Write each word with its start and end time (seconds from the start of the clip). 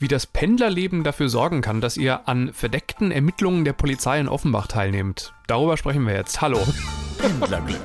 wie 0.00 0.08
das 0.08 0.26
Pendlerleben 0.26 1.02
dafür 1.02 1.28
sorgen 1.28 1.60
kann, 1.60 1.80
dass 1.80 1.96
ihr 1.96 2.28
an 2.28 2.52
verdeckten 2.52 3.10
Ermittlungen 3.10 3.64
der 3.64 3.72
Polizei 3.72 4.20
in 4.20 4.28
Offenbach 4.28 4.68
teilnehmt. 4.68 5.34
Darüber 5.48 5.76
sprechen 5.76 6.06
wir 6.06 6.14
jetzt. 6.14 6.40
Hallo. 6.40 6.60
Pendlerglück 7.18 7.80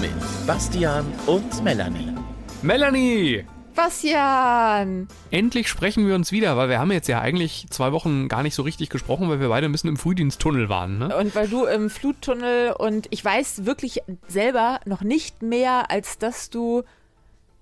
mit 0.00 0.46
Bastian 0.46 1.04
und 1.26 1.62
Melanie. 1.62 2.14
Melanie! 2.62 3.44
Bastian! 3.74 5.08
Endlich 5.30 5.68
sprechen 5.68 6.06
wir 6.06 6.14
uns 6.14 6.32
wieder, 6.32 6.56
weil 6.56 6.70
wir 6.70 6.78
haben 6.78 6.90
jetzt 6.90 7.08
ja 7.08 7.20
eigentlich 7.20 7.66
zwei 7.68 7.92
Wochen 7.92 8.28
gar 8.28 8.42
nicht 8.42 8.54
so 8.54 8.62
richtig 8.62 8.88
gesprochen, 8.88 9.28
weil 9.28 9.38
wir 9.38 9.50
beide 9.50 9.66
ein 9.66 9.72
bisschen 9.72 9.90
im 9.90 9.98
Frühdiensttunnel 9.98 10.70
waren. 10.70 10.98
Ne? 10.98 11.14
Und 11.14 11.34
weil 11.34 11.48
du 11.48 11.66
im 11.66 11.90
Fluttunnel 11.90 12.72
und 12.72 13.08
ich 13.10 13.22
weiß 13.22 13.66
wirklich 13.66 14.00
selber 14.26 14.80
noch 14.86 15.02
nicht 15.02 15.42
mehr, 15.42 15.90
als 15.90 16.16
dass 16.16 16.48
du 16.48 16.84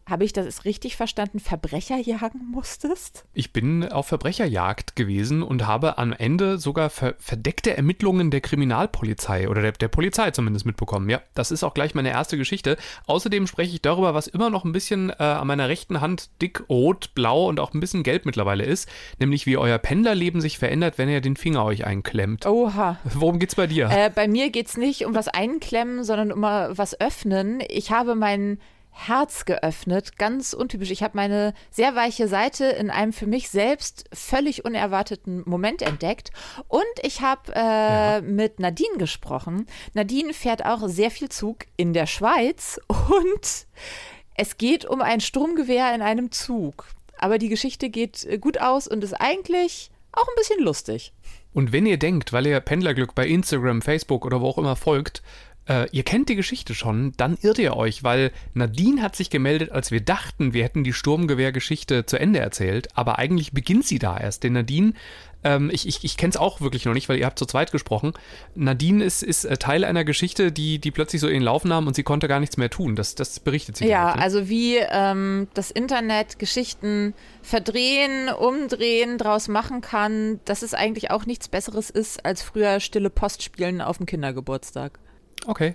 habe 0.07 0.25
ich 0.25 0.32
das 0.32 0.64
richtig 0.64 0.96
verstanden, 0.96 1.41
Verbrecher 1.41 1.96
jagen 1.96 2.41
musstest? 2.50 3.25
Ich 3.32 3.53
bin 3.53 3.89
auf 3.89 4.07
Verbrecherjagd 4.07 4.96
gewesen 4.96 5.43
und 5.43 5.67
habe 5.67 5.96
am 5.99 6.12
Ende 6.12 6.58
sogar 6.58 6.90
ver 6.90 7.14
verdeckte 7.18 7.76
Ermittlungen 7.76 8.31
der 8.31 8.40
Kriminalpolizei 8.40 9.48
oder 9.48 9.62
der, 9.62 9.72
der, 9.72 9.89
Polizei 9.89 10.31
zumindest 10.32 10.67
mitbekommen. 10.67 11.09
Ja, 11.09 11.22
das 11.35 11.50
ist 11.50 11.64
auch 11.64 11.75
gleich 11.75 11.95
meine 11.95 12.11
erste 12.11 12.36
Geschichte. 12.36 12.76
Außerdem 13.07 13.46
spreche 13.46 13.75
ich 13.75 13.82
darüber, 13.82 14.14
was 14.14 14.26
immer 14.26 14.50
noch 14.50 14.64
ein 14.64 14.72
bisschen 14.72 15.11
äh, 15.11 15.14
an 15.22 15.46
meiner 15.46 15.68
rechten 15.68 16.00
Hand 16.00 16.31
dick 16.43 16.68
rot, 16.68 17.14
blau 17.14 17.48
und 17.48 17.61
auch 17.61 17.73
ein 17.73 17.81
bisschen 17.81 18.03
gelb 18.03 18.26
mittlerweile 18.26 18.64
ist, 18.64 18.89
nämlich 19.18 19.46
wie 19.46 19.57
euer 19.57 19.79
Pendlerleben 19.79 20.40
sich 20.40 20.59
verändert, 20.59 20.98
wenn 20.98 21.09
ihr 21.09 21.21
den 21.21 21.36
Finger 21.36 21.64
euch 21.64 21.86
einklemmt. 21.86 22.46
Oha. 22.46 22.98
Worum 23.04 23.39
geht's 23.39 23.54
bei 23.54 23.67
dir? 23.67 23.89
Äh, 23.90 24.11
bei 24.11 24.29
mir 24.29 24.50
geht's 24.50 24.76
nicht 24.76 25.07
um 25.07 25.14
was 25.14 25.29
einklemmen, 25.29 26.04
sondern 26.04 26.32
um 26.32 26.43
was 26.43 27.00
öffnen. 27.00 27.62
Ich 27.68 27.90
habe 27.90 28.14
meinen 28.14 28.59
Herz 28.96 29.44
geöffnet, 29.44 30.18
ganz 30.18 30.53
untypisch. 30.53 30.93
Ich 30.93 31.03
habe 31.03 31.16
meine 31.16 31.53
sehr 31.71 31.96
weiche 31.96 32.28
Seite 32.28 32.66
in 32.66 32.91
einem 32.91 33.12
für 33.12 33.27
mich 33.27 33.50
selbst 33.50 34.05
völlig 34.12 34.64
unerwarteten 34.64 35.42
Moment 35.47 35.83
entdeckt 35.83 36.30
und 36.69 36.84
ich 37.03 37.20
habe 37.20 37.53
äh, 37.55 37.59
ja. 37.59 38.20
mit 38.23 38.61
Nadine 38.61 38.97
gesprochen. 38.97 39.67
Nadine 39.95 40.33
fährt 40.33 40.64
auch 40.64 40.89
sehr 40.89 41.11
viel 41.11 41.28
Zug 41.28 41.67
in 41.77 41.92
der 41.92 42.06
Schweiz 42.06 42.81
und 42.89 43.67
es 44.36 44.59
geht 44.59 44.84
um 44.84 45.03
ein 45.03 45.20
Sturmgewehr 45.20 45.92
in 45.92 46.01
einem 46.01 46.31
Zug. 46.31 46.86
Aber 47.19 47.39
die 47.39 47.48
Geschichte 47.48 47.91
geht 47.91 48.41
gut 48.41 48.61
aus 48.61 48.86
und 48.86 49.03
ist 49.03 49.14
eigentlich 49.14 49.91
auch 50.12 50.29
ein 50.29 50.36
bisschen 50.36 50.62
lustig. 50.62 51.12
Und 51.53 51.73
wenn 51.73 51.86
ihr 51.86 51.98
denkt, 51.98 52.33
weil 52.33 52.47
ihr 52.47 52.61
Pendlerglück 52.61 53.14
bei 53.14 53.27
Instagram, 53.27 53.83
Facebook 53.83 54.25
oder 54.25 54.41
wo 54.41 54.48
auch 54.48 54.58
immer 54.58 54.77
folgt, 54.77 55.23
äh, 55.69 55.89
ihr 55.91 56.03
kennt 56.03 56.29
die 56.29 56.37
Geschichte 56.37 56.75
schon, 56.75 57.12
dann 57.17 57.39
irrt 57.41 57.59
ihr 57.59 57.77
euch, 57.77 58.03
weil 58.03 58.33
Nadine 58.53 59.03
hat 59.03 59.17
sich 59.17 59.31
gemeldet, 59.31 59.70
als 59.73 59.91
wir 59.91 60.01
dachten, 60.01 60.53
wir 60.53 60.65
hätten 60.65 60.84
die 60.84 60.93
Sturmgewehrgeschichte 60.93 62.07
zu 62.07 62.19
Ende 62.19 62.39
erzählt, 62.39 62.89
aber 62.95 63.19
eigentlich 63.19 63.53
beginnt 63.53 63.87
sie 63.87 63.98
da 63.98 64.19
erst. 64.19 64.42
Denn 64.42 64.53
Nadine, 64.53 64.92
ähm, 65.42 65.70
ich, 65.73 65.87
ich, 65.87 66.05
ich 66.05 66.17
kenne 66.17 66.31
es 66.31 66.37
auch 66.37 66.61
wirklich 66.61 66.85
noch 66.85 66.92
nicht, 66.92 67.09
weil 67.09 67.19
ihr 67.19 67.27
habt 67.27 67.39
zu 67.39 67.47
zweit 67.47 67.73
gesprochen. 67.73 68.12
Nadine 68.55 69.05
ist, 69.05 69.23
ist 69.23 69.45
äh, 69.45 69.57
Teil 69.57 69.85
einer 69.85 70.05
Geschichte, 70.05 70.53
die, 70.53 70.79
die 70.79 70.91
plötzlich 70.91 71.20
so 71.20 71.29
in 71.29 71.35
den 71.35 71.42
Lauf 71.42 71.65
nahm 71.65 71.87
und 71.87 71.95
sie 71.95 72.03
konnte 72.03 72.29
gar 72.29 72.41
nichts 72.41 72.57
mehr 72.57 72.70
tun. 72.70 72.97
Das, 72.97 73.15
das 73.15 73.41
berichtet 73.41 73.77
sie. 73.77 73.87
Ja, 73.87 74.12
also 74.12 74.48
wie 74.48 74.77
ähm, 74.77 75.48
das 75.55 75.70
Internet 75.70 76.39
Geschichten 76.39 77.15
verdrehen, 77.42 78.29
umdrehen, 78.29 79.17
draus 79.17 79.48
machen 79.48 79.81
kann, 79.81 80.41
dass 80.45 80.62
es 80.62 80.75
eigentlich 80.75 81.11
auch 81.11 81.25
nichts 81.25 81.48
Besseres 81.48 81.89
ist, 81.91 82.25
als 82.25 82.42
früher 82.42 82.81
stille 82.81 83.11
Post 83.11 83.42
spielen 83.42 83.81
auf 83.81 83.98
dem 83.98 84.07
Kindergeburtstag. 84.07 84.98
Okay. 85.47 85.75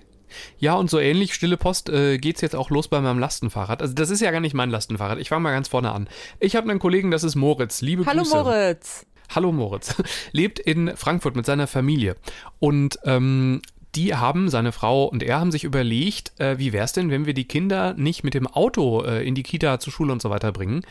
Ja, 0.58 0.74
und 0.74 0.88
so 0.90 0.98
ähnlich, 0.98 1.34
stille 1.34 1.56
Post, 1.56 1.88
äh, 1.88 2.18
geht's 2.18 2.40
jetzt 2.40 2.54
auch 2.54 2.70
los 2.70 2.88
bei 2.88 3.00
meinem 3.00 3.18
Lastenfahrrad. 3.18 3.82
Also 3.82 3.94
das 3.94 4.10
ist 4.10 4.20
ja 4.20 4.30
gar 4.30 4.40
nicht 4.40 4.54
mein 4.54 4.70
Lastenfahrrad. 4.70 5.18
Ich 5.18 5.28
fange 5.28 5.42
mal 5.42 5.52
ganz 5.52 5.68
vorne 5.68 5.92
an. 5.92 6.08
Ich 6.38 6.56
habe 6.56 6.70
einen 6.70 6.78
Kollegen, 6.78 7.10
das 7.10 7.24
ist 7.24 7.34
Moritz. 7.34 7.80
Liebe 7.80 8.06
Hallo 8.06 8.22
Grüße. 8.22 8.36
Moritz. 8.36 9.06
Hallo 9.34 9.52
Moritz. 9.52 9.94
Lebt 10.32 10.58
in 10.58 10.96
Frankfurt 10.96 11.36
mit 11.36 11.46
seiner 11.46 11.66
Familie. 11.66 12.16
Und 12.58 12.98
ähm, 13.04 13.60
die 13.94 14.14
haben, 14.14 14.48
seine 14.48 14.72
Frau 14.72 15.04
und 15.06 15.22
er 15.22 15.40
haben 15.40 15.50
sich 15.50 15.64
überlegt, 15.64 16.38
äh, 16.38 16.58
wie 16.58 16.72
wäre 16.72 16.84
es 16.84 16.92
denn, 16.92 17.10
wenn 17.10 17.26
wir 17.26 17.34
die 17.34 17.46
Kinder 17.46 17.94
nicht 17.94 18.22
mit 18.22 18.34
dem 18.34 18.46
Auto 18.46 19.02
äh, 19.02 19.26
in 19.26 19.34
die 19.34 19.42
Kita, 19.42 19.80
zur 19.80 19.92
Schule 19.92 20.12
und 20.12 20.22
so 20.22 20.30
weiter 20.30 20.52
bringen, 20.52 20.82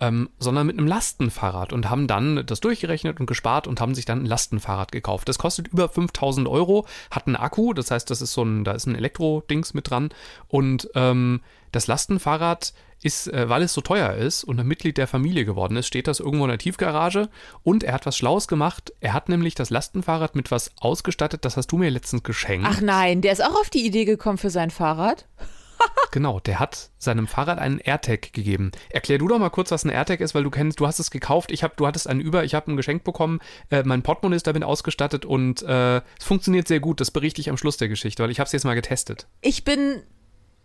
ähm, 0.00 0.28
sondern 0.38 0.66
mit 0.66 0.78
einem 0.78 0.86
Lastenfahrrad 0.86 1.72
und 1.72 1.90
haben 1.90 2.06
dann 2.06 2.44
das 2.46 2.60
durchgerechnet 2.60 3.20
und 3.20 3.26
gespart 3.26 3.66
und 3.66 3.80
haben 3.80 3.94
sich 3.94 4.04
dann 4.04 4.22
ein 4.22 4.26
Lastenfahrrad 4.26 4.92
gekauft. 4.92 5.28
Das 5.28 5.38
kostet 5.38 5.68
über 5.68 5.88
5000 5.88 6.48
Euro, 6.48 6.86
hat 7.10 7.26
einen 7.26 7.36
Akku, 7.36 7.72
das 7.72 7.90
heißt, 7.90 8.10
das 8.10 8.22
ist 8.22 8.32
so 8.32 8.42
ein, 8.42 8.64
da 8.64 8.72
ist 8.72 8.86
ein 8.86 8.94
Elektro-Dings 8.94 9.74
mit 9.74 9.90
dran 9.90 10.10
und 10.48 10.88
ähm, 10.94 11.40
das 11.72 11.86
Lastenfahrrad 11.86 12.72
ist, 13.02 13.32
äh, 13.32 13.48
weil 13.48 13.62
es 13.62 13.74
so 13.74 13.80
teuer 13.80 14.14
ist 14.14 14.44
und 14.44 14.58
ein 14.58 14.66
Mitglied 14.66 14.98
der 14.98 15.06
Familie 15.06 15.44
geworden 15.44 15.76
ist, 15.76 15.86
steht 15.86 16.08
das 16.08 16.20
irgendwo 16.20 16.44
in 16.44 16.50
der 16.50 16.58
Tiefgarage 16.58 17.28
und 17.62 17.84
er 17.84 17.94
hat 17.94 18.06
was 18.06 18.16
Schlaues 18.16 18.48
gemacht. 18.48 18.92
Er 19.00 19.12
hat 19.12 19.28
nämlich 19.28 19.54
das 19.54 19.70
Lastenfahrrad 19.70 20.34
mit 20.34 20.50
was 20.50 20.72
ausgestattet, 20.80 21.44
das 21.44 21.56
hast 21.56 21.68
du 21.68 21.78
mir 21.78 21.90
letztens 21.90 22.22
geschenkt. 22.22 22.66
Ach 22.68 22.80
nein, 22.80 23.20
der 23.20 23.32
ist 23.32 23.44
auch 23.44 23.60
auf 23.60 23.70
die 23.70 23.86
Idee 23.86 24.04
gekommen 24.04 24.38
für 24.38 24.50
sein 24.50 24.70
Fahrrad. 24.70 25.26
Genau, 26.10 26.40
der 26.40 26.58
hat 26.58 26.90
seinem 26.98 27.26
Fahrrad 27.26 27.58
einen 27.58 27.78
AirTag 27.78 28.32
gegeben. 28.32 28.72
Erklär 28.90 29.18
du 29.18 29.28
doch 29.28 29.38
mal 29.38 29.50
kurz, 29.50 29.70
was 29.70 29.84
ein 29.84 29.90
AirTag 29.90 30.20
ist, 30.20 30.34
weil 30.34 30.44
du 30.44 30.50
kennst, 30.50 30.80
du 30.80 30.86
hast 30.86 30.98
es 30.98 31.10
gekauft, 31.10 31.50
ich 31.50 31.62
hab, 31.62 31.76
du 31.76 31.86
hattest 31.86 32.08
einen 32.08 32.20
über, 32.20 32.44
ich 32.44 32.54
habe 32.54 32.70
ein 32.70 32.76
Geschenk 32.76 33.04
bekommen, 33.04 33.40
äh, 33.70 33.82
mein 33.84 34.02
Portemonnaie 34.02 34.36
ist 34.36 34.46
damit 34.46 34.64
ausgestattet 34.64 35.24
und 35.24 35.62
äh, 35.62 35.98
es 36.18 36.24
funktioniert 36.24 36.68
sehr 36.68 36.80
gut. 36.80 37.00
Das 37.00 37.10
berichte 37.10 37.40
ich 37.40 37.50
am 37.50 37.56
Schluss 37.56 37.76
der 37.76 37.88
Geschichte, 37.88 38.22
weil 38.22 38.30
ich 38.30 38.40
habe 38.40 38.46
es 38.46 38.52
jetzt 38.52 38.64
mal 38.64 38.74
getestet. 38.74 39.26
Ich 39.40 39.64
bin 39.64 40.02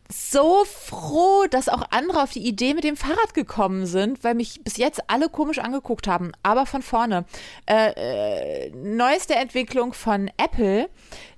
so 0.10 0.64
froh, 0.66 1.46
dass 1.50 1.70
auch 1.70 1.84
andere 1.92 2.22
auf 2.24 2.32
die 2.32 2.46
Idee 2.46 2.74
mit 2.74 2.84
dem 2.84 2.98
Fahrrad 2.98 3.34
gekommen 3.34 3.86
sind, 3.86 4.24
weil 4.24 4.36
mich 4.36 4.62
bis 4.64 4.78
jetzt 4.78 5.10
alle 5.10 5.30
komisch 5.30 5.60
angeguckt 5.60 6.08
haben. 6.08 6.32
Aber 6.44 6.66
von 6.66 6.82
vorne. 6.82 7.26
Äh, 7.66 8.68
äh, 8.68 8.70
neueste 8.76 9.36
Entwicklung 9.36 9.94
von 9.94 10.30
Apple 10.38 10.90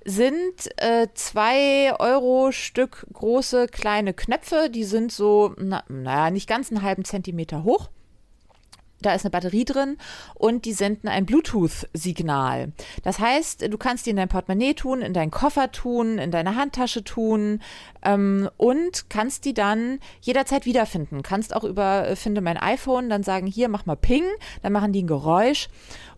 sind 0.06 0.70
äh, 0.76 1.08
zwei 1.14 1.92
Euro 1.98 2.52
Stück 2.52 3.06
große 3.12 3.66
kleine 3.66 4.14
Knöpfe. 4.14 4.70
Die 4.70 4.84
sind 4.84 5.10
so, 5.10 5.54
na, 5.58 5.82
naja, 5.88 6.30
nicht 6.30 6.48
ganz 6.48 6.70
einen 6.70 6.82
halben 6.82 7.04
Zentimeter 7.04 7.64
hoch. 7.64 7.90
Da 9.02 9.12
ist 9.12 9.24
eine 9.24 9.30
Batterie 9.30 9.66
drin 9.66 9.98
und 10.34 10.64
die 10.64 10.72
senden 10.72 11.08
ein 11.08 11.26
Bluetooth-Signal. 11.26 12.72
Das 13.02 13.18
heißt, 13.18 13.70
du 13.70 13.76
kannst 13.76 14.06
die 14.06 14.10
in 14.10 14.16
dein 14.16 14.28
Portemonnaie 14.28 14.72
tun, 14.72 15.02
in 15.02 15.12
deinen 15.12 15.30
Koffer 15.30 15.70
tun, 15.70 16.16
in 16.18 16.30
deine 16.30 16.56
Handtasche 16.56 17.04
tun 17.04 17.60
ähm, 18.02 18.48
und 18.56 19.10
kannst 19.10 19.44
die 19.44 19.52
dann 19.52 19.98
jederzeit 20.22 20.64
wiederfinden. 20.64 21.22
Kannst 21.22 21.54
auch 21.54 21.64
über 21.64 22.08
äh, 22.08 22.16
Finde 22.16 22.40
mein 22.40 22.56
iPhone 22.56 23.10
dann 23.10 23.22
sagen, 23.22 23.46
hier 23.46 23.68
mach 23.68 23.84
mal 23.84 23.96
Ping, 23.96 24.24
dann 24.62 24.72
machen 24.72 24.92
die 24.92 25.02
ein 25.02 25.08
Geräusch 25.08 25.68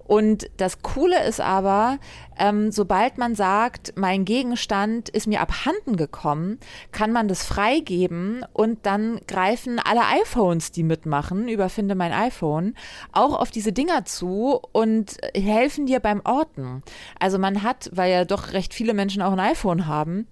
und 0.09 0.51
das 0.57 0.81
Coole 0.81 1.23
ist 1.25 1.39
aber, 1.39 1.99
ähm, 2.39 2.73
sobald 2.73 3.19
man 3.19 3.35
sagt, 3.35 3.93
mein 3.95 4.25
Gegenstand 4.25 5.11
ist 5.11 5.27
mir 5.27 5.43
abhanden 5.43 5.97
gekommen, 5.97 6.59
kann 6.93 7.13
man 7.13 7.29
das 7.29 7.45
freigeben 7.45 8.43
und 8.55 8.87
dann 8.87 9.21
greifen 9.29 9.79
alle 9.79 10.01
iPhones, 10.23 10.73
die 10.73 10.83
mitmachen, 10.83 11.47
über 11.47 11.69
Finde 11.69 11.95
mein 11.95 12.15
iPhone, 12.15 12.75
auch 13.13 13.39
auf 13.39 13.51
diese 13.51 13.75
Dinger 13.75 14.07
zu 14.07 14.63
und 14.73 15.19
helfen 15.37 15.85
dir 15.85 16.01
beim 16.01 16.23
Orten. 16.25 16.83
Also 17.21 17.39
man 17.39 17.63
hat, 17.63 17.91
weil 17.93 18.11
ja 18.11 18.25
doch 18.25 18.55
recht 18.55 18.73
viele 18.73 18.95
Menschen 18.95 19.21
auch 19.21 19.33
ein 19.33 19.41
iPhone 19.41 19.87
haben, 19.87 20.27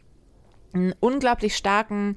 einen 0.72 0.94
unglaublich 1.00 1.54
starken 1.54 2.16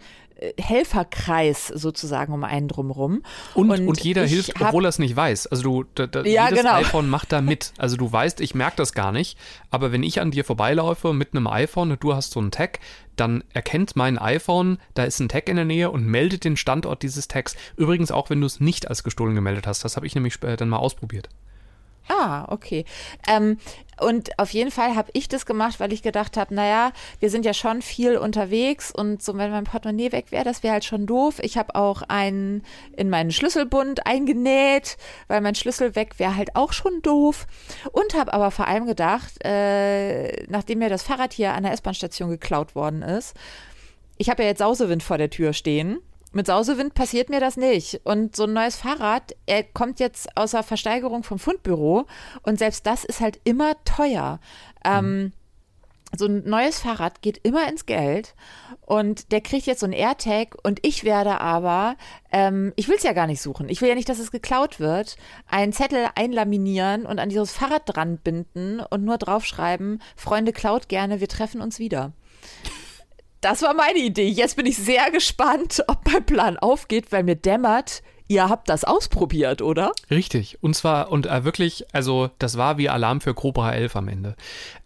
Helferkreis 0.58 1.68
sozusagen 1.68 2.34
um 2.34 2.44
einen 2.44 2.68
drumherum. 2.68 3.24
Und, 3.54 3.72
und, 3.72 3.88
und 3.88 4.04
jeder 4.04 4.26
hilft, 4.26 4.60
obwohl 4.62 4.86
er 4.86 4.90
es 4.90 5.00
nicht 5.00 5.16
weiß. 5.16 5.48
Also 5.48 5.64
du, 5.64 5.86
da, 5.96 6.08
da, 6.08 6.24
ja, 6.24 6.46
jedes 6.50 6.62
genau. 6.62 6.76
iPhone 6.76 7.10
macht 7.10 7.32
da 7.32 7.42
mit. 7.42 7.74
Also 7.78 7.98
du 7.98 8.12
weißt, 8.12 8.42
ich 8.42 8.56
merke 8.56 8.78
das 8.78 8.94
gar 8.94 9.12
nicht, 9.12 9.38
aber 9.70 9.92
wenn 9.92 10.04
ich 10.04 10.22
an 10.22 10.32
dir 10.32 10.46
vorbeilaufe 10.46 11.14
mit 11.14 11.34
einem 11.34 11.48
iPhone 11.48 11.92
und 11.92 12.04
du 12.04 12.14
hast 12.14 12.32
so 12.32 12.40
einen 12.40 12.52
Tag, 12.52 12.80
dann 13.16 13.44
erkennt 13.54 13.96
mein 13.96 14.18
iPhone, 14.18 14.78
da 14.94 15.04
ist 15.04 15.20
ein 15.20 15.30
Tag 15.30 15.50
in 15.50 15.58
der 15.58 15.66
Nähe 15.66 15.92
und 15.92 16.06
meldet 16.06 16.46
den 16.46 16.56
Standort 16.56 17.04
dieses 17.04 17.28
Tags. 17.28 17.56
Übrigens 17.76 18.12
auch, 18.12 18.30
wenn 18.30 18.40
du 18.40 18.48
es 18.48 18.60
nicht 18.60 18.88
als 18.88 19.04
gestohlen 19.04 19.36
gemeldet 19.36 19.68
hast. 19.68 19.84
Das 19.84 19.96
habe 19.96 20.08
ich 20.08 20.16
nämlich 20.16 20.40
dann 20.40 20.70
mal 20.70 20.78
ausprobiert. 20.78 21.30
Ah, 22.08 22.46
okay. 22.50 22.86
Ähm, 23.28 23.58
und 24.00 24.38
auf 24.40 24.52
jeden 24.52 24.72
Fall 24.72 24.96
habe 24.96 25.10
ich 25.14 25.28
das 25.28 25.46
gemacht, 25.46 25.80
weil 25.80 25.92
ich 25.92 26.02
gedacht 26.02 26.38
habe, 26.38 26.56
naja, 26.56 26.92
wir 27.20 27.30
sind 27.30 27.46
ja 27.46 27.54
schon 27.54 27.82
viel 27.82 28.18
unterwegs 28.18 28.92
und 28.92 29.22
so, 29.22 29.38
wenn 29.38 29.52
mein 29.52 29.66
Portemonnaie 29.66 30.12
weg 30.12 30.32
wäre, 30.32 30.46
das 30.46 30.64
wäre 30.64 30.74
halt 30.74 30.86
schon 30.86 31.06
doof. 31.06 31.40
Ich 31.42 31.58
habe 31.58 31.76
auch 31.76 32.02
einen 32.04 32.64
in 32.96 33.10
meinen 33.10 33.32
Schlüsselbund 33.32 34.08
eingenäht, 34.08 34.98
weil 35.28 35.42
mein 35.42 35.56
Schlüssel 35.56 35.96
weg 35.96 36.18
wäre 36.18 36.36
halt 36.36 36.56
auch 36.56 36.74
schon 36.74 37.02
doof. 37.02 37.46
Und 37.92 38.14
habe 38.16 38.34
aber 38.34 38.52
vor 38.52 38.68
allem 38.68 38.86
gedacht, 38.86 39.44
äh, 39.44 40.46
nachdem 40.48 40.80
mir 40.80 40.90
das 40.90 41.04
Fahrrad 41.04 41.34
hier 41.34 41.54
an 41.54 41.64
der 41.64 41.74
S-Bahn-Station 41.74 42.30
geklaut 42.30 42.76
worden 42.76 43.02
ist, 43.02 43.36
ich 44.18 44.30
habe 44.30 44.44
ja 44.44 44.50
jetzt 44.50 44.60
Sausewind 44.60 45.04
vor 45.04 45.18
der 45.18 45.30
Tür 45.30 45.54
stehen 45.54 46.00
mit 46.32 46.48
Sausewind 46.48 46.94
passiert 46.94 47.30
mir 47.30 47.40
das 47.40 47.58
nicht. 47.58 48.02
Und 48.04 48.36
so 48.36 48.44
ein 48.44 48.54
neues 48.54 48.76
Fahrrad, 48.76 49.36
er 49.46 49.64
kommt 49.64 50.00
jetzt 50.00 50.36
aus 50.38 50.52
der 50.52 50.64
Versteigerung 50.64 51.24
vom 51.24 51.40
Fundbüro 51.40 52.06
und 52.44 52.60
selbst 52.60 52.86
das 52.86 53.04
ist 53.04 53.20
halt 53.20 53.40
immer 53.44 53.74
teuer. 53.84 54.40
Ähm, 54.86 55.18
mhm. 55.18 55.34
so 56.16 56.26
ein 56.26 56.48
neues 56.48 56.80
Fahrrad 56.80 57.22
geht 57.22 57.40
immer 57.44 57.68
ins 57.68 57.86
Geld 57.86 58.36
und 58.86 59.32
der 59.32 59.42
kriegt 59.42 59.66
jetzt 59.66 59.82
so 59.82 59.86
ein 59.86 59.92
AirTag 59.92 60.56
und 60.64 60.80
ich 60.86 61.04
werde 61.04 61.42
aber, 61.42 61.96
ähm, 62.32 62.74
ich 62.76 62.88
will 62.88 62.96
es 62.96 63.04
ja 63.04 63.14
gar 63.14 63.28
nicht 63.28 63.42
suchen, 63.42 63.68
ich 63.70 63.82
will 63.82 63.90
ja 63.90 63.96
nicht, 63.96 64.10
dass 64.10 64.20
es 64.20 64.32
geklaut 64.32 64.80
wird, 64.80 65.18
einen 65.48 65.74
Zettel 65.74 66.08
einlaminieren 66.16 67.06
und 67.06 67.20
an 67.20 67.30
dieses 67.30 67.52
Fahrrad 67.52 67.84
dran 67.86 68.18
binden 68.18 68.80
und 68.80 69.04
nur 69.04 69.18
draufschreiben, 69.18 70.02
Freunde 70.16 70.54
klaut 70.54 70.90
gerne, 70.90 71.20
wir 71.20 71.28
treffen 71.28 71.62
uns 71.62 71.78
wieder. 71.80 72.14
Das 73.42 73.62
war 73.62 73.74
meine 73.74 74.00
Idee. 74.00 74.28
Jetzt 74.28 74.58
bin 74.58 74.66
ich 74.66 74.78
sehr 74.78 75.12
gespannt, 75.12 75.84
ob 75.88 76.00
mein 76.12 76.26
Plan 76.26 76.58
aufgeht, 76.58 77.12
weil 77.12 77.24
mir 77.24 77.36
dämmert, 77.36 78.04
ihr 78.28 78.50
habt 78.50 78.70
das 78.70 78.84
ausprobiert, 78.84 79.62
oder? 79.62 79.92
Richtig. 80.12 80.58
Und 80.62 80.76
zwar, 80.76 81.12
und 81.12 81.26
äh, 81.26 81.46
wirklich, 81.46 81.86
also 81.94 82.30
das 82.40 82.58
war 82.58 82.78
wie 82.78 82.90
Alarm 82.90 83.22
für 83.22 83.34
Cobra 83.34 83.74
11 83.74 83.96
am 83.96 84.08
Ende. 84.10 84.36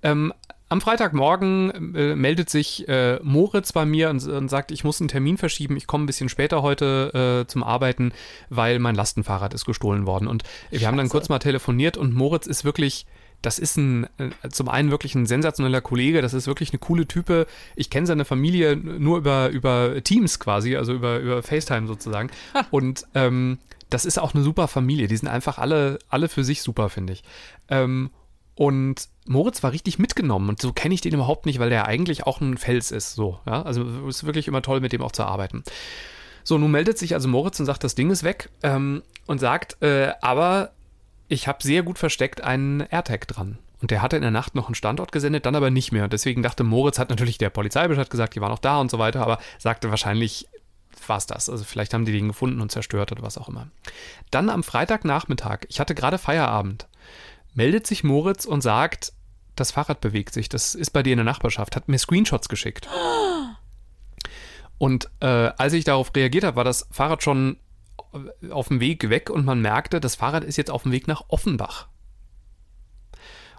Ähm, 0.04 0.34
am 0.70 0.82
Freitagmorgen 0.82 1.96
äh, 1.96 2.16
meldet 2.16 2.50
sich 2.50 2.88
äh, 2.88 3.20
Moritz 3.22 3.74
bei 3.74 3.86
mir 3.86 4.10
und, 4.10 4.26
und, 4.28 4.50
sagt, 4.50 4.72
ich 4.72 4.84
muss 4.84 5.00
einen 5.00 5.08
Termin 5.08 5.38
verschieben, 5.38 5.78
ich 5.78 5.86
komme 5.86 6.04
ein 6.04 6.08
bisschen 6.08 6.30
später 6.30 6.64
heute 6.64 7.44
äh, 7.44 7.48
zum 7.48 7.64
Arbeiten, 7.64 8.12
weil 8.50 8.80
mein 8.80 8.96
Lastenfahrrad 8.96 9.54
ist 9.54 9.66
gestohlen 9.66 10.08
worden. 10.08 10.28
Und 10.28 10.44
wir 10.70 10.80
Scheiße. 10.80 10.88
haben 10.88 10.98
dann 10.98 11.10
kurz 11.10 11.30
mal 11.30 11.40
telefoniert 11.40 11.98
und 11.98 12.16
Moritz 12.16 12.48
ist 12.48 12.66
wirklich 12.66 13.06
das 13.44 13.60
ist 13.60 13.78
ein, 13.78 14.08
äh, 14.18 14.50
zum 14.50 14.70
einen 14.70 14.90
wirklich 14.90 15.14
ein 15.14 15.28
sensationeller 15.28 15.82
Kollege, 15.82 16.22
das 16.22 16.34
ist 16.34 16.48
wirklich 16.48 16.72
eine 16.72 16.80
coole 16.80 17.06
Type. 17.06 17.46
Ich 17.76 17.90
kenne 17.92 18.08
seine 18.08 18.26
Familie 18.26 18.76
nur 18.76 19.18
über, 19.18 19.50
über 19.50 20.02
Teams 20.04 20.40
quasi, 20.40 20.76
also 20.76 20.94
über, 20.94 21.20
über 21.20 21.44
FaceTime 21.44 21.86
sozusagen. 21.86 22.32
Und 22.72 23.06
ähm, 23.14 23.60
das 23.90 24.06
ist 24.06 24.18
auch 24.18 24.34
eine 24.34 24.44
super 24.44 24.68
Familie. 24.68 25.08
Die 25.08 25.18
sind 25.18 25.28
einfach 25.28 25.58
alle, 25.58 26.00
alle 26.10 26.30
für 26.30 26.44
sich 26.44 26.62
super, 26.62 26.90
finde 26.90 27.14
ich. 27.14 27.24
Ähm, 27.68 28.10
und 28.56 29.10
Moritz 29.26 29.62
war 29.62 29.72
richtig 29.72 30.00
mitgenommen 30.00 30.50
und 30.50 30.62
so 30.62 30.74
kenne 30.74 30.94
ich 30.94 31.02
den 31.02 31.14
überhaupt 31.14 31.46
nicht, 31.46 31.60
weil 31.60 31.70
der 31.70 31.88
eigentlich 31.88 32.26
auch 32.26 32.40
ein 32.40 32.58
Fels 32.58 32.92
ist. 32.92 33.14
So, 33.16 33.40
ja. 33.46 33.62
Also 33.64 33.84
es 34.08 34.18
ist 34.18 34.24
wirklich 34.24 34.48
immer 34.48 34.62
toll, 34.62 34.80
mit 34.80 34.94
dem 34.94 35.02
auch 35.02 35.12
zu 35.12 35.24
arbeiten. 35.24 35.64
So, 36.46 36.58
nun 36.58 36.72
meldet 36.72 36.98
sich 36.98 37.14
also 37.14 37.28
Moritz 37.28 37.60
und 37.60 37.66
sagt, 37.66 37.84
das 37.84 37.96
Ding 37.96 38.10
ist 38.10 38.24
weg 38.24 38.50
ähm, 38.64 39.02
und 39.26 39.40
sagt, 39.40 39.82
äh, 39.82 40.14
aber 40.22 40.72
ich 41.28 41.48
habe 41.48 41.64
sehr 41.64 41.84
gut 41.84 41.98
versteckt 41.98 42.42
einen 42.42 42.82
AirTag 42.82 43.28
dran. 43.28 43.58
Und 43.82 43.92
der 43.92 44.02
hatte 44.02 44.16
in 44.16 44.22
der 44.22 44.32
Nacht 44.32 44.56
noch 44.56 44.68
einen 44.68 44.76
Standort 44.76 45.12
gesendet, 45.12 45.46
dann 45.46 45.56
aber 45.56 45.70
nicht 45.70 45.92
mehr. 45.92 46.06
Und 46.06 46.14
deswegen 46.14 46.42
dachte 46.42 46.64
Moritz, 46.64 47.00
hat 47.00 47.10
natürlich 47.10 47.38
der 47.38 47.50
Polizeibescheid 47.50 48.10
gesagt, 48.10 48.36
die 48.36 48.42
waren 48.42 48.54
auch 48.54 48.60
da 48.60 48.80
und 48.80 48.90
so 48.90 48.98
weiter, 48.98 49.22
aber 49.22 49.40
sagte 49.60 49.90
wahrscheinlich 49.90 50.48
war 51.08 51.18
es 51.18 51.26
das. 51.26 51.50
Also 51.50 51.66
vielleicht 51.66 51.94
haben 51.94 52.06
die 52.06 52.14
den 52.14 52.30
gefunden 52.30 52.62
und 52.62 52.72
zerstört 52.72 53.12
oder 53.12 53.24
was 53.24 53.38
auch 53.38 53.50
immer. 53.50 53.68
Dann 54.32 54.50
am 54.50 54.64
Freitagnachmittag, 54.64 55.66
ich 55.68 55.82
hatte 55.82 55.96
gerade 55.96 56.18
Feierabend, 56.18 56.88
meldet 57.54 57.86
sich 57.86 58.06
Moritz 58.06 58.46
und 58.46 58.62
sagt, 58.62 59.12
das 59.56 59.72
Fahrrad 59.72 60.02
bewegt 60.02 60.34
sich, 60.34 60.50
das 60.50 60.76
ist 60.76 60.92
bei 60.92 61.04
dir 61.04 61.14
in 61.14 61.18
der 61.18 61.26
Nachbarschaft, 61.26 61.76
hat 61.76 61.88
mir 61.88 61.98
Screenshots 61.98 62.50
geschickt. 62.50 62.88
Und 64.80 65.10
äh, 65.20 65.26
als 65.26 65.74
ich 65.74 65.86
darauf 65.86 66.14
reagiert 66.16 66.44
habe, 66.44 66.58
war 66.58 66.64
das 66.64 66.88
Fahrrad 66.92 67.24
schon 67.24 67.58
auf 68.50 68.68
dem 68.68 68.80
Weg 68.80 69.10
weg 69.10 69.30
und 69.30 69.46
man 69.46 69.62
merkte, 69.62 70.00
das 70.00 70.16
Fahrrad 70.16 70.44
ist 70.44 70.58
jetzt 70.58 70.72
auf 70.72 70.84
dem 70.84 70.92
Weg 70.92 71.08
nach 71.08 71.24
Offenbach. 71.30 71.88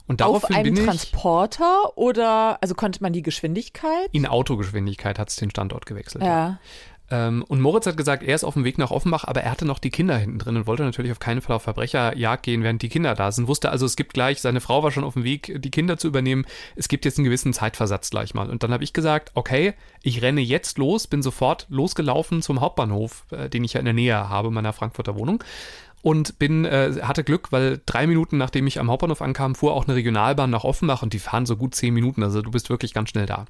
Und 0.07 0.21
auf 0.21 0.45
einem 0.51 0.75
Transporter 0.75 1.97
oder 1.97 2.59
also 2.61 2.75
konnte 2.75 3.03
man 3.03 3.15
die 3.15 3.23
Geschwindigkeit? 3.23 4.09
In 4.13 4.27
Autogeschwindigkeit 4.27 5.19
hat 5.19 5.31
es 5.31 5.37
den 5.37 5.51
Standort 5.51 5.87
gewechselt. 5.87 6.25
Ja. 6.25 6.49
Ähm, 6.49 6.59
und 7.11 7.61
Moritz 7.61 7.87
hat 7.87 7.97
gesagt, 7.97 8.23
er 8.23 8.35
ist 8.35 8.45
auf 8.45 8.55
dem 8.55 8.65
Weg 8.65 8.79
nach 8.79 8.91
Offenbach, 8.91 9.25
aber 9.25 9.43
er 9.43 9.51
hatte 9.51 9.67
noch 9.67 9.79
die 9.79 9.91
Kinder 9.91 10.17
hinten 10.17 10.39
drin 10.39 10.57
und 10.57 10.67
wollte 10.67 10.85
natürlich 10.85 11.13
auf 11.13 11.19
keinen 11.19 11.43
Fall 11.43 11.57
auf 11.57 11.63
Verbrecherjagd 11.63 12.43
gehen, 12.43 12.63
während 12.63 12.81
die 12.81 12.89
Kinder 12.89 13.15
da 13.15 13.31
sind. 13.31 13.47
Wusste 13.47 13.71
also, 13.71 13.85
es 13.85 13.97
gibt 13.97 14.15
gleich, 14.15 14.41
seine 14.41 14.61
Frau 14.61 14.83
war 14.83 14.91
schon 14.91 15.05
auf 15.05 15.15
dem 15.15 15.25
Weg, 15.25 15.55
die 15.61 15.71
Kinder 15.71 15.99
zu 15.99 16.09
übernehmen. 16.09 16.47
Es 16.77 16.89
gibt 16.89 17.05
jetzt 17.05 17.19
einen 17.19 17.27
gewissen 17.27 17.53
Zeitversatz 17.53 18.11
gleich 18.11 18.33
mal. 18.33 18.49
Und 18.49 18.63
dann 18.63 18.73
habe 18.73 18.85
ich 18.85 18.93
gesagt, 18.93 19.33
okay, 19.35 19.75
ich 20.03 20.23
renne 20.23 20.41
jetzt 20.41 20.79
los, 20.79 21.07
bin 21.07 21.23
sofort 21.23 21.67
losgelaufen 21.69 22.41
zum 22.41 22.61
Hauptbahnhof, 22.61 23.27
äh, 23.31 23.51
den 23.51 23.65
ich 23.65 23.75
ja 23.75 23.81
in 23.81 23.87
der 23.87 23.95
Nähe 23.95 24.29
habe, 24.29 24.51
meiner 24.51 24.73
Frankfurter 24.73 25.15
Wohnung 25.15 25.45
und 26.05 26.39
bin 26.39 26.67
äh, 26.67 27.01
hatte 27.01 27.25
Glück, 27.25 27.51
weil 27.51 27.81
drei 27.87 28.07
Minuten 28.07 28.37
nachdem 28.37 28.67
ich 28.67 28.79
am 28.79 28.91
Hauptbahnhof 28.91 29.23
ankam, 29.23 29.55
fuhr 29.55 29.73
auch 29.73 29.87
eine 29.87 29.97
Regionalbahn 29.97 30.51
nach 30.51 30.65
Offenbach 30.65 31.03
und 31.03 31.15
die 31.15 31.19
fahren 31.19 31.47
so 31.47 31.57
gut 31.57 31.75
zehn 31.75 31.95
Minuten. 31.95 32.23
Also 32.23 32.43
du 32.43 32.51
bist 32.51 32.69
wirklich 32.69 32.93
ganz 32.93 33.09
schnell 33.09 33.25
da. 33.25 33.47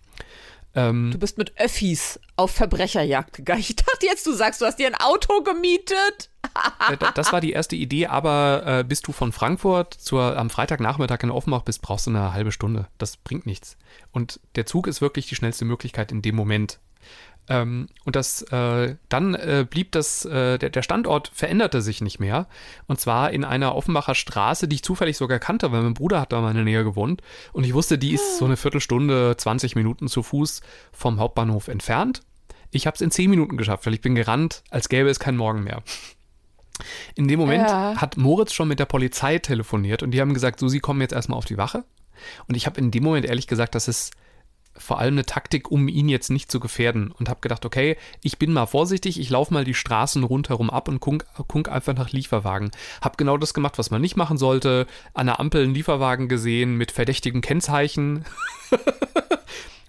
Ähm, 0.74 1.10
du 1.12 1.18
bist 1.18 1.38
mit 1.38 1.58
Öffis 1.58 2.18
auf 2.36 2.50
Verbrecherjagd 2.50 3.34
gegangen. 3.34 3.60
Ich 3.60 3.76
dachte 3.76 4.06
jetzt, 4.06 4.26
du 4.26 4.32
sagst, 4.32 4.60
du 4.60 4.66
hast 4.66 4.78
dir 4.78 4.88
ein 4.88 4.94
Auto 4.94 5.42
gemietet. 5.42 6.30
Äh, 6.88 6.98
das 7.14 7.32
war 7.32 7.40
die 7.40 7.52
erste 7.52 7.74
Idee, 7.74 8.06
aber 8.06 8.62
äh, 8.66 8.84
bis 8.84 9.00
du 9.00 9.12
von 9.12 9.32
Frankfurt 9.32 9.94
zur, 9.94 10.36
am 10.36 10.50
Freitagnachmittag 10.50 11.22
in 11.22 11.30
Offenbach 11.30 11.62
bist, 11.62 11.82
brauchst 11.82 12.06
du 12.06 12.10
eine 12.10 12.32
halbe 12.32 12.52
Stunde. 12.52 12.86
Das 12.98 13.16
bringt 13.16 13.46
nichts. 13.46 13.76
Und 14.12 14.38
der 14.54 14.66
Zug 14.66 14.86
ist 14.86 15.00
wirklich 15.00 15.26
die 15.26 15.34
schnellste 15.34 15.64
Möglichkeit 15.64 16.12
in 16.12 16.22
dem 16.22 16.36
Moment. 16.36 16.78
Ähm, 17.48 17.88
und 18.04 18.16
das, 18.16 18.42
äh, 18.42 18.96
dann 19.08 19.34
äh, 19.34 19.66
blieb 19.68 19.92
das, 19.92 20.24
äh, 20.24 20.58
der, 20.58 20.70
der, 20.70 20.82
Standort 20.82 21.30
veränderte 21.34 21.82
sich 21.82 22.00
nicht 22.00 22.18
mehr. 22.18 22.46
Und 22.86 23.00
zwar 23.00 23.32
in 23.32 23.44
einer 23.44 23.74
Offenbacher 23.74 24.14
Straße, 24.14 24.66
die 24.66 24.76
ich 24.76 24.82
zufällig 24.82 25.16
sogar 25.16 25.38
kannte, 25.38 25.70
weil 25.70 25.82
mein 25.82 25.94
Bruder 25.94 26.20
hat 26.20 26.32
da 26.32 26.40
mal 26.40 26.50
in 26.50 26.56
der 26.56 26.64
Nähe 26.64 26.84
gewohnt. 26.84 27.20
Und 27.52 27.64
ich 27.64 27.74
wusste, 27.74 27.98
die 27.98 28.14
ist 28.14 28.38
so 28.38 28.46
eine 28.46 28.56
Viertelstunde, 28.56 29.36
20 29.36 29.76
Minuten 29.76 30.08
zu 30.08 30.22
Fuß 30.22 30.62
vom 30.92 31.20
Hauptbahnhof 31.20 31.68
entfernt. 31.68 32.22
Ich 32.70 32.86
habe 32.86 32.94
es 32.94 33.02
in 33.02 33.10
10 33.10 33.28
Minuten 33.28 33.56
geschafft, 33.56 33.84
weil 33.86 33.94
ich 33.94 34.00
bin 34.00 34.14
gerannt, 34.14 34.62
als 34.70 34.88
gäbe 34.88 35.10
es 35.10 35.20
keinen 35.20 35.36
Morgen 35.36 35.64
mehr. 35.64 35.82
In 37.14 37.28
dem 37.28 37.38
Moment 37.38 37.68
ja. 37.68 37.94
hat 37.96 38.16
Moritz 38.16 38.52
schon 38.52 38.68
mit 38.68 38.80
der 38.80 38.86
Polizei 38.86 39.38
telefoniert 39.38 40.02
und 40.02 40.10
die 40.10 40.20
haben 40.20 40.34
gesagt, 40.34 40.58
so, 40.58 40.66
sie 40.68 40.80
kommen 40.80 41.00
jetzt 41.00 41.12
erstmal 41.12 41.38
auf 41.38 41.44
die 41.44 41.58
Wache. 41.58 41.84
Und 42.48 42.56
ich 42.56 42.66
habe 42.66 42.80
in 42.80 42.90
dem 42.90 43.04
Moment 43.04 43.26
ehrlich 43.26 43.46
gesagt, 43.46 43.74
das 43.74 43.86
ist 43.86 44.12
vor 44.76 44.98
allem 44.98 45.14
eine 45.14 45.24
Taktik, 45.24 45.70
um 45.70 45.88
ihn 45.88 46.08
jetzt 46.08 46.30
nicht 46.30 46.50
zu 46.50 46.60
gefährden 46.60 47.12
und 47.12 47.28
habe 47.28 47.40
gedacht, 47.40 47.64
okay, 47.64 47.96
ich 48.22 48.38
bin 48.38 48.52
mal 48.52 48.66
vorsichtig, 48.66 49.20
ich 49.20 49.30
laufe 49.30 49.52
mal 49.54 49.64
die 49.64 49.74
Straßen 49.74 50.24
rundherum 50.24 50.70
ab 50.70 50.88
und 50.88 51.00
guck, 51.00 51.24
guck 51.48 51.68
einfach 51.68 51.94
nach 51.94 52.10
Lieferwagen. 52.10 52.70
Habe 53.00 53.16
genau 53.16 53.36
das 53.36 53.54
gemacht, 53.54 53.78
was 53.78 53.90
man 53.90 54.00
nicht 54.00 54.16
machen 54.16 54.38
sollte. 54.38 54.86
An 55.12 55.26
der 55.26 55.40
Ampel 55.40 55.62
einen 55.62 55.74
Lieferwagen 55.74 56.28
gesehen 56.28 56.76
mit 56.76 56.92
verdächtigem 56.92 57.40
Kennzeichen. 57.40 58.24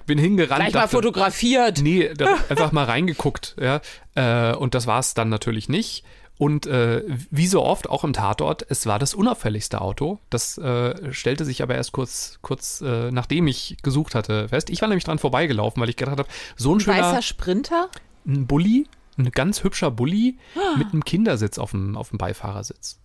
bin 0.06 0.18
hingerannt. 0.18 0.60
Gleich 0.60 0.74
dachte, 0.74 0.96
mal 0.96 1.02
fotografiert. 1.02 1.81
Nee, 1.81 2.10
einfach 2.50 2.72
mal 2.72 2.86
reingeguckt, 2.86 3.56
ja. 3.60 3.81
Äh, 4.16 4.56
und 4.56 4.76
das 4.76 4.88
war 4.88 5.00
es 5.00 5.14
dann 5.14 5.30
natürlich 5.30 5.70
nicht. 5.70 6.04
Und 6.38 6.68
äh, 6.68 7.04
wie 7.32 7.48
so 7.48 7.64
oft, 7.64 7.90
auch 7.90 8.04
im 8.04 8.12
Tatort, 8.12 8.66
es 8.70 8.86
war 8.86 9.00
das 9.00 9.14
unauffälligste 9.14 9.80
Auto. 9.80 10.20
Das 10.30 10.58
äh, 10.58 11.14
stellte 11.14 11.46
sich 11.46 11.64
aber 11.64 11.76
erst 11.76 11.94
kurz, 11.94 12.40
kurz 12.42 12.82
äh, 12.82 13.10
nachdem 13.12 13.48
ich 13.48 13.78
gesucht 13.84 14.16
hatte, 14.16 14.50
fest. 14.50 14.70
Ich 14.70 14.82
war 14.82 14.90
nämlich 14.90 15.06
dran 15.06 15.18
vorbeigelaufen, 15.18 15.82
weil 15.82 15.90
ich 15.90 15.96
gedacht 15.96 16.20
habe, 16.20 16.30
so 16.58 16.72
ein, 16.72 16.78
ein 16.78 16.80
schöner... 16.82 16.98
Weißer 16.98 17.22
Sprinter? 17.22 17.90
Ein 18.26 18.48
Bulli, 18.48 18.88
ein 19.18 19.32
ganz 19.32 19.64
hübscher 19.64 19.92
Bulli 19.92 20.38
ah. 20.56 20.78
mit 20.78 20.92
einem 20.92 21.06
Kindersitz 21.06 21.58
auf 21.58 21.72
dem, 21.72 21.96
auf 21.96 22.10
dem 22.10 22.18
Beifahrersitz. 22.18 23.00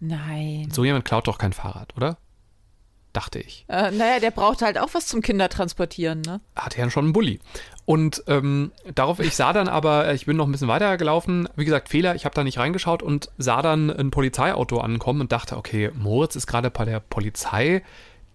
Nein. 0.00 0.68
So 0.72 0.84
jemand 0.84 1.04
klaut 1.04 1.28
doch 1.28 1.38
kein 1.38 1.52
Fahrrad, 1.52 1.96
oder? 1.96 2.18
Dachte 3.12 3.38
ich. 3.38 3.64
Äh, 3.68 3.90
naja, 3.90 4.20
der 4.20 4.30
braucht 4.30 4.62
halt 4.62 4.78
auch 4.78 4.90
was 4.92 5.06
zum 5.06 5.20
Kindertransportieren, 5.20 6.22
ne? 6.22 6.40
Hatte 6.56 6.78
ja 6.78 6.90
schon 6.90 7.04
einen 7.04 7.12
Bulli. 7.12 7.40
Und 7.84 8.22
ähm, 8.26 8.72
darauf, 8.94 9.18
ich 9.18 9.34
sah 9.34 9.52
dann 9.52 9.68
aber, 9.68 10.06
äh, 10.06 10.14
ich 10.14 10.26
bin 10.26 10.36
noch 10.36 10.46
ein 10.46 10.52
bisschen 10.52 10.68
weiter 10.68 10.96
gelaufen, 10.96 11.48
wie 11.56 11.64
gesagt, 11.64 11.88
Fehler, 11.88 12.14
ich 12.14 12.24
habe 12.24 12.34
da 12.34 12.44
nicht 12.44 12.58
reingeschaut 12.58 13.02
und 13.02 13.30
sah 13.38 13.60
dann 13.60 13.90
ein 13.90 14.10
Polizeiauto 14.10 14.78
ankommen 14.78 15.20
und 15.20 15.32
dachte, 15.32 15.56
okay, 15.56 15.90
Moritz 15.94 16.36
ist 16.36 16.46
gerade 16.46 16.70
bei 16.70 16.84
der 16.84 17.00
Polizei, 17.00 17.82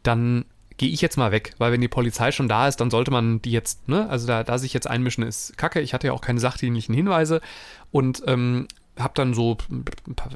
dann 0.04 0.46
gehe 0.78 0.90
ich 0.90 1.02
jetzt 1.02 1.18
mal 1.18 1.32
weg, 1.32 1.54
weil 1.58 1.72
wenn 1.72 1.82
die 1.82 1.88
Polizei 1.88 2.32
schon 2.32 2.48
da 2.48 2.68
ist, 2.68 2.80
dann 2.80 2.92
sollte 2.92 3.10
man 3.10 3.42
die 3.42 3.52
jetzt, 3.52 3.88
ne, 3.90 4.08
also 4.10 4.28
da, 4.28 4.44
da 4.44 4.58
sich 4.58 4.74
jetzt 4.74 4.88
einmischen, 4.88 5.24
ist 5.24 5.58
kacke. 5.58 5.82
Ich 5.82 5.94
hatte 5.94 6.08
ja 6.08 6.14
auch 6.14 6.22
keine 6.22 6.40
sachdienlichen 6.40 6.94
Hinweise 6.94 7.42
und 7.92 8.22
ähm, 8.28 8.68
habe 8.98 9.14
dann 9.16 9.34
so, 9.34 9.58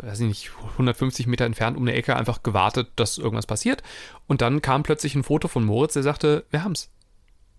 weiß 0.02 0.20
ich 0.22 0.28
nicht, 0.28 0.52
150 0.74 1.28
Meter 1.28 1.46
entfernt 1.46 1.78
um 1.78 1.84
eine 1.84 1.94
Ecke 1.94 2.16
einfach 2.16 2.44
gewartet, 2.44 2.90
dass 2.96 3.18
irgendwas 3.18 3.46
passiert. 3.46 3.84
Und 4.28 4.42
dann 4.42 4.62
kam 4.62 4.84
plötzlich 4.84 5.16
ein 5.16 5.24
Foto 5.24 5.48
von 5.48 5.66
Moritz, 5.66 5.94
der 5.94 6.04
sagte, 6.04 6.46
wir 6.50 6.64
haben's. 6.64 6.90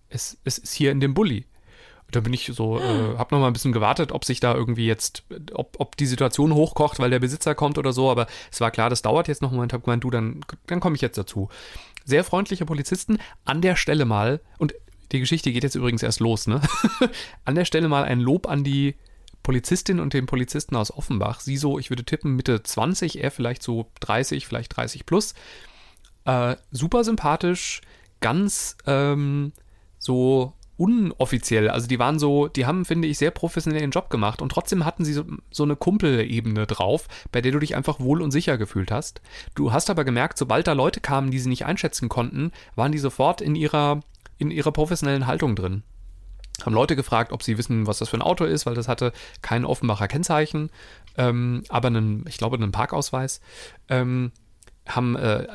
Es, 0.09 0.37
es 0.43 0.57
ist 0.57 0.73
hier 0.73 0.91
in 0.91 0.99
dem 0.99 1.13
Bulli. 1.13 1.45
Da 2.11 2.19
bin 2.19 2.33
ich 2.33 2.51
so, 2.53 2.79
äh, 2.79 3.17
hab 3.17 3.31
noch 3.31 3.39
mal 3.39 3.47
ein 3.47 3.53
bisschen 3.53 3.71
gewartet, 3.71 4.11
ob 4.11 4.23
sich 4.23 4.39
da 4.39 4.53
irgendwie 4.53 4.85
jetzt, 4.85 5.23
ob, 5.53 5.75
ob 5.79 5.97
die 5.97 6.05
Situation 6.05 6.53
hochkocht, 6.53 6.99
weil 6.99 7.09
der 7.09 7.19
Besitzer 7.19 7.55
kommt 7.55 7.77
oder 7.77 7.91
so. 7.91 8.11
Aber 8.11 8.27
es 8.51 8.61
war 8.61 8.69
klar, 8.69 8.89
das 8.89 9.01
dauert 9.01 9.27
jetzt 9.27 9.41
noch 9.41 9.49
einen 9.49 9.55
Moment. 9.55 9.73
Hab 9.73 9.83
gemeint, 9.83 10.03
du, 10.03 10.11
dann, 10.11 10.41
dann 10.67 10.79
komme 10.79 10.95
ich 10.95 11.01
jetzt 11.01 11.17
dazu. 11.17 11.49
Sehr 12.05 12.23
freundliche 12.23 12.65
Polizisten. 12.65 13.17
An 13.45 13.61
der 13.61 13.75
Stelle 13.75 14.05
mal, 14.05 14.41
und 14.59 14.75
die 15.11 15.19
Geschichte 15.19 15.51
geht 15.51 15.63
jetzt 15.63 15.75
übrigens 15.75 16.03
erst 16.03 16.19
los, 16.19 16.47
ne? 16.47 16.61
an 17.45 17.55
der 17.55 17.65
Stelle 17.65 17.87
mal 17.87 18.03
ein 18.03 18.19
Lob 18.19 18.47
an 18.47 18.63
die 18.63 18.95
Polizistin 19.43 19.99
und 19.99 20.13
den 20.13 20.25
Polizisten 20.25 20.75
aus 20.75 20.91
Offenbach. 20.91 21.41
Sie 21.41 21.57
so, 21.57 21.77
ich 21.77 21.89
würde 21.89 22.05
tippen, 22.05 22.35
Mitte 22.35 22.63
20, 22.63 23.21
er 23.21 23.29
vielleicht 23.29 23.61
so 23.61 23.91
30, 23.99 24.47
vielleicht 24.47 24.75
30 24.75 25.05
plus. 25.05 25.35
Äh, 26.25 26.55
super 26.71 27.03
sympathisch, 27.03 27.81
ganz 28.21 28.77
ähm, 28.87 29.51
so 29.99 30.53
unoffiziell. 30.77 31.69
Also 31.69 31.87
die 31.87 31.99
waren 31.99 32.19
so, 32.19 32.47
die 32.47 32.65
haben, 32.65 32.85
finde 32.85 33.07
ich, 33.07 33.17
sehr 33.17 33.31
professionell 33.31 33.81
ihren 33.81 33.91
Job 33.91 34.09
gemacht 34.09 34.41
und 34.41 34.49
trotzdem 34.49 34.85
hatten 34.85 35.05
sie 35.05 35.13
so, 35.13 35.23
so 35.51 35.63
eine 35.63 35.75
Kumpelebene 35.75 36.65
drauf, 36.65 37.07
bei 37.31 37.41
der 37.41 37.51
du 37.51 37.59
dich 37.59 37.75
einfach 37.75 37.99
wohl 37.99 38.21
und 38.21 38.31
sicher 38.31 38.57
gefühlt 38.57 38.91
hast. 38.91 39.21
Du 39.55 39.71
hast 39.71 39.89
aber 39.89 40.03
gemerkt, 40.03 40.37
sobald 40.37 40.67
da 40.67 40.73
Leute 40.73 40.99
kamen, 40.99 41.31
die 41.31 41.39
sie 41.39 41.49
nicht 41.49 41.65
einschätzen 41.65 42.09
konnten, 42.09 42.51
waren 42.75 42.91
die 42.91 42.97
sofort 42.97 43.41
in 43.41 43.55
ihrer, 43.55 43.99
in 44.37 44.51
ihrer 44.51 44.71
professionellen 44.71 45.27
Haltung 45.27 45.55
drin. 45.55 45.83
Haben 46.63 46.75
Leute 46.75 46.95
gefragt, 46.95 47.31
ob 47.31 47.43
sie 47.43 47.57
wissen, 47.57 47.87
was 47.87 47.97
das 47.97 48.09
für 48.09 48.17
ein 48.17 48.21
Auto 48.21 48.45
ist, 48.45 48.65
weil 48.65 48.75
das 48.75 48.87
hatte 48.87 49.11
kein 49.41 49.65
Offenbacher 49.65 50.07
Kennzeichen, 50.07 50.69
ähm, 51.17 51.63
aber 51.69 51.87
einen, 51.87 52.25
ich 52.27 52.37
glaube, 52.37 52.57
einen 52.57 52.71
Parkausweis. 52.71 53.41
Ähm, 53.89 54.31
haben 54.87 55.15
äh, 55.15 55.47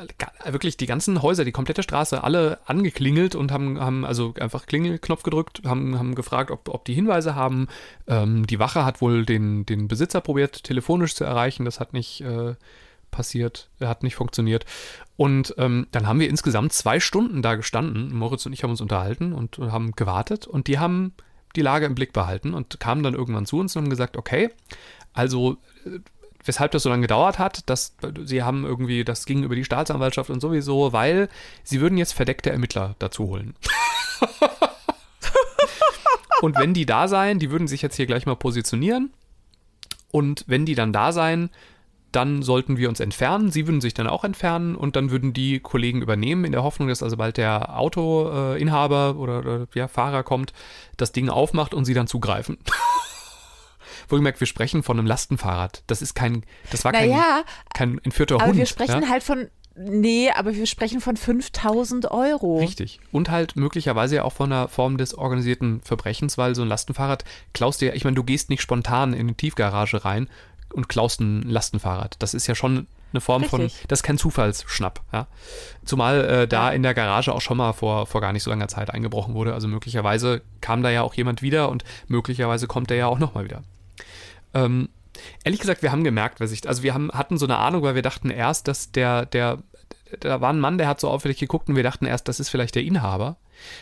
wirklich 0.45 0.75
die 0.77 0.87
ganzen 0.87 1.21
Häuser, 1.21 1.45
die 1.45 1.51
komplette 1.51 1.83
Straße, 1.83 2.23
alle 2.23 2.59
angeklingelt 2.65 3.35
und 3.35 3.51
haben, 3.51 3.79
haben 3.79 4.03
also 4.03 4.33
einfach 4.39 4.65
Klingelknopf 4.65 5.21
gedrückt, 5.21 5.61
haben, 5.65 5.99
haben 5.99 6.15
gefragt, 6.15 6.49
ob, 6.49 6.67
ob 6.69 6.83
die 6.85 6.95
Hinweise 6.95 7.35
haben. 7.35 7.67
Ähm, 8.07 8.47
die 8.47 8.57
Wache 8.57 8.85
hat 8.85 9.01
wohl 9.01 9.25
den, 9.25 9.65
den 9.67 9.87
Besitzer 9.87 10.21
probiert, 10.21 10.63
telefonisch 10.63 11.13
zu 11.13 11.25
erreichen. 11.25 11.65
Das 11.65 11.79
hat 11.79 11.93
nicht 11.93 12.21
äh, 12.21 12.55
passiert, 13.11 13.69
hat 13.81 14.03
nicht 14.03 14.15
funktioniert. 14.15 14.65
Und 15.17 15.53
ähm, 15.57 15.87
dann 15.91 16.07
haben 16.07 16.19
wir 16.19 16.29
insgesamt 16.29 16.73
zwei 16.73 16.99
Stunden 16.99 17.41
da 17.41 17.55
gestanden. 17.55 18.13
Moritz 18.13 18.45
und 18.45 18.53
ich 18.53 18.63
haben 18.63 18.71
uns 18.71 18.81
unterhalten 18.81 19.33
und 19.33 19.57
haben 19.57 19.91
gewartet 19.91 20.47
und 20.47 20.67
die 20.67 20.79
haben 20.79 21.13
die 21.55 21.61
Lage 21.61 21.85
im 21.85 21.95
Blick 21.95 22.13
behalten 22.13 22.53
und 22.53 22.79
kamen 22.79 23.03
dann 23.03 23.15
irgendwann 23.15 23.45
zu 23.45 23.59
uns 23.59 23.75
und 23.75 23.83
haben 23.83 23.89
gesagt, 23.89 24.17
okay, 24.17 24.51
also 25.13 25.57
äh, 25.85 25.99
weshalb 26.45 26.71
das 26.71 26.83
so 26.83 26.89
lange 26.89 27.01
gedauert 27.01 27.39
hat, 27.39 27.69
dass 27.69 27.95
sie 28.23 28.43
haben 28.43 28.65
irgendwie, 28.65 29.03
das 29.03 29.25
ging 29.25 29.43
über 29.43 29.55
die 29.55 29.65
Staatsanwaltschaft 29.65 30.29
und 30.29 30.39
sowieso, 30.39 30.93
weil 30.93 31.27
sie 31.63 31.81
würden 31.81 31.97
jetzt 31.97 32.13
verdeckte 32.13 32.51
Ermittler 32.51 32.95
dazu 32.99 33.27
holen. 33.27 33.55
und 36.41 36.57
wenn 36.57 36.73
die 36.73 36.85
da 36.85 37.07
seien, 37.07 37.39
die 37.39 37.51
würden 37.51 37.67
sich 37.67 37.81
jetzt 37.81 37.95
hier 37.95 38.05
gleich 38.05 38.25
mal 38.25 38.35
positionieren. 38.35 39.11
Und 40.11 40.45
wenn 40.47 40.65
die 40.65 40.75
dann 40.75 40.93
da 40.93 41.11
seien, 41.11 41.49
dann 42.11 42.41
sollten 42.41 42.77
wir 42.77 42.89
uns 42.89 42.99
entfernen. 42.99 43.51
Sie 43.51 43.67
würden 43.67 43.81
sich 43.81 43.93
dann 43.93 44.07
auch 44.07 44.23
entfernen 44.23 44.75
und 44.75 44.95
dann 44.95 45.11
würden 45.11 45.33
die 45.33 45.59
Kollegen 45.59 46.01
übernehmen, 46.01 46.45
in 46.45 46.51
der 46.51 46.63
Hoffnung, 46.63 46.87
dass 46.87 47.03
also 47.03 47.17
bald 47.17 47.37
der 47.37 47.77
Autoinhaber 47.77 49.15
oder, 49.17 49.39
oder 49.39 49.67
ja, 49.73 49.87
Fahrer 49.87 50.23
kommt, 50.23 50.53
das 50.97 51.11
Ding 51.11 51.29
aufmacht 51.29 51.73
und 51.73 51.85
sie 51.85 51.93
dann 51.93 52.07
zugreifen. 52.07 52.57
Wohlgemerkt, 54.07 54.39
wir 54.39 54.47
sprechen 54.47 54.81
von 54.81 54.97
einem 54.97 55.07
Lastenfahrrad. 55.07 55.83
Das 55.87 56.01
ist 56.01 56.15
kein, 56.15 56.43
das 56.71 56.83
war 56.83 56.91
kein, 56.91 57.09
Naja, 57.09 57.43
kein 57.73 57.99
entführter 58.03 58.35
aber 58.35 58.47
Hund. 58.47 58.57
wir 58.57 58.65
sprechen 58.65 59.03
ja? 59.03 59.09
halt 59.09 59.21
von, 59.21 59.49
nee, 59.75 60.31
aber 60.31 60.55
wir 60.55 60.65
sprechen 60.65 60.99
von 60.99 61.15
5000 61.15 62.09
Euro. 62.09 62.57
Richtig. 62.57 62.99
Und 63.11 63.29
halt 63.29 63.55
möglicherweise 63.55 64.17
ja 64.17 64.23
auch 64.23 64.33
von 64.33 64.51
einer 64.51 64.67
Form 64.67 64.97
des 64.97 65.13
organisierten 65.13 65.81
Verbrechens, 65.81 66.37
weil 66.39 66.55
so 66.55 66.63
ein 66.63 66.67
Lastenfahrrad 66.67 67.23
klaust 67.53 67.81
dir, 67.81 67.93
ich 67.93 68.03
meine, 68.03 68.15
du 68.15 68.23
gehst 68.23 68.49
nicht 68.49 68.61
spontan 68.61 69.13
in 69.13 69.21
eine 69.21 69.35
Tiefgarage 69.35 70.03
rein 70.05 70.27
und 70.73 70.89
klaust 70.89 71.19
ein 71.21 71.43
Lastenfahrrad. 71.43 72.15
Das 72.19 72.33
ist 72.33 72.47
ja 72.47 72.55
schon 72.55 72.87
eine 73.11 73.21
Form 73.21 73.43
von, 73.43 73.61
Richtig. 73.61 73.87
das 73.87 73.99
ist 73.99 74.03
kein 74.03 74.17
Zufallsschnapp. 74.17 75.01
Ja? 75.11 75.27
Zumal 75.83 76.25
äh, 76.25 76.47
da 76.47 76.71
in 76.71 76.83
der 76.83 76.93
Garage 76.93 77.33
auch 77.33 77.41
schon 77.41 77.57
mal 77.57 77.73
vor, 77.73 78.05
vor 78.05 78.21
gar 78.21 78.33
nicht 78.33 78.43
so 78.43 78.49
langer 78.51 78.67
Zeit 78.67 78.91
eingebrochen 78.91 79.33
wurde. 79.33 79.53
Also 79.53 79.67
möglicherweise 79.67 80.41
kam 80.61 80.83
da 80.83 80.89
ja 80.89 81.01
auch 81.01 81.13
jemand 81.15 81.41
wieder 81.41 81.69
und 81.69 81.83
möglicherweise 82.07 82.67
kommt 82.67 82.89
der 82.89 82.97
ja 82.97 83.07
auch 83.07 83.19
nochmal 83.19 83.45
wieder. 83.45 83.63
Ähm, 84.53 84.89
ehrlich 85.43 85.59
gesagt, 85.59 85.81
wir 85.81 85.91
haben 85.91 86.03
gemerkt, 86.03 86.39
was 86.39 86.51
ich, 86.51 86.67
also 86.67 86.83
wir 86.83 86.93
haben, 86.93 87.11
hatten 87.11 87.37
so 87.37 87.45
eine 87.45 87.57
Ahnung, 87.57 87.81
weil 87.81 87.95
wir 87.95 88.01
dachten 88.01 88.29
erst, 88.29 88.67
dass 88.67 88.91
der, 88.91 89.25
der, 89.25 89.59
da 90.19 90.41
war 90.41 90.51
ein 90.51 90.59
Mann, 90.59 90.77
der 90.77 90.87
hat 90.87 90.99
so 90.99 91.09
auffällig 91.09 91.37
geguckt 91.37 91.69
und 91.69 91.75
wir 91.75 91.83
dachten 91.83 92.05
erst, 92.05 92.27
das 92.27 92.39
ist 92.39 92.49
vielleicht 92.49 92.75
der 92.75 92.83
Inhaber, 92.83 93.37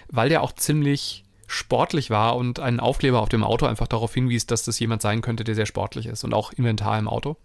weil 0.09 0.29
der 0.29 0.41
auch 0.41 0.53
ziemlich 0.53 1.23
sportlich 1.47 2.09
war 2.09 2.35
und 2.35 2.59
einen 2.59 2.79
Aufkleber 2.79 3.21
auf 3.21 3.29
dem 3.29 3.43
Auto 3.43 3.65
einfach 3.65 3.87
darauf 3.87 4.13
hinwies, 4.13 4.45
dass 4.45 4.63
das 4.63 4.79
jemand 4.79 5.01
sein 5.01 5.21
könnte, 5.21 5.43
der 5.43 5.55
sehr 5.55 5.65
sportlich 5.65 6.05
ist 6.05 6.23
und 6.23 6.33
auch 6.33 6.51
Inventar 6.53 6.99
im 6.99 7.07
Auto. 7.07 7.37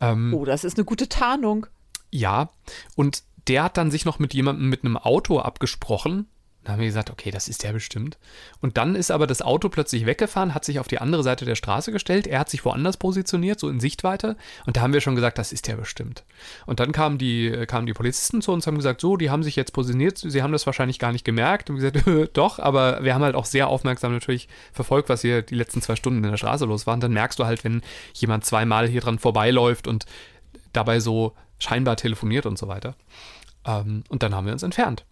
Ähm, 0.00 0.32
Oh, 0.34 0.44
das 0.44 0.64
ist 0.64 0.76
eine 0.78 0.84
gute 0.84 1.08
Tarnung. 1.08 1.66
ja, 2.10 2.50
und 2.94 3.22
der 3.48 3.64
hat 3.64 3.76
dann 3.76 3.90
sich 3.90 4.04
noch 4.04 4.18
mit 4.20 4.34
jemandem 4.34 4.68
mit 4.68 4.84
einem 4.84 4.96
Auto 4.96 5.40
abgesprochen. 5.40 6.28
Da 6.64 6.72
haben 6.72 6.80
wir 6.80 6.86
gesagt, 6.86 7.10
okay, 7.10 7.32
das 7.32 7.48
ist 7.48 7.64
der 7.64 7.72
bestimmt. 7.72 8.18
Und 8.60 8.76
dann 8.76 8.94
ist 8.94 9.10
aber 9.10 9.26
das 9.26 9.42
Auto 9.42 9.68
plötzlich 9.68 10.06
weggefahren, 10.06 10.54
hat 10.54 10.64
sich 10.64 10.78
auf 10.78 10.86
die 10.86 10.98
andere 10.98 11.24
Seite 11.24 11.44
der 11.44 11.56
Straße 11.56 11.90
gestellt. 11.90 12.28
Er 12.28 12.38
hat 12.38 12.50
sich 12.50 12.64
woanders 12.64 12.96
positioniert, 12.98 13.58
so 13.58 13.68
in 13.68 13.80
Sichtweite. 13.80 14.36
Und 14.64 14.76
da 14.76 14.82
haben 14.82 14.92
wir 14.92 15.00
schon 15.00 15.16
gesagt, 15.16 15.38
das 15.38 15.50
ist 15.50 15.66
der 15.66 15.76
bestimmt. 15.76 16.22
Und 16.66 16.78
dann 16.78 16.92
kamen 16.92 17.18
die, 17.18 17.50
kamen 17.66 17.86
die 17.86 17.92
Polizisten 17.92 18.42
zu 18.42 18.52
uns, 18.52 18.68
haben 18.68 18.76
gesagt, 18.76 19.00
so, 19.00 19.16
die 19.16 19.28
haben 19.28 19.42
sich 19.42 19.56
jetzt 19.56 19.72
positioniert. 19.72 20.18
Sie 20.18 20.42
haben 20.42 20.52
das 20.52 20.66
wahrscheinlich 20.66 21.00
gar 21.00 21.10
nicht 21.10 21.24
gemerkt. 21.24 21.68
Und 21.68 21.76
gesagt, 21.76 22.04
doch, 22.36 22.60
aber 22.60 23.02
wir 23.02 23.14
haben 23.14 23.24
halt 23.24 23.34
auch 23.34 23.46
sehr 23.46 23.66
aufmerksam 23.66 24.12
natürlich 24.12 24.48
verfolgt, 24.72 25.08
was 25.08 25.22
hier 25.22 25.42
die 25.42 25.56
letzten 25.56 25.82
zwei 25.82 25.96
Stunden 25.96 26.22
in 26.22 26.30
der 26.30 26.36
Straße 26.36 26.64
los 26.64 26.86
war. 26.86 26.94
Und 26.94 27.02
dann 27.02 27.12
merkst 27.12 27.40
du 27.40 27.44
halt, 27.44 27.64
wenn 27.64 27.82
jemand 28.14 28.44
zweimal 28.44 28.86
hier 28.86 29.00
dran 29.00 29.18
vorbeiläuft 29.18 29.88
und 29.88 30.06
dabei 30.72 31.00
so 31.00 31.34
scheinbar 31.58 31.96
telefoniert 31.96 32.46
und 32.46 32.56
so 32.56 32.68
weiter. 32.68 32.94
Ähm, 33.66 34.04
und 34.08 34.22
dann 34.22 34.34
haben 34.34 34.46
wir 34.46 34.52
uns 34.52 34.62
entfernt. 34.62 35.04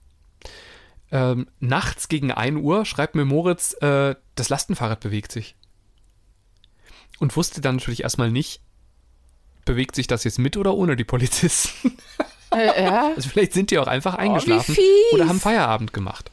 Ähm, 1.12 1.49
nachts 1.59 2.09
gegen 2.09 2.31
1 2.31 2.61
Uhr 2.61 2.85
schreibt 2.85 3.14
mir 3.14 3.25
Moritz, 3.25 3.75
äh, 3.81 4.14
das 4.35 4.49
Lastenfahrrad 4.49 5.00
bewegt 5.00 5.33
sich. 5.33 5.57
Und 7.19 7.37
wusste 7.37 7.61
dann 7.61 7.76
natürlich 7.76 8.02
erstmal 8.02 8.31
nicht, 8.31 8.62
bewegt 9.64 9.95
sich 9.95 10.07
das 10.07 10.25
jetzt 10.25 10.38
mit 10.38 10.57
oder 10.57 10.75
ohne 10.75 10.97
die 10.97 11.05
Polizisten. 11.05 11.97
Äh, 12.52 12.83
ja. 12.83 13.12
Also 13.14 13.29
vielleicht 13.29 13.52
sind 13.52 13.71
die 13.71 13.79
auch 13.79 13.87
einfach 13.87 14.17
eingeschlafen 14.17 14.75
fies. 14.75 15.12
oder 15.12 15.29
haben 15.29 15.38
Feierabend 15.38 15.93
gemacht. 15.93 16.33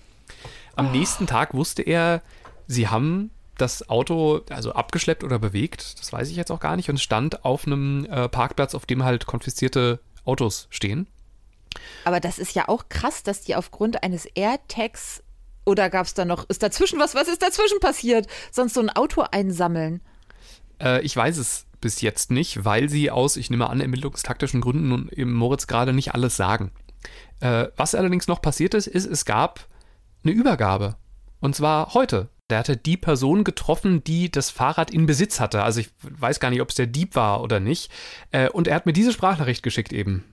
Am 0.76 0.92
nächsten 0.92 1.28
Tag 1.28 1.54
wusste 1.54 1.84
er, 1.84 2.24
sie 2.66 2.88
haben 2.88 3.30
das 3.56 3.88
Auto 3.90 4.42
also 4.50 4.74
abgeschleppt 4.74 5.24
oder 5.24 5.38
bewegt, 5.38 6.00
das 6.00 6.12
weiß 6.12 6.30
ich 6.30 6.36
jetzt 6.36 6.52
auch 6.52 6.60
gar 6.60 6.76
nicht, 6.76 6.90
und 6.90 7.00
stand 7.00 7.46
auf 7.46 7.68
einem 7.68 8.06
äh, 8.06 8.30
Parkplatz, 8.30 8.74
auf 8.74 8.88
dem 8.88 9.04
halt 9.04 9.28
konfiszierte 9.28 10.00
Autos 10.26 10.68
stehen. 10.72 11.06
Aber 12.06 12.20
das 12.20 12.40
ist 12.40 12.56
ja 12.56 12.68
auch 12.68 12.90
krass, 12.90 13.24
dass 13.24 13.42
die 13.42 13.56
aufgrund 13.56 14.04
eines 14.04 14.26
AirTags 14.26 15.24
oder 15.66 15.90
gab 15.90 16.06
es 16.06 16.14
da 16.14 16.24
noch, 16.24 16.50
ist 16.50 16.64
dazwischen 16.64 16.98
was, 17.00 17.14
was 17.14 17.28
ist 17.28 17.42
dazwischen 17.42 17.80
passiert? 17.80 18.28
Sonst 18.52 18.74
so 18.74 18.80
ein 18.80 18.90
Auto 18.90 19.26
einsammeln. 19.30 20.02
Äh, 20.82 21.02
ich 21.02 21.16
weiß 21.16 21.38
es 21.38 21.66
bis 21.82 22.02
jetzt 22.02 22.32
nicht, 22.32 22.64
weil 22.66 22.90
sie 22.90 23.12
aus, 23.12 23.36
ich 23.36 23.50
nehme 23.50 23.70
an, 23.70 23.82
ermittlungstaktischen 23.82 24.62
Gründen 24.62 24.88
nun 24.90 25.10
eben 25.10 25.34
Moritz 25.34 25.68
gerade 25.68 25.94
nicht 25.94 26.14
alles 26.14 26.38
sagen. 26.38 26.72
Äh, 27.40 27.68
was 27.76 27.96
allerdings 27.96 28.28
noch 28.28 28.42
passiert 28.42 28.74
ist, 28.74 28.88
ist, 28.88 29.06
es 29.06 29.26
gab 29.26 29.68
eine 30.24 30.34
Übergabe. 30.34 30.96
Und 31.40 31.56
zwar 31.56 31.94
heute. 31.94 32.30
Der 32.50 32.60
hatte 32.60 32.78
die 32.78 32.96
Person 32.96 33.44
getroffen, 33.44 34.06
die 34.06 34.32
das 34.32 34.50
Fahrrad 34.52 34.90
in 34.90 35.06
Besitz 35.06 35.42
hatte. 35.42 35.64
Also 35.64 35.82
ich 35.82 35.90
weiß 36.02 36.40
gar 36.40 36.50
nicht, 36.50 36.62
ob 36.62 36.70
es 36.70 36.76
der 36.76 36.88
Dieb 36.88 37.16
war 37.16 37.42
oder 37.42 37.60
nicht. 37.60 37.92
Äh, 38.32 38.50
und 38.50 38.70
er 38.70 38.76
hat 38.76 38.86
mir 38.86 38.94
diese 38.94 39.12
Sprachnachricht 39.12 39.64
geschickt 39.64 39.92
eben. 39.92 40.24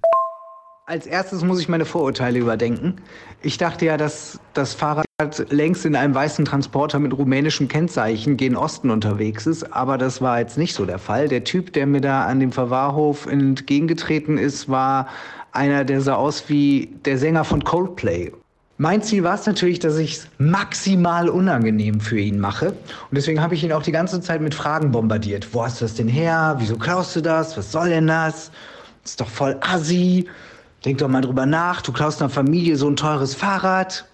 Als 0.86 1.06
erstes 1.06 1.42
muss 1.42 1.60
ich 1.60 1.70
meine 1.70 1.86
Vorurteile 1.86 2.38
überdenken. 2.38 2.96
Ich 3.40 3.56
dachte 3.56 3.86
ja, 3.86 3.96
dass 3.96 4.38
das 4.52 4.74
Fahrrad 4.74 5.06
längst 5.48 5.86
in 5.86 5.96
einem 5.96 6.14
weißen 6.14 6.44
Transporter 6.44 6.98
mit 6.98 7.16
rumänischem 7.16 7.68
Kennzeichen 7.68 8.36
gen 8.36 8.54
Osten 8.54 8.90
unterwegs 8.90 9.46
ist, 9.46 9.72
aber 9.72 9.96
das 9.96 10.20
war 10.20 10.40
jetzt 10.40 10.58
nicht 10.58 10.74
so 10.74 10.84
der 10.84 10.98
Fall. 10.98 11.28
Der 11.28 11.42
Typ, 11.42 11.72
der 11.72 11.86
mir 11.86 12.02
da 12.02 12.26
an 12.26 12.38
dem 12.38 12.52
Verwahrhof 12.52 13.24
entgegengetreten 13.24 14.36
ist, 14.36 14.68
war 14.68 15.08
einer, 15.52 15.86
der 15.86 16.02
sah 16.02 16.16
aus 16.16 16.50
wie 16.50 16.90
der 17.06 17.16
Sänger 17.16 17.44
von 17.44 17.64
Coldplay. 17.64 18.30
Mein 18.76 19.02
Ziel 19.02 19.22
war 19.22 19.36
es 19.36 19.46
natürlich, 19.46 19.78
dass 19.78 19.96
ich 19.96 20.16
es 20.16 20.28
maximal 20.36 21.30
unangenehm 21.30 21.98
für 22.00 22.20
ihn 22.20 22.38
mache. 22.38 22.72
Und 22.72 23.12
deswegen 23.12 23.40
habe 23.40 23.54
ich 23.54 23.64
ihn 23.64 23.72
auch 23.72 23.84
die 23.84 23.92
ganze 23.92 24.20
Zeit 24.20 24.42
mit 24.42 24.54
Fragen 24.54 24.90
bombardiert. 24.90 25.54
Wo 25.54 25.64
hast 25.64 25.80
du 25.80 25.86
das 25.86 25.94
denn 25.94 26.08
her? 26.08 26.56
Wieso 26.58 26.76
klaust 26.76 27.16
du 27.16 27.22
das? 27.22 27.56
Was 27.56 27.72
soll 27.72 27.88
denn 27.88 28.08
das? 28.08 28.50
Ist 29.02 29.22
doch 29.22 29.28
voll 29.28 29.56
assi. 29.62 30.28
Denk 30.84 30.98
doch 30.98 31.08
mal 31.08 31.22
drüber 31.22 31.46
nach. 31.46 31.80
Du 31.80 31.92
klaust 31.92 32.20
einer 32.20 32.28
Familie 32.28 32.76
so 32.76 32.88
ein 32.88 32.96
teures 32.96 33.34
Fahrrad. 33.34 34.04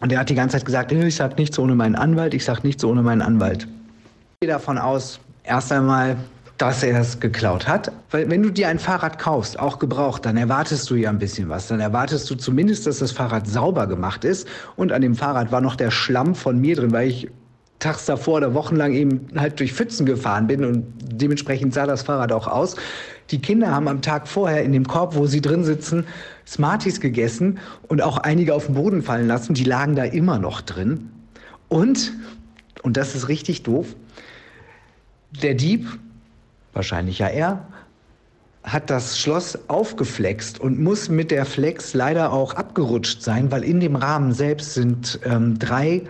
Und 0.00 0.12
er 0.12 0.18
hat 0.20 0.28
die 0.28 0.34
ganze 0.34 0.58
Zeit 0.58 0.66
gesagt, 0.66 0.92
"Nö, 0.92 1.06
ich 1.06 1.16
sag 1.16 1.38
nichts 1.38 1.58
ohne 1.58 1.74
meinen 1.74 1.94
Anwalt, 1.94 2.34
ich 2.34 2.44
sag 2.44 2.64
nichts 2.64 2.84
ohne 2.84 3.02
meinen 3.02 3.22
Anwalt. 3.22 3.62
Ich 3.62 4.40
gehe 4.40 4.50
davon 4.50 4.76
aus, 4.76 5.20
erst 5.44 5.72
einmal, 5.72 6.16
dass 6.58 6.82
er 6.82 7.00
es 7.00 7.18
geklaut 7.18 7.66
hat. 7.66 7.90
Weil 8.10 8.28
wenn 8.30 8.42
du 8.42 8.50
dir 8.50 8.68
ein 8.68 8.78
Fahrrad 8.78 9.18
kaufst, 9.18 9.58
auch 9.58 9.78
gebraucht, 9.78 10.26
dann 10.26 10.36
erwartest 10.36 10.88
du 10.90 10.96
ja 10.96 11.10
ein 11.10 11.18
bisschen 11.18 11.48
was. 11.48 11.68
Dann 11.68 11.80
erwartest 11.80 12.28
du 12.30 12.34
zumindest, 12.34 12.86
dass 12.86 12.98
das 12.98 13.12
Fahrrad 13.12 13.46
sauber 13.46 13.86
gemacht 13.86 14.24
ist. 14.24 14.46
Und 14.76 14.92
an 14.92 15.00
dem 15.02 15.14
Fahrrad 15.14 15.50
war 15.50 15.60
noch 15.60 15.76
der 15.76 15.90
Schlamm 15.90 16.34
von 16.34 16.60
mir 16.60 16.76
drin, 16.76 16.92
weil 16.92 17.08
ich 17.08 17.28
tags 17.78 18.06
davor 18.06 18.36
oder 18.36 18.54
wochenlang 18.54 18.92
eben 18.92 19.26
halt 19.36 19.58
durch 19.60 19.72
Pfützen 19.72 20.06
gefahren 20.06 20.46
bin 20.46 20.64
und 20.64 20.86
dementsprechend 21.02 21.74
sah 21.74 21.86
das 21.86 22.02
Fahrrad 22.02 22.32
auch 22.32 22.46
aus. 22.46 22.76
Die 23.30 23.40
Kinder 23.40 23.70
haben 23.70 23.88
am 23.88 24.02
Tag 24.02 24.28
vorher 24.28 24.62
in 24.62 24.72
dem 24.72 24.86
Korb, 24.86 25.14
wo 25.14 25.26
sie 25.26 25.40
drin 25.40 25.64
sitzen, 25.64 26.06
Smarties 26.46 27.00
gegessen 27.00 27.58
und 27.88 28.02
auch 28.02 28.18
einige 28.18 28.54
auf 28.54 28.66
den 28.66 28.74
Boden 28.74 29.02
fallen 29.02 29.26
lassen. 29.26 29.54
Die 29.54 29.64
lagen 29.64 29.96
da 29.96 30.04
immer 30.04 30.38
noch 30.38 30.60
drin. 30.60 31.10
Und, 31.68 32.12
und 32.82 32.96
das 32.96 33.14
ist 33.14 33.28
richtig 33.28 33.62
doof, 33.62 33.96
der 35.42 35.54
Dieb, 35.54 35.88
wahrscheinlich 36.72 37.18
ja 37.18 37.28
er, 37.28 37.66
hat 38.62 38.88
das 38.88 39.18
Schloss 39.18 39.58
aufgeflext 39.68 40.58
und 40.58 40.80
muss 40.80 41.08
mit 41.08 41.30
der 41.30 41.44
Flex 41.44 41.92
leider 41.92 42.32
auch 42.32 42.54
abgerutscht 42.54 43.22
sein, 43.22 43.50
weil 43.50 43.62
in 43.62 43.80
dem 43.80 43.94
Rahmen 43.94 44.32
selbst 44.32 44.74
sind 44.74 45.20
ähm, 45.24 45.58
drei 45.58 46.02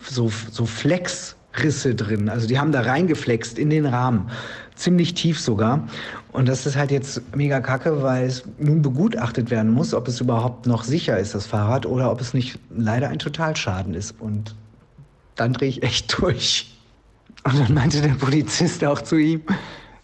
so, 0.00 0.30
so 0.50 0.66
Flexrisse 0.66 1.94
drin. 1.94 2.28
Also 2.28 2.48
die 2.48 2.58
haben 2.58 2.72
da 2.72 2.80
reingeflext 2.80 3.56
in 3.56 3.70
den 3.70 3.86
Rahmen. 3.86 4.30
Ziemlich 4.74 5.14
tief 5.14 5.40
sogar. 5.40 5.86
Und 6.32 6.48
das 6.48 6.66
ist 6.66 6.76
halt 6.76 6.90
jetzt 6.90 7.22
mega 7.36 7.60
kacke, 7.60 8.02
weil 8.02 8.24
es 8.24 8.44
nun 8.58 8.82
begutachtet 8.82 9.50
werden 9.50 9.70
muss, 9.70 9.92
ob 9.94 10.08
es 10.08 10.20
überhaupt 10.20 10.66
noch 10.66 10.84
sicher 10.84 11.18
ist, 11.18 11.34
das 11.34 11.46
Fahrrad, 11.46 11.86
oder 11.86 12.10
ob 12.10 12.20
es 12.20 12.32
nicht 12.32 12.58
leider 12.70 13.08
ein 13.08 13.18
Totalschaden 13.18 13.94
ist. 13.94 14.14
Und 14.18 14.54
dann 15.36 15.52
drehe 15.52 15.68
ich 15.68 15.82
echt 15.82 16.18
durch. 16.20 16.76
Und 17.44 17.58
dann 17.58 17.74
meinte 17.74 18.00
der 18.00 18.14
Polizist 18.14 18.84
auch 18.84 19.02
zu 19.02 19.16
ihm, 19.16 19.42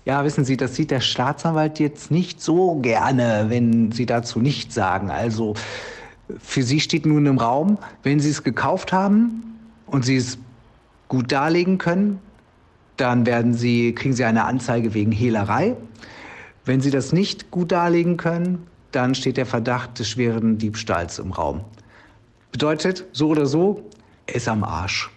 ja, 0.04 0.24
wissen 0.24 0.44
Sie, 0.44 0.56
das 0.56 0.74
sieht 0.74 0.90
der 0.90 1.00
Staatsanwalt 1.00 1.78
jetzt 1.78 2.10
nicht 2.10 2.40
so 2.40 2.76
gerne, 2.76 3.46
wenn 3.48 3.92
Sie 3.92 4.06
dazu 4.06 4.40
nichts 4.40 4.74
sagen. 4.74 5.10
Also 5.10 5.54
für 6.38 6.62
Sie 6.62 6.80
steht 6.80 7.04
nun 7.04 7.26
im 7.26 7.38
Raum, 7.38 7.78
wenn 8.02 8.18
Sie 8.18 8.30
es 8.30 8.42
gekauft 8.42 8.92
haben 8.92 9.58
und 9.86 10.04
Sie 10.04 10.16
es 10.16 10.38
gut 11.08 11.30
darlegen 11.30 11.78
können, 11.78 12.20
dann 13.00 13.26
werden 13.26 13.54
Sie, 13.54 13.94
kriegen 13.94 14.14
Sie 14.14 14.24
eine 14.24 14.44
Anzeige 14.44 14.94
wegen 14.94 15.12
Hehlerei. 15.12 15.76
Wenn 16.64 16.80
Sie 16.80 16.90
das 16.90 17.12
nicht 17.12 17.50
gut 17.50 17.72
darlegen 17.72 18.16
können, 18.16 18.66
dann 18.92 19.14
steht 19.14 19.36
der 19.36 19.46
Verdacht 19.46 19.98
des 19.98 20.08
schweren 20.08 20.58
Diebstahls 20.58 21.18
im 21.18 21.32
Raum. 21.32 21.62
Bedeutet, 22.52 23.06
so 23.12 23.28
oder 23.28 23.46
so, 23.46 23.84
er 24.26 24.36
ist 24.36 24.48
am 24.48 24.64
Arsch. 24.64 25.10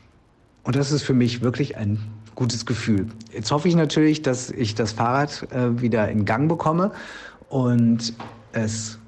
Und 0.63 0.75
das 0.75 0.91
ist 0.91 1.03
für 1.03 1.13
mich 1.13 1.41
wirklich 1.41 1.77
ein 1.77 1.99
gutes 2.35 2.65
Gefühl. 2.65 3.07
Jetzt 3.33 3.51
hoffe 3.51 3.67
ich 3.67 3.75
natürlich, 3.75 4.21
dass 4.21 4.49
ich 4.51 4.75
das 4.75 4.91
Fahrrad 4.93 5.47
äh, 5.51 5.81
wieder 5.81 6.09
in 6.09 6.25
Gang 6.25 6.47
bekomme 6.47 6.91
und 7.49 8.13
es 8.53 8.99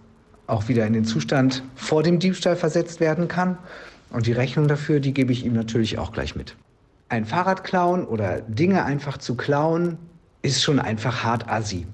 auch 0.47 0.67
wieder 0.67 0.85
in 0.85 0.93
den 0.93 1.05
Zustand 1.05 1.63
vor 1.75 2.03
dem 2.03 2.19
Diebstahl 2.19 2.55
versetzt 2.55 2.99
werden 2.99 3.27
kann. 3.27 3.57
Und 4.09 4.27
die 4.27 4.33
Rechnung 4.33 4.67
dafür, 4.67 4.99
die 4.99 5.13
gebe 5.13 5.31
ich 5.31 5.45
ihm 5.45 5.53
natürlich 5.53 5.97
auch 5.97 6.11
gleich 6.11 6.35
mit. 6.35 6.55
Ein 7.13 7.25
Fahrrad 7.25 7.63
klauen 7.63 8.07
oder 8.07 8.41
Dinge 8.41 8.85
einfach 8.85 9.19
zu 9.19 9.35
klauen, 9.35 9.99
ist 10.41 10.63
schon 10.63 10.79
einfach 10.79 11.23
hart 11.23 11.47
assi. 11.47 11.85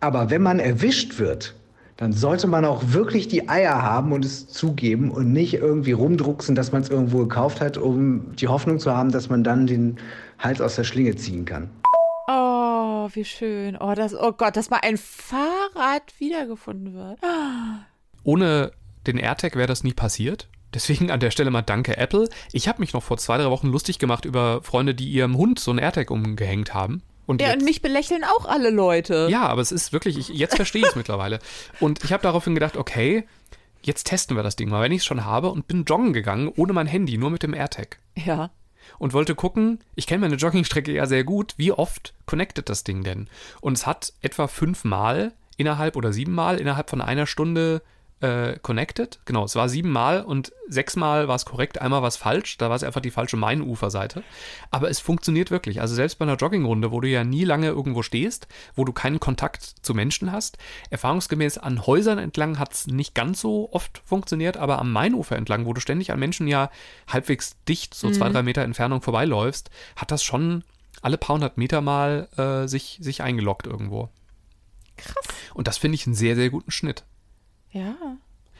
Aber 0.00 0.30
wenn 0.30 0.40
man 0.40 0.60
erwischt 0.60 1.18
wird, 1.18 1.54
dann 1.98 2.14
sollte 2.14 2.46
man 2.46 2.64
auch 2.64 2.82
wirklich 2.86 3.28
die 3.28 3.50
Eier 3.50 3.82
haben 3.82 4.12
und 4.12 4.24
es 4.24 4.48
zugeben 4.48 5.10
und 5.10 5.30
nicht 5.30 5.52
irgendwie 5.52 5.92
rumdrucksen, 5.92 6.54
dass 6.54 6.72
man 6.72 6.80
es 6.80 6.88
irgendwo 6.88 7.18
gekauft 7.18 7.60
hat, 7.60 7.76
um 7.76 8.34
die 8.36 8.48
Hoffnung 8.48 8.78
zu 8.78 8.96
haben, 8.96 9.12
dass 9.12 9.28
man 9.28 9.44
dann 9.44 9.66
den 9.66 9.98
Hals 10.38 10.62
aus 10.62 10.76
der 10.76 10.84
Schlinge 10.84 11.14
ziehen 11.16 11.44
kann. 11.44 11.68
Oh, 12.26 13.10
wie 13.12 13.26
schön. 13.26 13.76
Oh, 13.78 13.92
das, 13.94 14.14
oh 14.14 14.32
Gott, 14.32 14.56
dass 14.56 14.70
mal 14.70 14.80
ein 14.80 14.96
Fahrrad 14.96 16.14
wiedergefunden 16.18 16.94
wird. 16.94 17.18
Ohne 18.24 18.72
den 19.06 19.18
AirTag 19.18 19.54
wäre 19.54 19.68
das 19.68 19.84
nie 19.84 19.92
passiert. 19.92 20.48
Deswegen 20.74 21.10
an 21.10 21.20
der 21.20 21.30
Stelle 21.30 21.50
mal 21.50 21.62
danke 21.62 21.96
Apple. 21.96 22.28
Ich 22.52 22.68
habe 22.68 22.80
mich 22.80 22.92
noch 22.92 23.02
vor 23.02 23.16
zwei, 23.18 23.38
drei 23.38 23.50
Wochen 23.50 23.68
lustig 23.68 23.98
gemacht 23.98 24.24
über 24.24 24.62
Freunde, 24.62 24.94
die 24.94 25.08
ihrem 25.08 25.36
Hund 25.36 25.58
so 25.58 25.70
einen 25.70 25.78
AirTag 25.78 26.10
umgehängt 26.10 26.74
haben. 26.74 27.02
Und 27.26 27.40
ja, 27.40 27.48
jetzt, 27.48 27.58
und 27.58 27.64
mich 27.64 27.82
belächeln 27.82 28.24
auch 28.24 28.46
alle 28.46 28.70
Leute. 28.70 29.28
Ja, 29.30 29.46
aber 29.46 29.60
es 29.60 29.72
ist 29.72 29.92
wirklich, 29.92 30.16
ich, 30.16 30.28
jetzt 30.28 30.56
verstehe 30.56 30.82
ich 30.82 30.88
es 30.88 30.96
mittlerweile. 30.96 31.40
Und 31.80 32.04
ich 32.04 32.12
habe 32.12 32.22
daraufhin 32.22 32.54
gedacht, 32.54 32.76
okay, 32.76 33.24
jetzt 33.82 34.04
testen 34.04 34.36
wir 34.36 34.42
das 34.42 34.56
Ding 34.56 34.68
mal, 34.68 34.82
wenn 34.82 34.92
ich 34.92 34.98
es 34.98 35.04
schon 35.04 35.24
habe 35.24 35.50
und 35.50 35.66
bin 35.66 35.84
joggen 35.84 36.12
gegangen, 36.12 36.52
ohne 36.56 36.72
mein 36.72 36.86
Handy, 36.86 37.18
nur 37.18 37.30
mit 37.30 37.42
dem 37.42 37.54
AirTag. 37.54 37.98
Ja. 38.14 38.50
Und 38.98 39.12
wollte 39.12 39.34
gucken, 39.34 39.80
ich 39.96 40.06
kenne 40.06 40.20
meine 40.20 40.36
Joggingstrecke 40.36 40.92
ja 40.92 41.06
sehr 41.06 41.24
gut, 41.24 41.54
wie 41.56 41.72
oft 41.72 42.14
connectet 42.24 42.68
das 42.68 42.84
Ding 42.84 43.02
denn? 43.02 43.28
Und 43.60 43.76
es 43.76 43.86
hat 43.86 44.12
etwa 44.22 44.46
fünfmal 44.46 45.32
innerhalb 45.56 45.96
oder 45.96 46.12
siebenmal 46.12 46.60
innerhalb 46.60 46.90
von 46.90 47.00
einer 47.00 47.26
Stunde 47.26 47.82
äh, 48.20 48.58
connected. 48.60 49.20
Genau, 49.26 49.44
es 49.44 49.56
war 49.56 49.68
siebenmal 49.68 50.22
und 50.22 50.52
sechsmal 50.68 51.28
war 51.28 51.36
es 51.36 51.44
korrekt, 51.44 51.80
einmal 51.80 52.00
war 52.00 52.08
es 52.08 52.16
falsch. 52.16 52.56
Da 52.56 52.68
war 52.68 52.76
es 52.76 52.82
einfach 52.82 53.00
die 53.00 53.10
falsche 53.10 53.36
Main-Ufer-Seite. 53.36 54.22
Aber 54.70 54.88
es 54.88 55.00
funktioniert 55.00 55.50
wirklich. 55.50 55.80
Also 55.80 55.94
selbst 55.94 56.18
bei 56.18 56.24
einer 56.24 56.36
Joggingrunde, 56.36 56.92
wo 56.92 57.00
du 57.00 57.08
ja 57.08 57.24
nie 57.24 57.44
lange 57.44 57.68
irgendwo 57.68 58.02
stehst, 58.02 58.48
wo 58.74 58.84
du 58.84 58.92
keinen 58.92 59.20
Kontakt 59.20 59.62
zu 59.82 59.94
Menschen 59.94 60.32
hast, 60.32 60.56
erfahrungsgemäß 60.90 61.58
an 61.58 61.86
Häusern 61.86 62.18
entlang 62.18 62.58
hat 62.58 62.72
es 62.72 62.86
nicht 62.86 63.14
ganz 63.14 63.40
so 63.40 63.68
oft 63.72 64.02
funktioniert, 64.04 64.56
aber 64.56 64.78
am 64.78 64.92
Mainufer 64.92 65.36
entlang, 65.36 65.66
wo 65.66 65.72
du 65.72 65.80
ständig 65.80 66.12
an 66.12 66.18
Menschen 66.18 66.48
ja 66.48 66.70
halbwegs 67.08 67.56
dicht, 67.68 67.94
so 67.94 68.08
mhm. 68.08 68.14
zwei, 68.14 68.28
drei 68.30 68.42
Meter 68.42 68.62
Entfernung 68.62 69.02
vorbeiläufst, 69.02 69.70
hat 69.94 70.10
das 70.10 70.24
schon 70.24 70.64
alle 71.02 71.18
paar 71.18 71.34
hundert 71.34 71.58
Meter 71.58 71.82
mal 71.82 72.28
äh, 72.36 72.66
sich, 72.66 72.98
sich 73.00 73.22
eingeloggt 73.22 73.66
irgendwo. 73.66 74.08
Krass. 74.96 75.26
Und 75.52 75.68
das 75.68 75.76
finde 75.76 75.96
ich 75.96 76.06
einen 76.06 76.14
sehr, 76.14 76.34
sehr 76.34 76.48
guten 76.48 76.70
Schnitt. 76.70 77.04
Ja. 77.76 78.16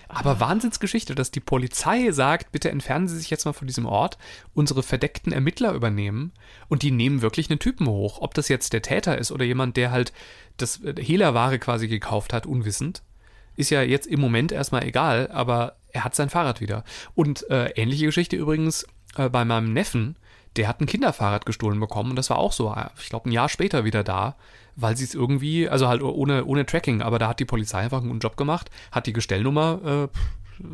Aber 0.08 0.38
Wahnsinnsgeschichte, 0.38 1.14
dass 1.16 1.32
die 1.32 1.40
Polizei 1.40 2.12
sagt, 2.12 2.52
bitte 2.52 2.70
entfernen 2.70 3.08
Sie 3.08 3.18
sich 3.18 3.28
jetzt 3.28 3.44
mal 3.44 3.52
von 3.52 3.66
diesem 3.66 3.86
Ort, 3.86 4.18
unsere 4.54 4.84
verdeckten 4.84 5.32
Ermittler 5.32 5.72
übernehmen 5.72 6.32
und 6.68 6.82
die 6.82 6.92
nehmen 6.92 7.22
wirklich 7.22 7.50
einen 7.50 7.58
Typen 7.58 7.88
hoch. 7.88 8.20
Ob 8.20 8.34
das 8.34 8.48
jetzt 8.48 8.72
der 8.72 8.82
Täter 8.82 9.18
ist 9.18 9.32
oder 9.32 9.44
jemand, 9.44 9.76
der 9.76 9.90
halt 9.90 10.12
das 10.58 10.82
äh, 10.84 10.94
Hehlerware 11.02 11.58
quasi 11.58 11.88
gekauft 11.88 12.32
hat, 12.32 12.46
unwissend, 12.46 13.02
ist 13.56 13.70
ja 13.70 13.82
jetzt 13.82 14.06
im 14.06 14.20
Moment 14.20 14.52
erstmal 14.52 14.84
egal, 14.84 15.28
aber 15.32 15.76
er 15.88 16.04
hat 16.04 16.14
sein 16.14 16.30
Fahrrad 16.30 16.60
wieder. 16.60 16.84
Und 17.14 17.48
äh, 17.50 17.70
ähnliche 17.70 18.06
Geschichte 18.06 18.36
übrigens 18.36 18.86
äh, 19.16 19.28
bei 19.28 19.44
meinem 19.44 19.72
Neffen, 19.72 20.16
der 20.56 20.68
hat 20.68 20.80
ein 20.80 20.86
Kinderfahrrad 20.86 21.46
gestohlen 21.46 21.80
bekommen 21.80 22.10
und 22.10 22.16
das 22.16 22.30
war 22.30 22.38
auch 22.38 22.52
so, 22.52 22.72
äh, 22.72 22.90
ich 23.00 23.08
glaube, 23.08 23.28
ein 23.28 23.32
Jahr 23.32 23.48
später 23.48 23.84
wieder 23.84 24.04
da 24.04 24.36
weil 24.76 24.96
sie 24.96 25.04
es 25.04 25.14
irgendwie, 25.14 25.68
also 25.68 25.88
halt 25.88 26.02
ohne, 26.02 26.44
ohne 26.44 26.66
Tracking, 26.66 27.02
aber 27.02 27.18
da 27.18 27.28
hat 27.28 27.40
die 27.40 27.44
Polizei 27.44 27.78
einfach 27.78 27.98
einen 27.98 28.08
guten 28.08 28.20
Job 28.20 28.36
gemacht, 28.36 28.70
hat 28.92 29.06
die 29.06 29.12
Gestellnummer 29.12 30.08
äh, 30.62 30.66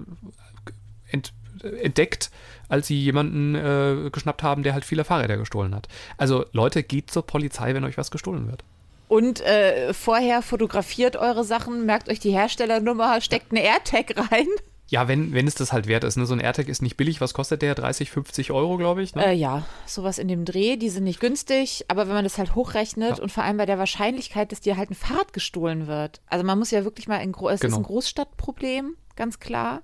ent, 1.12 1.32
entdeckt, 1.62 2.30
als 2.68 2.88
sie 2.88 3.00
jemanden 3.00 3.54
äh, 3.54 4.10
geschnappt 4.10 4.42
haben, 4.42 4.62
der 4.62 4.74
halt 4.74 4.84
viele 4.84 5.04
Fahrräder 5.04 5.36
gestohlen 5.36 5.74
hat. 5.74 5.88
Also 6.16 6.44
Leute, 6.52 6.82
geht 6.82 7.10
zur 7.10 7.26
Polizei, 7.26 7.74
wenn 7.74 7.84
euch 7.84 7.96
was 7.96 8.10
gestohlen 8.10 8.48
wird. 8.48 8.64
Und 9.08 9.42
äh, 9.42 9.92
vorher 9.92 10.40
fotografiert 10.42 11.16
eure 11.16 11.44
Sachen, 11.44 11.84
merkt 11.84 12.08
euch 12.08 12.18
die 12.18 12.30
Herstellernummer, 12.30 13.20
steckt 13.20 13.52
eine 13.52 13.62
AirTag 13.62 14.16
rein. 14.32 14.46
Ja, 14.92 15.08
wenn, 15.08 15.32
wenn 15.32 15.46
es 15.46 15.54
das 15.54 15.72
halt 15.72 15.86
wert 15.86 16.04
ist. 16.04 16.16
Ne? 16.16 16.26
So 16.26 16.34
ein 16.34 16.40
AirTag 16.40 16.68
ist 16.68 16.82
nicht 16.82 16.98
billig. 16.98 17.22
Was 17.22 17.32
kostet 17.32 17.62
der? 17.62 17.74
30, 17.74 18.10
50 18.10 18.50
Euro, 18.50 18.76
glaube 18.76 19.02
ich. 19.02 19.14
Ne? 19.14 19.24
Äh, 19.24 19.32
ja, 19.32 19.64
sowas 19.86 20.18
in 20.18 20.28
dem 20.28 20.44
Dreh. 20.44 20.76
Die 20.76 20.90
sind 20.90 21.04
nicht 21.04 21.18
günstig, 21.18 21.86
aber 21.88 22.08
wenn 22.08 22.14
man 22.14 22.24
das 22.24 22.36
halt 22.36 22.54
hochrechnet 22.54 23.16
ja. 23.16 23.22
und 23.22 23.32
vor 23.32 23.42
allem 23.42 23.56
bei 23.56 23.64
der 23.64 23.78
Wahrscheinlichkeit, 23.78 24.52
dass 24.52 24.60
dir 24.60 24.76
halt 24.76 24.90
ein 24.90 24.94
Fahrrad 24.94 25.32
gestohlen 25.32 25.86
wird. 25.86 26.20
Also 26.26 26.44
man 26.44 26.58
muss 26.58 26.70
ja 26.72 26.84
wirklich 26.84 27.08
mal 27.08 27.22
in 27.22 27.32
Gro 27.32 27.48
es 27.48 27.60
genau. 27.60 27.72
ist 27.72 27.78
ein 27.78 27.84
Großstadtproblem, 27.84 28.94
ganz 29.16 29.40
klar. 29.40 29.80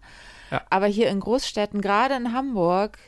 Ja. 0.50 0.60
Aber 0.68 0.84
hier 0.84 1.08
in 1.08 1.20
Großstädten, 1.20 1.80
gerade 1.80 2.14
in 2.14 2.34
Hamburg, 2.34 2.98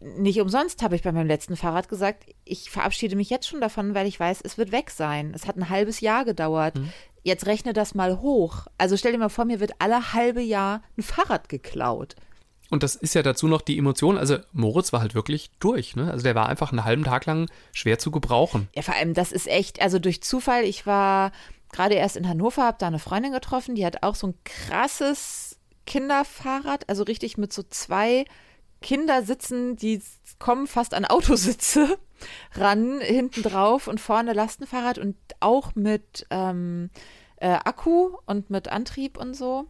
nicht 0.00 0.40
umsonst 0.40 0.82
habe 0.82 0.96
ich 0.96 1.02
bei 1.02 1.12
meinem 1.12 1.28
letzten 1.28 1.54
Fahrrad 1.54 1.88
gesagt, 1.88 2.24
ich 2.44 2.68
verabschiede 2.68 3.14
mich 3.14 3.30
jetzt 3.30 3.46
schon 3.46 3.60
davon, 3.60 3.94
weil 3.94 4.08
ich 4.08 4.18
weiß, 4.18 4.40
es 4.42 4.58
wird 4.58 4.72
weg 4.72 4.90
sein. 4.90 5.32
Es 5.36 5.46
hat 5.46 5.56
ein 5.56 5.70
halbes 5.70 6.00
Jahr 6.00 6.24
gedauert. 6.24 6.76
Mhm. 6.76 6.92
Jetzt 7.28 7.44
rechne 7.44 7.74
das 7.74 7.94
mal 7.94 8.20
hoch. 8.22 8.68
Also 8.78 8.96
stell 8.96 9.12
dir 9.12 9.18
mal 9.18 9.28
vor, 9.28 9.44
mir 9.44 9.60
wird 9.60 9.72
alle 9.80 10.14
halbe 10.14 10.40
Jahr 10.40 10.82
ein 10.96 11.02
Fahrrad 11.02 11.50
geklaut. 11.50 12.16
Und 12.70 12.82
das 12.82 12.96
ist 12.96 13.14
ja 13.14 13.22
dazu 13.22 13.48
noch 13.48 13.60
die 13.60 13.76
Emotion. 13.76 14.16
Also 14.16 14.38
Moritz 14.52 14.94
war 14.94 15.00
halt 15.00 15.14
wirklich 15.14 15.50
durch. 15.60 15.94
Ne? 15.94 16.10
Also 16.10 16.22
der 16.22 16.34
war 16.34 16.48
einfach 16.48 16.72
einen 16.72 16.84
halben 16.84 17.04
Tag 17.04 17.26
lang 17.26 17.50
schwer 17.74 17.98
zu 17.98 18.10
gebrauchen. 18.10 18.68
Ja, 18.74 18.80
vor 18.80 18.94
allem, 18.94 19.12
das 19.12 19.30
ist 19.32 19.46
echt, 19.46 19.82
also 19.82 19.98
durch 19.98 20.22
Zufall, 20.22 20.64
ich 20.64 20.86
war 20.86 21.32
gerade 21.70 21.96
erst 21.96 22.16
in 22.16 22.26
Hannover, 22.26 22.62
habe 22.62 22.78
da 22.80 22.86
eine 22.86 22.98
Freundin 22.98 23.32
getroffen, 23.32 23.74
die 23.74 23.84
hat 23.84 24.02
auch 24.02 24.14
so 24.14 24.28
ein 24.28 24.34
krasses 24.44 25.58
Kinderfahrrad, 25.84 26.88
also 26.88 27.02
richtig 27.02 27.36
mit 27.36 27.52
so 27.52 27.62
zwei 27.62 28.24
Kindersitzen, 28.80 29.76
die 29.76 30.00
kommen 30.38 30.66
fast 30.66 30.94
an 30.94 31.04
Autositze 31.04 31.98
ran, 32.54 33.00
hinten 33.00 33.42
drauf 33.42 33.86
und 33.86 34.00
vorne 34.00 34.32
Lastenfahrrad 34.32 34.96
und 34.96 35.16
auch 35.40 35.74
mit 35.74 36.26
ähm, 36.30 36.90
äh, 37.40 37.48
Akku 37.48 38.16
und 38.26 38.50
mit 38.50 38.68
Antrieb 38.68 39.18
und 39.18 39.34
so. 39.34 39.66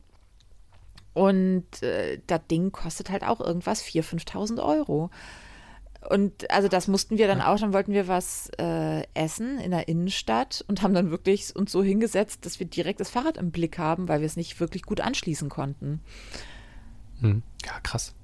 Und 1.14 1.82
äh, 1.82 2.20
das 2.26 2.40
Ding 2.50 2.70
kostet 2.70 3.10
halt 3.10 3.24
auch 3.24 3.40
irgendwas 3.40 3.82
4.000, 3.82 4.28
5.000 4.28 4.64
Euro. 4.64 5.10
Und 6.08 6.48
also 6.50 6.68
das 6.68 6.86
mussten 6.86 7.18
wir 7.18 7.26
dann 7.26 7.40
auch, 7.40 7.58
dann 7.58 7.72
wollten 7.72 7.92
wir 7.92 8.06
was 8.06 8.50
äh, 8.58 9.02
essen 9.14 9.58
in 9.58 9.72
der 9.72 9.88
Innenstadt 9.88 10.64
und 10.68 10.82
haben 10.82 10.94
dann 10.94 11.10
wirklich 11.10 11.56
uns 11.56 11.72
so 11.72 11.82
hingesetzt, 11.82 12.46
dass 12.46 12.60
wir 12.60 12.66
direkt 12.68 13.00
das 13.00 13.10
Fahrrad 13.10 13.36
im 13.36 13.50
Blick 13.50 13.78
haben, 13.78 14.08
weil 14.08 14.20
wir 14.20 14.26
es 14.26 14.36
nicht 14.36 14.60
wirklich 14.60 14.84
gut 14.84 15.00
anschließen 15.00 15.48
konnten. 15.48 16.00
Hm. 17.20 17.42
Ja, 17.66 17.80
krass. 17.80 18.14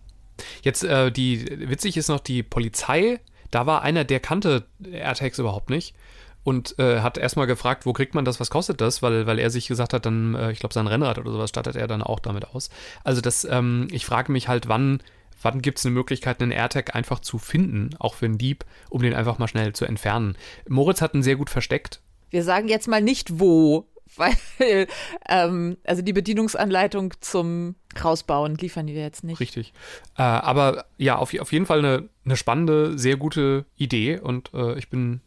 Jetzt, 0.63 0.85
äh, 0.85 1.11
die, 1.11 1.69
witzig 1.69 1.97
ist 1.97 2.09
noch, 2.09 2.21
die 2.21 2.45
Polizei, 2.45 3.21
da 3.51 3.67
war 3.67 3.83
einer, 3.83 4.05
der 4.05 4.21
kannte 4.21 4.67
AirTags 4.85 5.41
überhaupt 5.41 5.69
nicht 5.69 5.97
und 6.45 6.79
äh, 6.79 7.01
hat 7.01 7.19
erstmal 7.19 7.47
gefragt, 7.47 7.87
wo 7.87 7.93
kriegt 7.93 8.15
man 8.15 8.25
das, 8.25 8.39
was 8.39 8.51
kostet 8.51 8.81
das, 8.81 9.03
weil, 9.03 9.27
weil 9.27 9.39
er 9.39 9.51
sich 9.51 9.67
gesagt 9.67 9.93
hat, 9.95 10.07
dann, 10.07 10.35
äh, 10.35 10.53
ich 10.53 10.61
glaube, 10.61 10.75
sein 10.75 10.87
Rennrad 10.87 11.19
oder 11.19 11.33
sowas 11.33 11.51
stattet 11.51 11.75
er 11.75 11.89
dann 11.89 12.03
auch 12.03 12.21
damit 12.21 12.45
aus. 12.55 12.69
Also 13.03 13.21
das, 13.21 13.45
ähm, 13.45 13.89
ich 13.91 14.05
frage 14.05 14.31
mich 14.31 14.47
halt, 14.47 14.69
wann, 14.69 15.01
wann 15.43 15.63
gibt 15.63 15.79
es 15.79 15.87
eine 15.87 15.95
Möglichkeit, 15.95 16.41
einen 16.41 16.53
AirTag 16.53 16.95
einfach 16.95 17.21
zu 17.21 17.39
finden, 17.39 17.91
auch 17.99 18.15
für 18.15 18.27
einen 18.27 18.39
Dieb, 18.39 18.65
um 18.91 19.03
den 19.03 19.15
einfach 19.15 19.39
mal 19.39 19.49
schnell 19.49 19.73
zu 19.73 19.87
entfernen. 19.87 20.37
Moritz 20.69 21.01
hat 21.01 21.15
ihn 21.15 21.23
sehr 21.23 21.37
gut 21.37 21.51
versteckt. 21.51 22.01
Wir 22.31 22.45
sagen 22.45 22.69
jetzt 22.69 22.89
mal 22.89 23.01
nicht 23.01 23.41
wo, 23.41 23.87
weil, 24.17 24.87
ähm, 25.29 25.79
also 25.85 26.03
die 26.03 26.13
Bedienungsanleitung 26.13 27.15
zum 27.21 27.75
Rausbauen 28.03 28.57
liefern 28.57 28.87
wir 28.87 29.01
jetzt 29.01 29.25
nicht. 29.25 29.41
Richtig. 29.41 29.73
Äh, 30.19 30.23
aber 30.23 30.85
ja, 30.99 31.17
auf, 31.17 31.33
auf 31.41 31.53
jeden 31.53 31.65
Fall 31.65 31.79
eine, 31.79 32.09
eine 32.25 32.37
spannende, 32.37 32.99
sehr 32.99 33.17
gute 33.17 33.65
Idee 33.77 34.19
und 34.19 34.53
äh, 34.53 34.77
ich 34.79 34.91
bin 34.91 35.23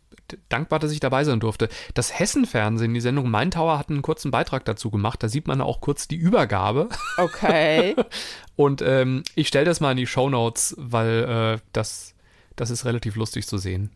dankbar, 0.50 0.80
dass 0.80 0.92
ich 0.92 1.00
dabei 1.00 1.24
sein 1.24 1.40
durfte. 1.40 1.70
Das 1.94 2.18
Hessen-Fernsehen, 2.18 2.94
die 2.94 3.02
Sendung 3.02 3.30
Mein 3.30 3.52
Tower, 3.52 3.78
hat 3.78 3.90
einen 3.90 4.02
kurzen 4.02 4.32
Beitrag 4.32 4.66
dazu 4.66 4.90
gemacht. 4.92 5.22
Da 5.24 5.30
sieht 5.30 5.48
man 5.48 5.62
auch 5.62 5.82
kurz 5.82 6.08
die 6.08 6.16
Übergabe. 6.16 6.90
Okay. 7.18 7.96
Und 8.56 8.82
ähm, 8.82 9.24
ich 9.36 9.48
stelle 9.48 9.66
das 9.66 9.80
mal 9.80 9.92
in 9.92 9.98
die 9.98 10.08
Shownotes, 10.08 10.76
weil 10.78 11.58
äh, 11.58 11.60
das, 11.74 12.16
das 12.56 12.70
ist 12.70 12.86
relativ 12.86 13.16
lustig 13.16 13.48
zu 13.48 13.58
sehen. 13.58 13.92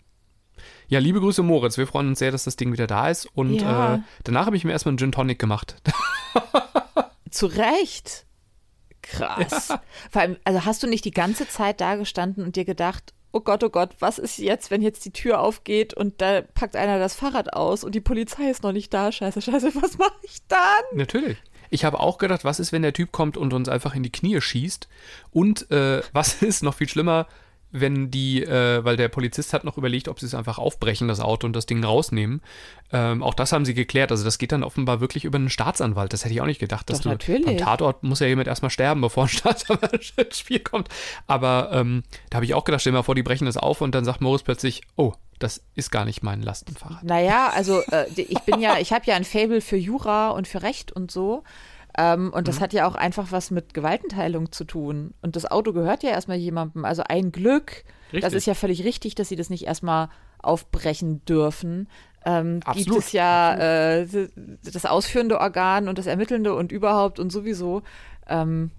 Ja, 0.87 0.99
liebe 0.99 1.19
Grüße 1.19 1.41
Moritz, 1.41 1.77
wir 1.77 1.87
freuen 1.87 2.09
uns 2.09 2.19
sehr, 2.19 2.31
dass 2.31 2.43
das 2.43 2.55
Ding 2.57 2.71
wieder 2.73 2.85
da 2.87 3.09
ist. 3.09 3.25
Und 3.35 3.61
Ja. 3.61 3.95
äh, 3.95 3.99
danach 4.23 4.45
habe 4.45 4.57
ich 4.57 4.63
mir 4.63 4.71
erstmal 4.71 4.91
einen 4.91 4.97
Gin 4.99 5.11
Tonic 5.11 5.39
gemacht. 5.39 5.75
Zu 7.31 7.45
Recht. 7.47 8.25
Krass. 9.01 9.73
Vor 10.11 10.21
allem, 10.21 10.37
also 10.43 10.65
hast 10.65 10.83
du 10.83 10.87
nicht 10.87 11.05
die 11.05 11.11
ganze 11.11 11.47
Zeit 11.47 11.81
da 11.81 11.95
gestanden 11.95 12.43
und 12.45 12.55
dir 12.55 12.65
gedacht, 12.65 13.13
oh 13.31 13.39
Gott, 13.39 13.63
oh 13.63 13.69
Gott, 13.69 13.95
was 13.99 14.19
ist 14.19 14.37
jetzt, 14.37 14.71
wenn 14.71 14.81
jetzt 14.81 15.05
die 15.05 15.11
Tür 15.11 15.39
aufgeht 15.39 15.93
und 15.93 16.21
da 16.21 16.41
packt 16.41 16.75
einer 16.75 16.99
das 16.99 17.15
Fahrrad 17.15 17.53
aus 17.53 17.83
und 17.83 17.95
die 17.95 18.01
Polizei 18.01 18.49
ist 18.49 18.63
noch 18.63 18.71
nicht 18.71 18.93
da? 18.93 19.11
Scheiße, 19.11 19.41
scheiße, 19.41 19.75
was 19.81 19.97
mache 19.97 20.13
ich 20.23 20.39
dann? 20.47 20.59
Natürlich. 20.93 21.37
Ich 21.69 21.85
habe 21.85 22.01
auch 22.01 22.17
gedacht, 22.17 22.43
was 22.43 22.59
ist, 22.59 22.73
wenn 22.73 22.81
der 22.81 22.93
Typ 22.93 23.11
kommt 23.11 23.37
und 23.37 23.53
uns 23.53 23.69
einfach 23.69 23.95
in 23.95 24.03
die 24.03 24.11
Knie 24.11 24.41
schießt? 24.41 24.89
Und 25.31 25.71
äh, 25.71 26.01
was 26.11 26.41
ist 26.41 26.63
noch 26.63 26.75
viel 26.75 26.89
schlimmer, 26.89 27.27
wenn 27.71 28.11
die, 28.11 28.43
äh, 28.43 28.83
weil 28.83 28.97
der 28.97 29.07
Polizist 29.07 29.53
hat 29.53 29.63
noch 29.63 29.77
überlegt, 29.77 30.07
ob 30.07 30.19
sie 30.19 30.25
es 30.25 30.35
einfach 30.35 30.57
aufbrechen, 30.57 31.07
das 31.07 31.19
Auto, 31.19 31.47
und 31.47 31.55
das 31.55 31.65
Ding 31.65 31.83
rausnehmen. 31.83 32.41
Ähm, 32.91 33.23
auch 33.23 33.33
das 33.33 33.51
haben 33.51 33.65
sie 33.65 33.73
geklärt. 33.73 34.11
Also 34.11 34.23
das 34.23 34.37
geht 34.37 34.51
dann 34.51 34.63
offenbar 34.63 34.99
wirklich 34.99 35.25
über 35.25 35.37
einen 35.37 35.49
Staatsanwalt. 35.49 36.11
Das 36.13 36.25
hätte 36.25 36.33
ich 36.33 36.41
auch 36.41 36.45
nicht 36.45 36.59
gedacht. 36.59 36.89
Dass 36.89 36.99
Doch, 36.99 37.03
du 37.03 37.09
natürlich. 37.09 37.45
Beim 37.45 37.57
Tatort 37.57 38.03
muss 38.03 38.19
ja 38.19 38.27
jemand 38.27 38.47
erstmal 38.47 38.71
sterben, 38.71 39.01
bevor 39.01 39.23
ein 39.23 39.29
Staatsanwalt 39.29 40.13
ins 40.17 40.39
Spiel 40.39 40.59
kommt. 40.59 40.89
Aber 41.27 41.69
ähm, 41.73 42.03
da 42.29 42.35
habe 42.37 42.45
ich 42.45 42.53
auch 42.53 42.63
gedacht, 42.63 42.81
stell 42.81 42.91
dir 42.91 42.99
mal 42.99 43.03
vor, 43.03 43.15
die 43.15 43.23
brechen 43.23 43.45
das 43.45 43.57
auf 43.57 43.81
und 43.81 43.95
dann 43.95 44.05
sagt 44.05 44.21
Moritz 44.21 44.43
plötzlich, 44.43 44.81
oh, 44.95 45.13
das 45.39 45.63
ist 45.75 45.91
gar 45.91 46.05
nicht 46.05 46.23
mein 46.23 46.41
Lastenfahrrad. 46.41 47.03
Naja, 47.03 47.51
also 47.53 47.81
äh, 47.91 48.05
ich 48.15 48.39
bin 48.41 48.59
ja, 48.59 48.77
ich 48.77 48.93
habe 48.93 49.05
ja 49.05 49.15
ein 49.15 49.23
Fable 49.23 49.61
für 49.61 49.77
Jura 49.77 50.29
und 50.29 50.47
für 50.47 50.61
Recht 50.61 50.91
und 50.91 51.11
so. 51.11 51.43
Ähm, 51.97 52.31
und 52.33 52.47
das 52.47 52.61
hat 52.61 52.73
ja 52.73 52.87
auch 52.87 52.95
einfach 52.95 53.31
was 53.31 53.51
mit 53.51 53.73
Gewaltenteilung 53.73 54.51
zu 54.51 54.63
tun. 54.63 55.13
Und 55.21 55.35
das 55.35 55.49
Auto 55.49 55.73
gehört 55.73 56.03
ja 56.03 56.11
erstmal 56.11 56.37
jemandem. 56.37 56.85
Also 56.85 57.03
ein 57.07 57.31
Glück. 57.31 57.83
Das 58.11 58.23
Richtig. 58.23 58.33
ist 58.35 58.45
ja 58.45 58.53
völlig 58.53 58.83
richtig, 58.83 59.15
dass 59.15 59.29
sie 59.29 59.35
das 59.35 59.49
nicht 59.49 59.65
erstmal 59.65 60.09
aufbrechen 60.39 61.23
dürfen. 61.25 61.87
Ähm, 62.23 62.55
gibt 62.59 62.67
Absolut, 62.67 62.99
es 62.99 63.11
ja 63.11 63.55
äh, 63.55 64.07
das 64.63 64.85
ausführende 64.85 65.39
Organ 65.39 65.87
und 65.87 65.97
das 65.97 66.05
ermittelnde 66.05 66.53
und 66.53 66.71
überhaupt 66.71 67.19
und 67.19 67.31
sowieso. 67.31 67.81
Ähm, 68.27 68.71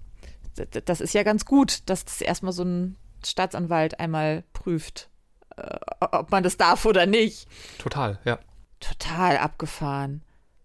das 0.85 1.01
ist 1.01 1.13
ja 1.13 1.23
ganz 1.23 1.45
gut, 1.45 1.89
dass 1.89 2.05
das 2.05 2.21
erstmal 2.21 2.53
so 2.53 2.63
ein 2.63 2.95
Staatsanwalt 3.25 3.99
einmal 3.99 4.43
prüft, 4.53 5.09
äh, 5.57 5.77
ob 5.99 6.31
man 6.31 6.43
das 6.43 6.57
darf 6.57 6.85
oder 6.85 7.05
nicht. 7.05 7.47
Total, 7.79 8.19
ja. 8.23 8.39
Total 8.79 9.37
abgefahren. 9.37 10.21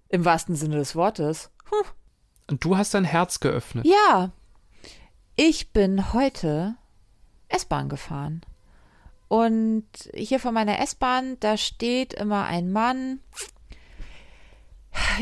Im 0.09 0.25
wahrsten 0.25 0.57
Sinne 0.57 0.77
des 0.77 0.95
Wortes. 0.95 1.51
Hm. 1.71 1.91
Und 2.51 2.65
du 2.65 2.77
hast 2.77 2.95
dein 2.95 3.05
Herz 3.05 3.41
geöffnet. 3.41 3.87
Ja, 3.87 4.33
ich 5.37 5.73
bin 5.73 6.13
heute 6.13 6.77
S-Bahn 7.49 7.89
gefahren. 7.89 8.43
Und 9.29 9.87
hier 10.15 10.41
vor 10.41 10.53
meiner 10.53 10.81
S-Bahn, 10.81 11.37
da 11.41 11.57
steht 11.57 12.15
immer 12.15 12.45
ein 12.45 12.73
Mann. 12.73 13.21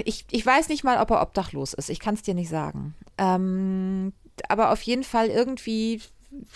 Ich, 0.04 0.24
ich 0.30 0.46
weiß 0.46 0.68
nicht 0.68 0.84
mal, 0.84 0.98
ob 0.98 1.10
er 1.10 1.20
obdachlos 1.20 1.74
ist. 1.74 1.90
Ich 1.90 2.00
kann 2.00 2.14
es 2.14 2.22
dir 2.22 2.34
nicht 2.34 2.48
sagen. 2.48 2.94
Ähm, 3.18 4.12
aber 4.48 4.70
auf 4.70 4.82
jeden 4.82 5.04
Fall 5.04 5.28
irgendwie 5.28 6.00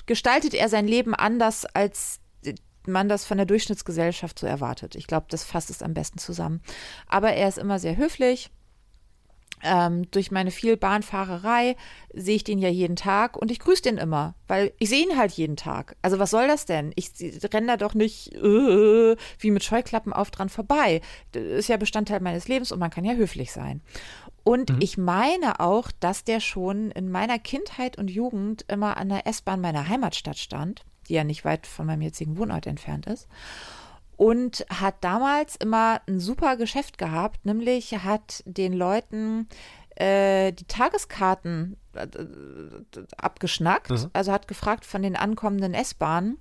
gestaltet 0.06 0.54
er 0.54 0.68
sein 0.68 0.87
Leben 0.87 1.14
anders, 1.14 1.66
als 1.66 2.20
man 2.87 3.09
das 3.09 3.24
von 3.24 3.37
der 3.37 3.46
Durchschnittsgesellschaft 3.46 4.38
so 4.38 4.46
erwartet. 4.46 4.94
Ich 4.94 5.06
glaube, 5.06 5.26
das 5.28 5.44
fasst 5.44 5.70
es 5.70 5.83
am 5.83 5.94
besten 5.94 6.18
zusammen. 6.18 6.62
Aber 7.06 7.33
er 7.33 7.48
ist 7.48 7.59
immer 7.59 7.78
sehr 7.78 7.96
höflich. 7.96 8.50
Ähm, 9.62 10.11
durch 10.11 10.31
meine 10.31 10.51
viel 10.51 10.77
Bahnfahrerei 10.77 11.77
sehe 12.14 12.37
ich 12.37 12.44
den 12.44 12.59
ja 12.59 12.68
jeden 12.68 12.96
Tag 12.96 13.37
und 13.37 13.51
ich 13.51 13.59
grüße 13.59 13.83
den 13.83 13.99
immer, 13.99 14.35
weil 14.49 14.73
ich 14.79 14.88
sehe 14.88 15.05
ihn 15.05 15.16
halt 15.16 15.33
jeden 15.33 15.57
Tag. 15.57 15.96
Also 16.03 16.18
was 16.18 16.31
soll 16.31 16.46
das 16.49 16.64
denn? 16.66 16.92
Ich 16.96 17.11
renne 17.53 17.66
da 17.66 17.77
doch 17.77 17.94
nicht 17.94 18.35
äh, 18.35 19.16
wie 19.38 19.51
mit 19.51 19.62
Scheuklappen 19.64 20.12
auf 20.12 20.31
dran 20.31 20.49
vorbei. 20.49 21.01
Das 21.33 21.42
ist 21.42 21.68
ja 21.68 21.77
Bestandteil 21.77 22.20
meines 22.20 22.49
Lebens 22.49 22.73
und 22.73 22.79
man 22.79 22.90
kann 22.90 23.05
ja 23.05 23.14
höflich 23.14 23.53
sein. 23.53 23.83
Und 24.42 24.73
ich 24.83 24.96
meine 24.96 25.61
auch, 25.61 25.90
dass 26.01 26.25
der 26.25 26.40
schon 26.40 26.90
in 26.92 27.11
meiner 27.11 27.38
Kindheit 27.38 27.99
und 27.99 28.11
Jugend 28.11 28.64
immer 28.68 28.96
an 28.96 29.11
der 29.11 29.27
S-Bahn 29.27 29.61
meiner 29.61 29.88
Heimatstadt 29.88 30.38
stand, 30.38 30.85
die 31.09 31.14
ja 31.14 31.25
nicht 31.25 31.44
weit 31.44 31.66
von 31.66 31.87
meinem 31.87 32.03
jetzigen 32.03 32.38
Wohnort 32.38 32.66
entfernt 32.66 33.07
ist 33.07 33.29
und 34.20 34.66
hat 34.68 34.96
damals 35.00 35.56
immer 35.56 36.02
ein 36.06 36.20
super 36.20 36.56
Geschäft 36.59 36.98
gehabt, 36.98 37.46
nämlich 37.46 37.96
hat 38.04 38.42
den 38.44 38.74
Leuten 38.74 39.48
äh, 39.96 40.52
die 40.52 40.66
Tageskarten 40.66 41.78
äh, 41.94 42.06
abgeschnackt, 43.16 43.88
Mhm. 43.90 44.11
also 44.12 44.30
hat 44.30 44.46
gefragt 44.46 44.85
von 44.85 45.00
den 45.00 45.16
ankommenden 45.16 45.72
S-Bahnen, 45.72 46.37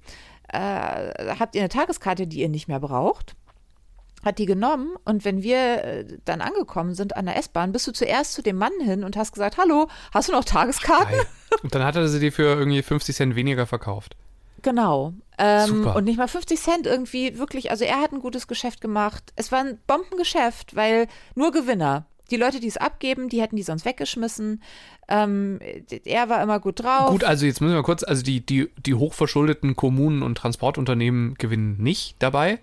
äh, 0.49 0.57
habt 1.39 1.55
ihr 1.55 1.61
eine 1.61 1.69
Tageskarte, 1.69 2.27
die 2.27 2.41
ihr 2.41 2.49
nicht 2.49 2.67
mehr 2.67 2.81
braucht? 2.81 3.35
Hat 4.25 4.39
die 4.39 4.45
genommen 4.45 4.89
und 5.05 5.23
wenn 5.23 5.41
wir 5.41 5.81
äh, 5.83 6.05
dann 6.25 6.41
angekommen 6.41 6.93
sind 6.95 7.15
an 7.15 7.27
der 7.27 7.37
S-Bahn, 7.37 7.71
bist 7.71 7.87
du 7.87 7.93
zuerst 7.93 8.33
zu 8.33 8.41
dem 8.41 8.57
Mann 8.57 8.73
hin 8.83 9.05
und 9.05 9.15
hast 9.15 9.31
gesagt, 9.31 9.57
hallo, 9.57 9.87
hast 10.13 10.27
du 10.27 10.33
noch 10.33 10.43
Tageskarten? 10.43 11.15
Geil. 11.15 11.25
Und 11.63 11.73
dann 11.73 11.83
hat 11.85 11.95
er 11.95 12.09
sie 12.09 12.19
dir 12.19 12.33
für 12.33 12.43
irgendwie 12.43 12.81
50 12.81 13.15
Cent 13.15 13.35
weniger 13.37 13.65
verkauft. 13.65 14.17
Genau. 14.61 15.13
Ähm, 15.37 15.87
und 15.87 16.03
nicht 16.03 16.17
mal 16.17 16.27
50 16.27 16.59
Cent 16.59 16.87
irgendwie, 16.87 17.37
wirklich. 17.37 17.71
Also 17.71 17.85
er 17.85 18.01
hat 18.01 18.11
ein 18.11 18.19
gutes 18.19 18.47
Geschäft 18.47 18.81
gemacht. 18.81 19.31
Es 19.35 19.51
war 19.51 19.59
ein 19.59 19.79
Bombengeschäft, 19.87 20.75
weil 20.75 21.07
nur 21.35 21.51
Gewinner. 21.51 22.05
Die 22.31 22.37
Leute, 22.37 22.59
die 22.59 22.67
es 22.67 22.77
abgeben, 22.77 23.29
die 23.29 23.41
hätten 23.41 23.55
die 23.55 23.63
sonst 23.63 23.85
weggeschmissen. 23.85 24.61
Ähm, 25.07 25.59
er 26.05 26.29
war 26.29 26.43
immer 26.43 26.59
gut 26.59 26.83
drauf. 26.83 27.09
Gut, 27.09 27.23
also 27.23 27.45
jetzt 27.45 27.59
müssen 27.59 27.73
wir 27.73 27.81
kurz, 27.81 28.03
also 28.03 28.21
die, 28.21 28.45
die, 28.45 28.69
die 28.77 28.93
hochverschuldeten 28.93 29.75
Kommunen 29.75 30.21
und 30.21 30.35
Transportunternehmen 30.37 31.35
gewinnen 31.35 31.77
nicht 31.79 32.17
dabei. 32.19 32.59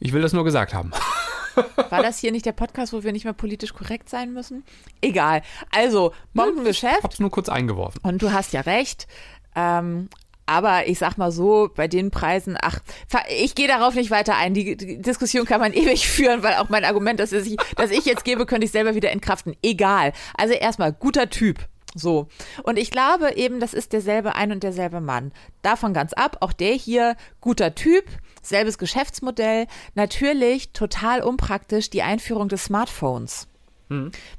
Ich 0.00 0.12
will 0.12 0.22
das 0.22 0.32
nur 0.32 0.44
gesagt 0.44 0.72
haben. 0.72 0.92
War 1.90 2.02
das 2.02 2.18
hier 2.18 2.32
nicht 2.32 2.46
der 2.46 2.52
Podcast, 2.52 2.92
wo 2.92 3.02
wir 3.02 3.12
nicht 3.12 3.24
mehr 3.24 3.32
politisch 3.32 3.74
korrekt 3.74 4.08
sein 4.08 4.32
müssen? 4.32 4.64
Egal. 5.00 5.42
Also, 5.70 6.12
Bombengeschäft. 6.32 7.02
Hab's 7.02 7.20
nur 7.20 7.30
kurz 7.30 7.48
eingeworfen. 7.48 8.00
Und 8.02 8.22
du 8.22 8.32
hast 8.32 8.52
ja 8.52 8.62
recht. 8.62 9.06
Ähm, 9.54 10.08
aber 10.46 10.86
ich 10.88 10.98
sag 10.98 11.16
mal 11.16 11.32
so, 11.32 11.70
bei 11.74 11.88
den 11.88 12.10
Preisen, 12.10 12.56
ach, 12.60 12.80
ich 13.28 13.54
gehe 13.54 13.68
darauf 13.68 13.94
nicht 13.94 14.10
weiter 14.10 14.36
ein. 14.36 14.54
Die, 14.54 14.76
die 14.76 15.00
Diskussion 15.00 15.46
kann 15.46 15.60
man 15.60 15.72
ewig 15.74 16.08
führen, 16.08 16.42
weil 16.42 16.54
auch 16.54 16.68
mein 16.68 16.84
Argument, 16.84 17.20
das 17.20 17.32
ich, 17.32 17.56
das 17.76 17.90
ich 17.90 18.04
jetzt 18.04 18.24
gebe, 18.24 18.46
könnte 18.46 18.66
ich 18.66 18.72
selber 18.72 18.94
wieder 18.94 19.10
entkraften. 19.10 19.56
Egal. 19.62 20.12
Also 20.36 20.54
erstmal, 20.54 20.92
guter 20.92 21.30
Typ. 21.30 21.58
So. 21.94 22.26
Und 22.64 22.76
ich 22.76 22.90
glaube 22.90 23.34
eben, 23.36 23.60
das 23.60 23.72
ist 23.72 23.92
derselbe 23.92 24.34
ein 24.34 24.50
und 24.50 24.62
derselbe 24.62 25.00
Mann. 25.00 25.32
Davon 25.62 25.94
ganz 25.94 26.12
ab, 26.12 26.38
auch 26.40 26.52
der 26.52 26.74
hier, 26.74 27.16
guter 27.40 27.74
Typ, 27.74 28.04
selbes 28.42 28.78
Geschäftsmodell. 28.78 29.66
Natürlich 29.94 30.72
total 30.72 31.22
unpraktisch 31.22 31.90
die 31.90 32.02
Einführung 32.02 32.48
des 32.48 32.64
Smartphones. 32.64 33.46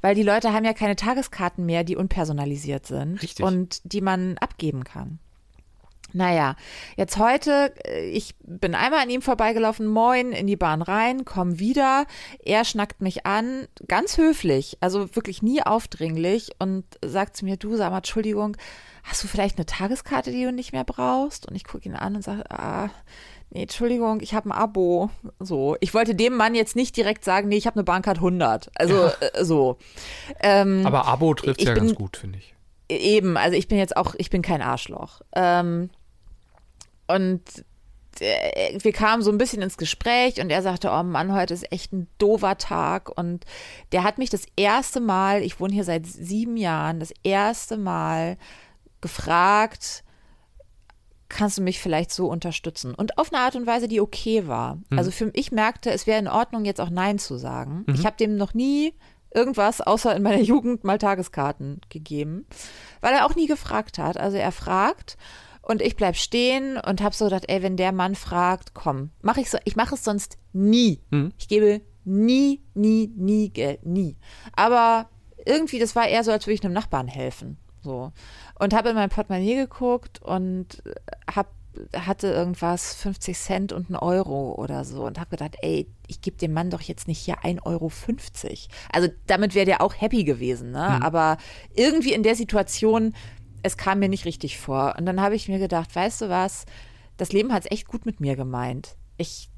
Weil 0.02 0.14
die 0.14 0.22
Leute 0.22 0.52
haben 0.52 0.64
ja 0.64 0.74
keine 0.74 0.96
Tageskarten 0.96 1.64
mehr, 1.64 1.84
die 1.84 1.96
unpersonalisiert 1.96 2.86
sind 2.86 3.22
Richtig. 3.22 3.44
und 3.44 3.80
die 3.84 4.00
man 4.00 4.36
abgeben 4.38 4.84
kann. 4.84 5.18
Naja, 6.16 6.56
jetzt 6.96 7.18
heute, 7.18 7.74
äh, 7.86 8.08
ich 8.08 8.34
bin 8.42 8.74
einmal 8.74 9.02
an 9.02 9.10
ihm 9.10 9.20
vorbeigelaufen, 9.20 9.86
moin, 9.86 10.32
in 10.32 10.46
die 10.46 10.56
Bahn 10.56 10.80
rein, 10.80 11.26
komm 11.26 11.58
wieder. 11.58 12.06
Er 12.42 12.64
schnackt 12.64 13.02
mich 13.02 13.26
an, 13.26 13.68
ganz 13.86 14.16
höflich, 14.16 14.78
also 14.80 15.14
wirklich 15.14 15.42
nie 15.42 15.60
aufdringlich 15.62 16.52
und 16.58 16.84
sagt 17.04 17.36
zu 17.36 17.44
mir, 17.44 17.58
du, 17.58 17.76
sag 17.76 17.90
mal, 17.90 17.98
Entschuldigung, 17.98 18.56
hast 19.04 19.22
du 19.22 19.28
vielleicht 19.28 19.58
eine 19.58 19.66
Tageskarte, 19.66 20.30
die 20.32 20.42
du 20.44 20.52
nicht 20.52 20.72
mehr 20.72 20.84
brauchst? 20.84 21.46
Und 21.46 21.54
ich 21.54 21.64
gucke 21.64 21.86
ihn 21.86 21.94
an 21.94 22.16
und 22.16 22.22
sage, 22.22 22.50
ah, 22.50 22.88
nee, 23.50 23.62
Entschuldigung, 23.62 24.20
ich 24.22 24.32
habe 24.32 24.48
ein 24.48 24.52
Abo. 24.52 25.10
So, 25.38 25.76
ich 25.80 25.92
wollte 25.92 26.14
dem 26.14 26.34
Mann 26.34 26.54
jetzt 26.54 26.76
nicht 26.76 26.96
direkt 26.96 27.26
sagen, 27.26 27.48
nee, 27.48 27.58
ich 27.58 27.66
habe 27.66 27.76
eine 27.76 27.84
Bahncard 27.84 28.16
100. 28.16 28.70
Also 28.74 29.04
äh, 29.20 29.44
so. 29.44 29.76
Ähm, 30.40 30.86
Aber 30.86 31.06
Abo 31.06 31.34
trifft 31.34 31.60
ja 31.62 31.74
ganz 31.74 31.88
bin- 31.90 31.94
gut, 31.94 32.16
finde 32.16 32.38
ich. 32.38 32.54
Eben, 32.88 33.36
also 33.36 33.56
ich 33.56 33.66
bin 33.66 33.78
jetzt 33.78 33.96
auch, 33.96 34.14
ich 34.16 34.30
bin 34.30 34.42
kein 34.42 34.62
Arschloch. 34.62 35.20
Ähm, 35.34 35.90
und 37.06 37.42
äh, 38.20 38.78
wir 38.80 38.92
kamen 38.92 39.22
so 39.22 39.30
ein 39.30 39.38
bisschen 39.38 39.62
ins 39.62 39.76
Gespräch 39.76 40.40
und 40.40 40.50
er 40.50 40.62
sagte, 40.62 40.90
oh 40.90 41.02
Mann, 41.02 41.34
heute 41.34 41.54
ist 41.54 41.70
echt 41.72 41.92
ein 41.92 42.08
doofer 42.18 42.58
Tag. 42.58 43.16
Und 43.16 43.44
der 43.92 44.04
hat 44.04 44.18
mich 44.18 44.30
das 44.30 44.46
erste 44.56 45.00
Mal, 45.00 45.42
ich 45.42 45.60
wohne 45.60 45.74
hier 45.74 45.84
seit 45.84 46.06
sieben 46.06 46.56
Jahren, 46.56 47.00
das 47.00 47.12
erste 47.22 47.76
Mal 47.76 48.36
gefragt, 49.00 50.04
kannst 51.28 51.58
du 51.58 51.62
mich 51.62 51.80
vielleicht 51.80 52.12
so 52.12 52.28
unterstützen? 52.28 52.94
Und 52.94 53.18
auf 53.18 53.32
eine 53.32 53.42
Art 53.42 53.56
und 53.56 53.66
Weise, 53.66 53.88
die 53.88 54.00
okay 54.00 54.46
war. 54.46 54.78
Also 54.96 55.10
für 55.10 55.30
ich 55.34 55.52
merkte, 55.52 55.90
es 55.90 56.06
wäre 56.06 56.20
in 56.20 56.28
Ordnung, 56.28 56.64
jetzt 56.64 56.80
auch 56.80 56.90
Nein 56.90 57.18
zu 57.18 57.36
sagen. 57.36 57.84
Ich 57.92 58.06
habe 58.06 58.16
dem 58.16 58.36
noch 58.36 58.54
nie 58.54 58.94
irgendwas 59.34 59.80
außer 59.80 60.14
in 60.14 60.22
meiner 60.22 60.40
Jugend 60.42 60.84
mal 60.84 60.98
Tageskarten 60.98 61.80
gegeben, 61.88 62.46
weil 63.00 63.12
er 63.12 63.26
auch 63.26 63.34
nie 63.34 63.46
gefragt 63.46 63.98
hat. 63.98 64.16
Also 64.16 64.36
er 64.36 64.52
fragt 64.52 65.18
und 65.66 65.82
ich 65.82 65.96
bleib 65.96 66.16
stehen 66.16 66.78
und 66.78 67.02
habe 67.02 67.14
so 67.14 67.24
gedacht, 67.24 67.46
ey, 67.48 67.60
wenn 67.60 67.76
der 67.76 67.90
Mann 67.90 68.14
fragt, 68.14 68.72
komm, 68.72 69.10
mach 69.20 69.36
ich 69.36 69.50
so, 69.50 69.58
ich 69.64 69.74
mache 69.74 69.96
es 69.96 70.04
sonst 70.04 70.38
nie. 70.52 71.00
Mhm. 71.10 71.32
Ich 71.38 71.48
gebe 71.48 71.80
nie, 72.04 72.62
nie, 72.74 73.10
nie 73.16 73.48
Geld, 73.48 73.84
nie. 73.84 74.16
Aber 74.54 75.08
irgendwie, 75.44 75.80
das 75.80 75.96
war 75.96 76.06
eher 76.06 76.22
so, 76.22 76.30
als 76.30 76.46
würde 76.46 76.54
ich 76.54 76.64
einem 76.64 76.72
Nachbarn 76.72 77.08
helfen. 77.08 77.58
So. 77.82 78.12
Und 78.60 78.74
habe 78.74 78.90
in 78.90 78.94
mein 78.94 79.10
Portemonnaie 79.10 79.56
geguckt 79.56 80.22
und 80.22 80.84
hab, 81.34 81.50
hatte 81.96 82.28
irgendwas 82.28 82.94
50 82.94 83.36
Cent 83.36 83.72
und 83.72 83.88
einen 83.88 83.96
Euro 83.96 84.54
oder 84.54 84.84
so 84.84 85.04
und 85.04 85.18
habe 85.18 85.30
gedacht, 85.30 85.56
ey, 85.62 85.88
ich 86.06 86.20
gebe 86.20 86.36
dem 86.36 86.52
Mann 86.52 86.70
doch 86.70 86.80
jetzt 86.80 87.08
nicht 87.08 87.18
hier 87.18 87.40
1,50 87.40 87.64
Euro. 87.64 87.90
Also 88.92 89.08
damit 89.26 89.56
wäre 89.56 89.66
der 89.66 89.80
auch 89.80 90.00
happy 90.00 90.22
gewesen, 90.22 90.70
ne? 90.70 91.02
Aber 91.02 91.38
irgendwie 91.74 92.12
in 92.12 92.22
der 92.22 92.36
Situation, 92.36 93.14
es 93.66 93.76
kam 93.76 93.98
mir 93.98 94.08
nicht 94.08 94.24
richtig 94.24 94.58
vor. 94.58 94.94
Und 94.98 95.06
dann 95.06 95.20
habe 95.20 95.34
ich 95.34 95.48
mir 95.48 95.58
gedacht, 95.58 95.94
weißt 95.94 96.22
du 96.22 96.28
was, 96.28 96.64
das 97.16 97.32
Leben 97.32 97.52
hat 97.52 97.64
es 97.64 97.70
echt 97.70 97.88
gut 97.88 98.06
mit 98.06 98.20
mir 98.20 98.36
gemeint. 98.36 98.96
Ich 99.16 99.50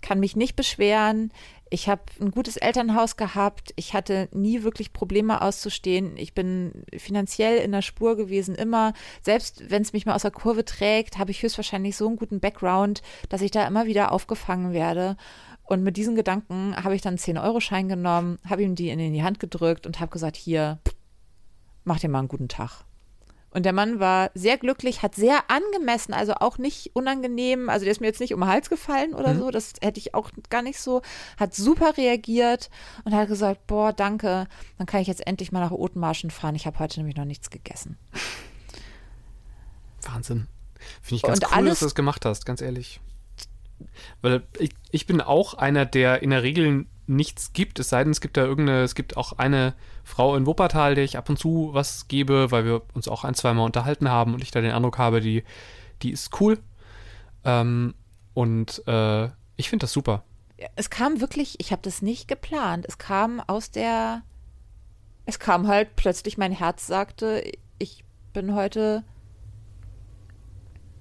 kann 0.00 0.20
mich 0.20 0.36
nicht 0.36 0.56
beschweren. 0.56 1.32
Ich 1.68 1.88
habe 1.88 2.02
ein 2.20 2.30
gutes 2.30 2.56
Elternhaus 2.56 3.16
gehabt. 3.16 3.72
Ich 3.76 3.94
hatte 3.94 4.28
nie 4.32 4.62
wirklich 4.62 4.92
Probleme 4.92 5.40
auszustehen. 5.40 6.16
Ich 6.16 6.34
bin 6.34 6.84
finanziell 6.96 7.58
in 7.58 7.72
der 7.72 7.82
Spur 7.82 8.16
gewesen, 8.16 8.54
immer. 8.54 8.92
Selbst 9.22 9.70
wenn 9.70 9.82
es 9.82 9.92
mich 9.92 10.06
mal 10.06 10.14
aus 10.14 10.22
der 10.22 10.30
Kurve 10.30 10.64
trägt, 10.64 11.18
habe 11.18 11.30
ich 11.30 11.42
höchstwahrscheinlich 11.42 11.96
so 11.96 12.06
einen 12.06 12.16
guten 12.16 12.40
Background, 12.40 13.02
dass 13.28 13.42
ich 13.42 13.50
da 13.50 13.66
immer 13.66 13.86
wieder 13.86 14.10
aufgefangen 14.10 14.72
werde. 14.72 15.16
Und 15.64 15.84
mit 15.84 15.96
diesen 15.96 16.16
Gedanken 16.16 16.74
habe 16.76 16.96
ich 16.96 17.02
dann 17.02 17.12
einen 17.12 17.36
10-Euro-Schein 17.36 17.88
genommen, 17.88 18.38
habe 18.48 18.62
ihm 18.62 18.74
die 18.74 18.88
in 18.88 19.12
die 19.12 19.22
Hand 19.22 19.38
gedrückt 19.38 19.86
und 19.86 20.00
habe 20.00 20.10
gesagt, 20.10 20.36
hier, 20.36 20.80
mach 21.84 22.00
dir 22.00 22.08
mal 22.08 22.18
einen 22.18 22.28
guten 22.28 22.48
Tag. 22.48 22.84
Und 23.52 23.64
der 23.64 23.72
Mann 23.72 23.98
war 23.98 24.30
sehr 24.34 24.58
glücklich, 24.58 25.02
hat 25.02 25.16
sehr 25.16 25.50
angemessen, 25.50 26.14
also 26.14 26.34
auch 26.34 26.58
nicht 26.58 26.90
unangenehm, 26.94 27.68
also 27.68 27.84
der 27.84 27.92
ist 27.92 28.00
mir 28.00 28.06
jetzt 28.06 28.20
nicht 28.20 28.32
um 28.32 28.40
den 28.40 28.48
Hals 28.48 28.70
gefallen 28.70 29.12
oder 29.12 29.34
so, 29.34 29.50
das 29.50 29.72
hätte 29.80 29.98
ich 29.98 30.14
auch 30.14 30.30
gar 30.50 30.62
nicht 30.62 30.78
so, 30.78 31.02
hat 31.36 31.54
super 31.54 31.96
reagiert 31.96 32.70
und 33.04 33.12
hat 33.12 33.26
gesagt, 33.26 33.66
boah, 33.66 33.92
danke, 33.92 34.46
dann 34.78 34.86
kann 34.86 35.00
ich 35.00 35.08
jetzt 35.08 35.26
endlich 35.26 35.50
mal 35.50 35.60
nach 35.60 35.72
Othmarschen 35.72 36.30
fahren, 36.30 36.54
ich 36.54 36.66
habe 36.66 36.78
heute 36.78 37.00
nämlich 37.00 37.16
noch 37.16 37.24
nichts 37.24 37.50
gegessen. 37.50 37.98
Wahnsinn. 40.02 40.46
Finde 41.02 41.16
ich 41.16 41.22
ganz 41.22 41.40
Und 41.40 41.56
cool, 41.56 41.64
dass 41.66 41.80
du 41.80 41.86
das 41.86 41.94
gemacht 41.94 42.24
hast, 42.24 42.46
ganz 42.46 42.60
ehrlich. 42.60 43.00
Weil 44.22 44.42
ich, 44.58 44.70
ich 44.90 45.06
bin 45.06 45.20
auch 45.20 45.54
einer, 45.54 45.86
der 45.86 46.22
in 46.22 46.30
der 46.30 46.42
Regel 46.42 46.86
nichts 47.10 47.52
gibt, 47.52 47.78
es 47.78 47.90
sei 47.90 48.02
denn, 48.02 48.12
es 48.12 48.20
gibt 48.20 48.36
da 48.36 48.44
irgendeine, 48.44 48.82
es 48.82 48.94
gibt 48.94 49.16
auch 49.16 49.32
eine 49.38 49.74
Frau 50.04 50.36
in 50.36 50.46
Wuppertal, 50.46 50.94
der 50.94 51.04
ich 51.04 51.18
ab 51.18 51.28
und 51.28 51.38
zu 51.38 51.70
was 51.72 52.08
gebe, 52.08 52.50
weil 52.50 52.64
wir 52.64 52.82
uns 52.94 53.08
auch 53.08 53.24
ein, 53.24 53.34
zweimal 53.34 53.66
unterhalten 53.66 54.08
haben 54.08 54.32
und 54.34 54.42
ich 54.42 54.50
da 54.50 54.60
den 54.60 54.72
Eindruck 54.72 54.98
habe, 54.98 55.20
die, 55.20 55.44
die 56.02 56.12
ist 56.12 56.40
cool. 56.40 56.58
Ähm, 57.44 57.94
und 58.32 58.86
äh, 58.86 59.24
ich 59.56 59.68
finde 59.68 59.84
das 59.84 59.92
super. 59.92 60.24
Es 60.76 60.90
kam 60.90 61.20
wirklich, 61.20 61.56
ich 61.58 61.72
habe 61.72 61.82
das 61.82 62.02
nicht 62.02 62.28
geplant, 62.28 62.86
es 62.86 62.98
kam 62.98 63.40
aus 63.40 63.70
der, 63.70 64.22
es 65.26 65.38
kam 65.38 65.68
halt 65.68 65.96
plötzlich, 65.96 66.38
mein 66.38 66.52
Herz 66.52 66.86
sagte, 66.86 67.42
ich 67.78 68.04
bin 68.32 68.54
heute 68.54 69.04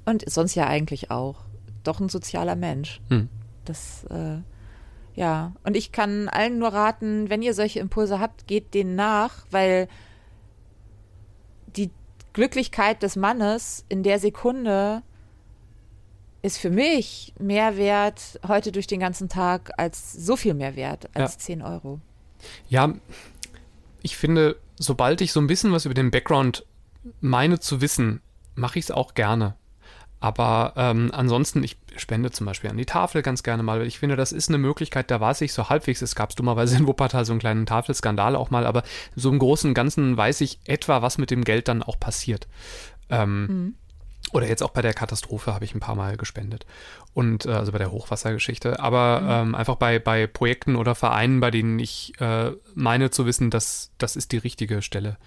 und 0.05 0.27
sonst 0.29 0.55
ja 0.55 0.65
eigentlich 0.65 1.11
auch 1.11 1.43
doch 1.83 1.99
ein 1.99 2.09
sozialer 2.09 2.55
Mensch. 2.55 2.99
Hm. 3.09 3.29
Das, 3.65 4.05
äh, 4.05 4.39
ja. 5.19 5.51
Und 5.65 5.75
ich 5.75 5.91
kann 5.91 6.29
allen 6.29 6.59
nur 6.59 6.69
raten, 6.69 7.29
wenn 7.29 7.41
ihr 7.41 7.53
solche 7.53 7.81
Impulse 7.81 8.21
habt, 8.21 8.47
geht 8.47 8.73
denen 8.73 8.95
nach, 8.95 9.45
weil 9.51 9.89
die 11.75 11.91
Glücklichkeit 12.31 13.03
des 13.03 13.17
Mannes 13.17 13.83
in 13.89 14.01
der 14.01 14.19
Sekunde 14.19 15.03
ist 16.41 16.57
für 16.57 16.69
mich 16.69 17.33
mehr 17.37 17.75
wert 17.75 18.39
heute 18.47 18.71
durch 18.71 18.87
den 18.87 19.01
ganzen 19.01 19.27
Tag 19.27 19.71
als 19.75 20.13
so 20.13 20.37
viel 20.37 20.53
mehr 20.53 20.77
wert 20.77 21.09
als 21.13 21.33
Ja. 21.33 21.39
10 21.39 21.61
Euro. 21.63 21.99
Ja, 22.69 22.93
ich 24.01 24.15
finde, 24.15 24.55
sobald 24.77 25.19
ich 25.19 25.33
so 25.33 25.41
ein 25.41 25.47
bisschen 25.47 25.73
was 25.73 25.83
über 25.83 25.95
den 25.95 26.11
Background 26.11 26.65
meine 27.19 27.59
zu 27.59 27.81
wissen, 27.81 28.21
mache 28.55 28.79
ich 28.79 28.85
es 28.85 28.91
auch 28.91 29.15
gerne. 29.15 29.57
Aber 30.19 30.73
ähm, 30.75 31.11
ansonsten, 31.13 31.63
ich 31.63 31.77
spende 31.95 32.31
zum 32.31 32.45
Beispiel 32.45 32.69
an 32.69 32.77
die 32.77 32.85
Tafel 32.85 33.21
ganz 33.21 33.41
gerne 33.43 33.63
mal. 33.63 33.79
weil 33.79 33.87
Ich 33.87 33.99
finde, 33.99 34.15
das 34.15 34.31
ist 34.31 34.49
eine 34.49 34.57
Möglichkeit, 34.57 35.11
da 35.11 35.19
weiß 35.19 35.41
ich 35.41 35.53
so 35.53 35.69
halbwegs, 35.69 36.01
es 36.01 36.15
gab 36.15 36.35
dummerweise 36.35 36.77
in 36.77 36.87
Wuppertal 36.87 37.25
so 37.25 37.33
einen 37.33 37.39
kleinen 37.39 37.65
Tafelskandal 37.65 38.35
auch 38.35 38.49
mal, 38.49 38.65
aber 38.65 38.83
so 39.15 39.29
im 39.29 39.39
Großen 39.39 39.69
und 39.69 39.73
Ganzen 39.73 40.17
weiß 40.17 40.41
ich 40.41 40.59
etwa, 40.65 41.01
was 41.01 41.17
mit 41.17 41.31
dem 41.31 41.43
Geld 41.43 41.67
dann 41.67 41.83
auch 41.83 41.99
passiert. 41.99 42.47
Ähm, 43.09 43.75
Oder 44.31 44.47
jetzt 44.47 44.61
auch 44.61 44.71
bei 44.71 44.81
der 44.81 44.93
Katastrophe 44.93 45.53
habe 45.53 45.65
ich 45.65 45.73
ein 45.73 45.79
paar 45.79 45.95
Mal 45.95 46.17
gespendet. 46.17 46.65
Und 47.13 47.45
äh, 47.45 47.51
also 47.51 47.71
bei 47.71 47.79
der 47.79 47.91
Hochwassergeschichte. 47.91 48.79
Aber 48.79 49.21
ähm, 49.27 49.55
einfach 49.55 49.75
bei, 49.75 49.97
bei 49.99 50.27
Projekten 50.27 50.75
oder 50.75 50.93
Vereinen, 50.95 51.39
bei 51.39 51.49
denen 51.49 51.79
ich 51.79 52.13
äh, 52.19 52.51
meine 52.75 53.09
zu 53.09 53.25
wissen, 53.25 53.49
dass 53.49 53.91
das 53.97 54.15
ist 54.15 54.31
die 54.31 54.37
richtige 54.37 54.81
Stelle. 54.81 55.17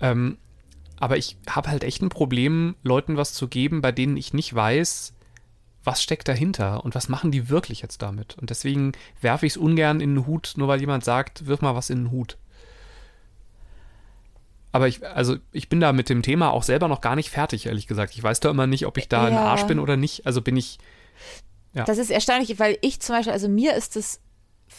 Ähm, 0.00 0.38
aber 1.00 1.16
ich 1.16 1.36
habe 1.48 1.68
halt 1.70 1.84
echt 1.84 2.02
ein 2.02 2.08
Problem, 2.08 2.74
Leuten 2.82 3.16
was 3.16 3.34
zu 3.34 3.48
geben, 3.48 3.80
bei 3.80 3.92
denen 3.92 4.16
ich 4.16 4.32
nicht 4.32 4.54
weiß, 4.54 5.14
was 5.84 6.02
steckt 6.02 6.28
dahinter 6.28 6.84
und 6.84 6.94
was 6.94 7.08
machen 7.08 7.30
die 7.30 7.48
wirklich 7.48 7.80
jetzt 7.82 8.02
damit. 8.02 8.36
Und 8.38 8.50
deswegen 8.50 8.92
werfe 9.20 9.46
ich 9.46 9.52
es 9.52 9.56
ungern 9.56 10.00
in 10.00 10.14
den 10.16 10.26
Hut, 10.26 10.54
nur 10.56 10.68
weil 10.68 10.80
jemand 10.80 11.04
sagt, 11.04 11.46
wirf 11.46 11.62
mal 11.62 11.74
was 11.74 11.88
in 11.90 11.98
den 12.04 12.10
Hut. 12.10 12.36
Aber 14.70 14.86
ich, 14.86 15.06
also 15.06 15.36
ich 15.50 15.68
bin 15.68 15.80
da 15.80 15.92
mit 15.92 16.10
dem 16.10 16.22
Thema 16.22 16.50
auch 16.50 16.62
selber 16.62 16.88
noch 16.88 17.00
gar 17.00 17.16
nicht 17.16 17.30
fertig, 17.30 17.66
ehrlich 17.66 17.86
gesagt. 17.86 18.14
Ich 18.14 18.22
weiß 18.22 18.40
da 18.40 18.50
immer 18.50 18.66
nicht, 18.66 18.86
ob 18.86 18.98
ich 18.98 19.08
da 19.08 19.24
ein 19.24 19.32
Ja. 19.32 19.44
Arsch 19.46 19.64
bin 19.64 19.78
oder 19.78 19.96
nicht. 19.96 20.26
Also 20.26 20.42
bin 20.42 20.56
ich, 20.56 20.78
Ja. 21.74 21.84
Das 21.84 21.98
ist 21.98 22.10
erstaunlich, 22.10 22.58
weil 22.58 22.76
ich 22.82 23.00
zum 23.00 23.14
Beispiel, 23.16 23.32
also 23.32 23.48
mir 23.48 23.74
ist 23.74 23.96
es 23.96 24.20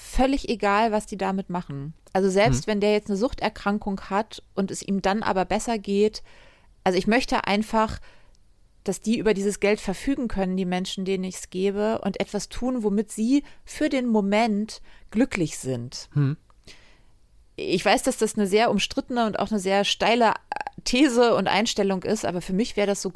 völlig 0.10 0.50
egal, 0.50 0.92
was 0.92 1.06
die 1.06 1.18
damit 1.18 1.50
machen. 1.50 1.94
Also 2.14 2.30
selbst 2.30 2.68
wenn 2.68 2.82
der 2.82 2.92
jetzt 2.92 3.10
eine 3.10 3.18
Suchterkrankung 3.18 4.02
hat 4.10 4.44
und 4.56 4.72
es 4.72 4.82
ihm 4.82 5.02
dann 5.02 5.24
aber 5.24 5.46
besser 5.46 5.78
geht, 5.78 6.24
also 6.84 6.98
ich 6.98 7.08
möchte 7.08 7.46
einfach, 7.46 8.00
dass 8.84 9.02
die 9.02 9.18
über 9.18 9.34
dieses 9.34 9.60
Geld 9.60 9.80
verfügen 9.80 10.28
können, 10.28 10.58
die 10.58 10.66
Menschen, 10.66 11.06
denen 11.06 11.24
ich 11.24 11.36
es 11.36 11.50
gebe, 11.50 12.00
und 12.00 12.20
etwas 12.20 12.50
tun, 12.50 12.84
womit 12.84 13.12
sie 13.12 13.44
für 13.64 13.90
den 13.90 14.08
Moment 14.08 14.82
glücklich 15.12 15.60
sind. 15.60 16.10
Ich 17.56 17.84
weiß, 17.86 18.04
dass 18.04 18.18
das 18.18 18.36
eine 18.36 18.48
sehr 18.48 18.72
umstrittene 18.72 19.28
und 19.28 19.38
auch 19.38 19.52
eine 19.52 19.60
sehr 19.60 19.84
steile 19.84 20.34
These 20.84 21.36
und 21.36 21.48
Einstellung 21.48 22.04
ist, 22.04 22.26
aber 22.26 22.42
für 22.42 22.54
mich 22.54 22.78
wäre 22.78 22.88
das 22.88 23.02
so, 23.02 23.12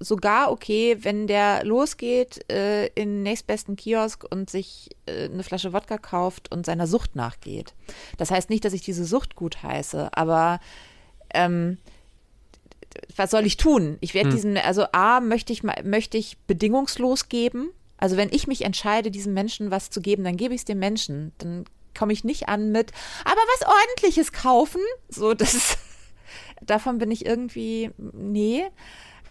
sogar 0.00 0.50
okay, 0.50 0.98
wenn 1.00 1.26
der 1.26 1.64
losgeht 1.64 2.50
äh, 2.50 2.86
in 2.88 3.08
den 3.08 3.22
nächstbesten 3.22 3.76
Kiosk 3.76 4.24
und 4.30 4.50
sich 4.50 4.90
äh, 5.06 5.24
eine 5.24 5.42
Flasche 5.42 5.72
Wodka 5.72 5.98
kauft 5.98 6.52
und 6.52 6.66
seiner 6.66 6.86
Sucht 6.86 7.16
nachgeht. 7.16 7.74
Das 8.16 8.30
heißt 8.30 8.50
nicht, 8.50 8.64
dass 8.64 8.72
ich 8.72 8.82
diese 8.82 9.04
Sucht 9.04 9.36
gut 9.36 9.62
heiße, 9.62 10.10
aber 10.12 10.60
ähm, 11.34 11.78
was 13.16 13.30
soll 13.30 13.46
ich 13.46 13.56
tun? 13.56 13.98
Ich 14.00 14.14
werde 14.14 14.30
diesen, 14.30 14.56
also 14.56 14.86
A, 14.92 15.20
möchte 15.20 15.52
ich, 15.52 15.62
möchte 15.62 16.16
ich 16.16 16.38
bedingungslos 16.46 17.28
geben. 17.28 17.70
Also 17.96 18.16
wenn 18.16 18.32
ich 18.32 18.46
mich 18.46 18.62
entscheide, 18.62 19.10
diesem 19.10 19.34
Menschen 19.34 19.70
was 19.70 19.90
zu 19.90 20.00
geben, 20.00 20.24
dann 20.24 20.36
gebe 20.36 20.54
ich 20.54 20.62
es 20.62 20.64
dem 20.64 20.78
Menschen. 20.78 21.32
Dann 21.38 21.64
komme 21.96 22.12
ich 22.12 22.24
nicht 22.24 22.48
an 22.48 22.70
mit, 22.70 22.92
aber 23.24 23.40
was 23.54 23.68
ordentliches 23.68 24.32
kaufen. 24.32 24.80
So, 25.08 25.34
das 25.34 25.54
ist, 25.54 25.78
davon 26.62 26.98
bin 26.98 27.10
ich 27.10 27.26
irgendwie, 27.26 27.90
nee. 27.96 28.64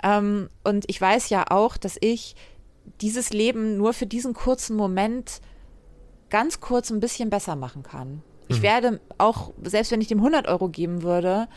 Ähm, 0.03 0.49
und 0.63 0.85
ich 0.87 0.99
weiß 0.99 1.29
ja 1.29 1.45
auch, 1.49 1.77
dass 1.77 1.97
ich 1.99 2.35
dieses 3.01 3.31
Leben 3.31 3.77
nur 3.77 3.93
für 3.93 4.05
diesen 4.05 4.33
kurzen 4.33 4.75
Moment 4.75 5.41
ganz 6.29 6.59
kurz 6.59 6.89
ein 6.89 6.99
bisschen 6.99 7.29
besser 7.29 7.55
machen 7.55 7.83
kann. 7.83 8.21
Ich 8.49 8.61
werde 8.61 9.01
auch, 9.17 9.51
selbst 9.63 9.91
wenn 9.91 9.99
ich 9.99 10.07
dem 10.07 10.19
100 10.19 10.47
Euro 10.47 10.69
geben 10.69 11.03
würde, 11.03 11.49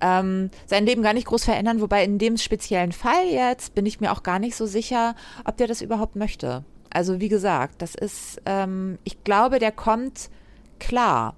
ähm, 0.00 0.50
sein 0.66 0.86
Leben 0.86 1.02
gar 1.02 1.12
nicht 1.12 1.26
groß 1.26 1.44
verändern. 1.44 1.80
Wobei 1.80 2.04
in 2.04 2.18
dem 2.18 2.36
speziellen 2.36 2.92
Fall 2.92 3.26
jetzt 3.26 3.74
bin 3.74 3.86
ich 3.86 4.00
mir 4.00 4.12
auch 4.12 4.22
gar 4.22 4.38
nicht 4.38 4.56
so 4.56 4.66
sicher, 4.66 5.14
ob 5.44 5.56
der 5.56 5.66
das 5.66 5.80
überhaupt 5.80 6.16
möchte. 6.16 6.64
Also 6.90 7.20
wie 7.20 7.28
gesagt, 7.28 7.82
das 7.82 7.94
ist, 7.94 8.40
ähm, 8.46 8.98
ich 9.04 9.24
glaube, 9.24 9.58
der 9.58 9.72
kommt 9.72 10.30
klar. 10.78 11.34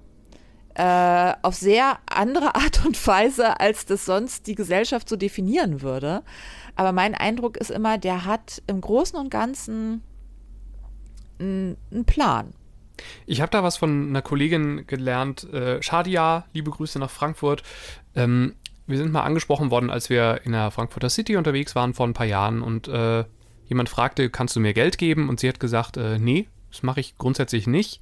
Äh, 0.79 1.33
auf 1.41 1.55
sehr 1.55 1.99
andere 2.09 2.55
Art 2.55 2.85
und 2.85 3.05
Weise, 3.05 3.59
als 3.59 3.85
das 3.85 4.05
sonst 4.05 4.47
die 4.47 4.55
Gesellschaft 4.55 5.09
so 5.09 5.17
definieren 5.17 5.81
würde. 5.81 6.23
Aber 6.77 6.93
mein 6.93 7.15
Eindruck 7.15 7.57
ist 7.57 7.69
immer, 7.69 7.97
der 7.97 8.23
hat 8.23 8.61
im 8.65 8.79
Großen 8.79 9.19
und 9.19 9.29
Ganzen 9.29 10.03
einen 11.37 12.05
Plan. 12.05 12.53
Ich 13.25 13.41
habe 13.41 13.51
da 13.51 13.61
was 13.61 13.75
von 13.75 14.07
einer 14.07 14.21
Kollegin 14.21 14.87
gelernt, 14.87 15.43
äh, 15.51 15.83
Shadia, 15.83 16.45
liebe 16.53 16.71
Grüße 16.71 16.97
nach 16.97 17.09
Frankfurt. 17.09 17.63
Ähm, 18.15 18.55
wir 18.87 18.97
sind 18.97 19.11
mal 19.11 19.23
angesprochen 19.23 19.71
worden, 19.71 19.89
als 19.89 20.09
wir 20.09 20.41
in 20.45 20.53
der 20.53 20.71
Frankfurter 20.71 21.09
City 21.09 21.35
unterwegs 21.35 21.75
waren 21.75 21.93
vor 21.93 22.07
ein 22.07 22.13
paar 22.13 22.25
Jahren 22.25 22.61
und 22.61 22.87
äh, 22.87 23.25
jemand 23.65 23.89
fragte, 23.89 24.29
kannst 24.29 24.55
du 24.55 24.61
mir 24.61 24.73
Geld 24.73 24.97
geben? 24.97 25.27
Und 25.27 25.41
sie 25.41 25.49
hat 25.49 25.59
gesagt, 25.59 25.97
äh, 25.97 26.19
nee, 26.19 26.47
das 26.71 26.83
mache 26.83 27.01
ich 27.01 27.17
grundsätzlich 27.17 27.67
nicht. 27.67 28.01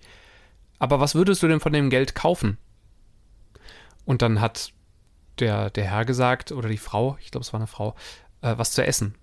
Aber 0.77 0.99
was 0.99 1.15
würdest 1.15 1.41
du 1.41 1.47
denn 1.47 1.59
von 1.59 1.73
dem 1.73 1.89
Geld 1.89 2.13
kaufen? 2.13 2.59
Und 4.07 4.21
dann 4.21 4.39
hat 4.39 4.71
der, 5.39 5.69
der 5.69 5.83
Herr 5.83 6.05
gesagt, 6.05 6.53
oder 6.53 6.69
die 6.69 6.77
Frau, 6.77 7.17
ich 7.19 7.29
glaube, 7.29 7.43
es 7.43 7.51
war 7.51 7.59
eine 7.59 7.67
Frau, 7.67 7.93
äh, 8.41 8.57
was 8.57 8.71
zu 8.71 8.83
essen. 8.83 9.15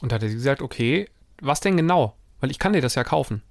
Und 0.00 0.12
da 0.12 0.16
hat 0.16 0.22
er 0.22 0.28
gesagt, 0.28 0.60
okay, 0.60 1.08
was 1.40 1.60
denn 1.60 1.78
genau? 1.78 2.14
Weil 2.40 2.50
ich 2.50 2.58
kann 2.58 2.74
dir 2.74 2.82
das 2.82 2.96
ja 2.96 3.02
kaufen. 3.02 3.42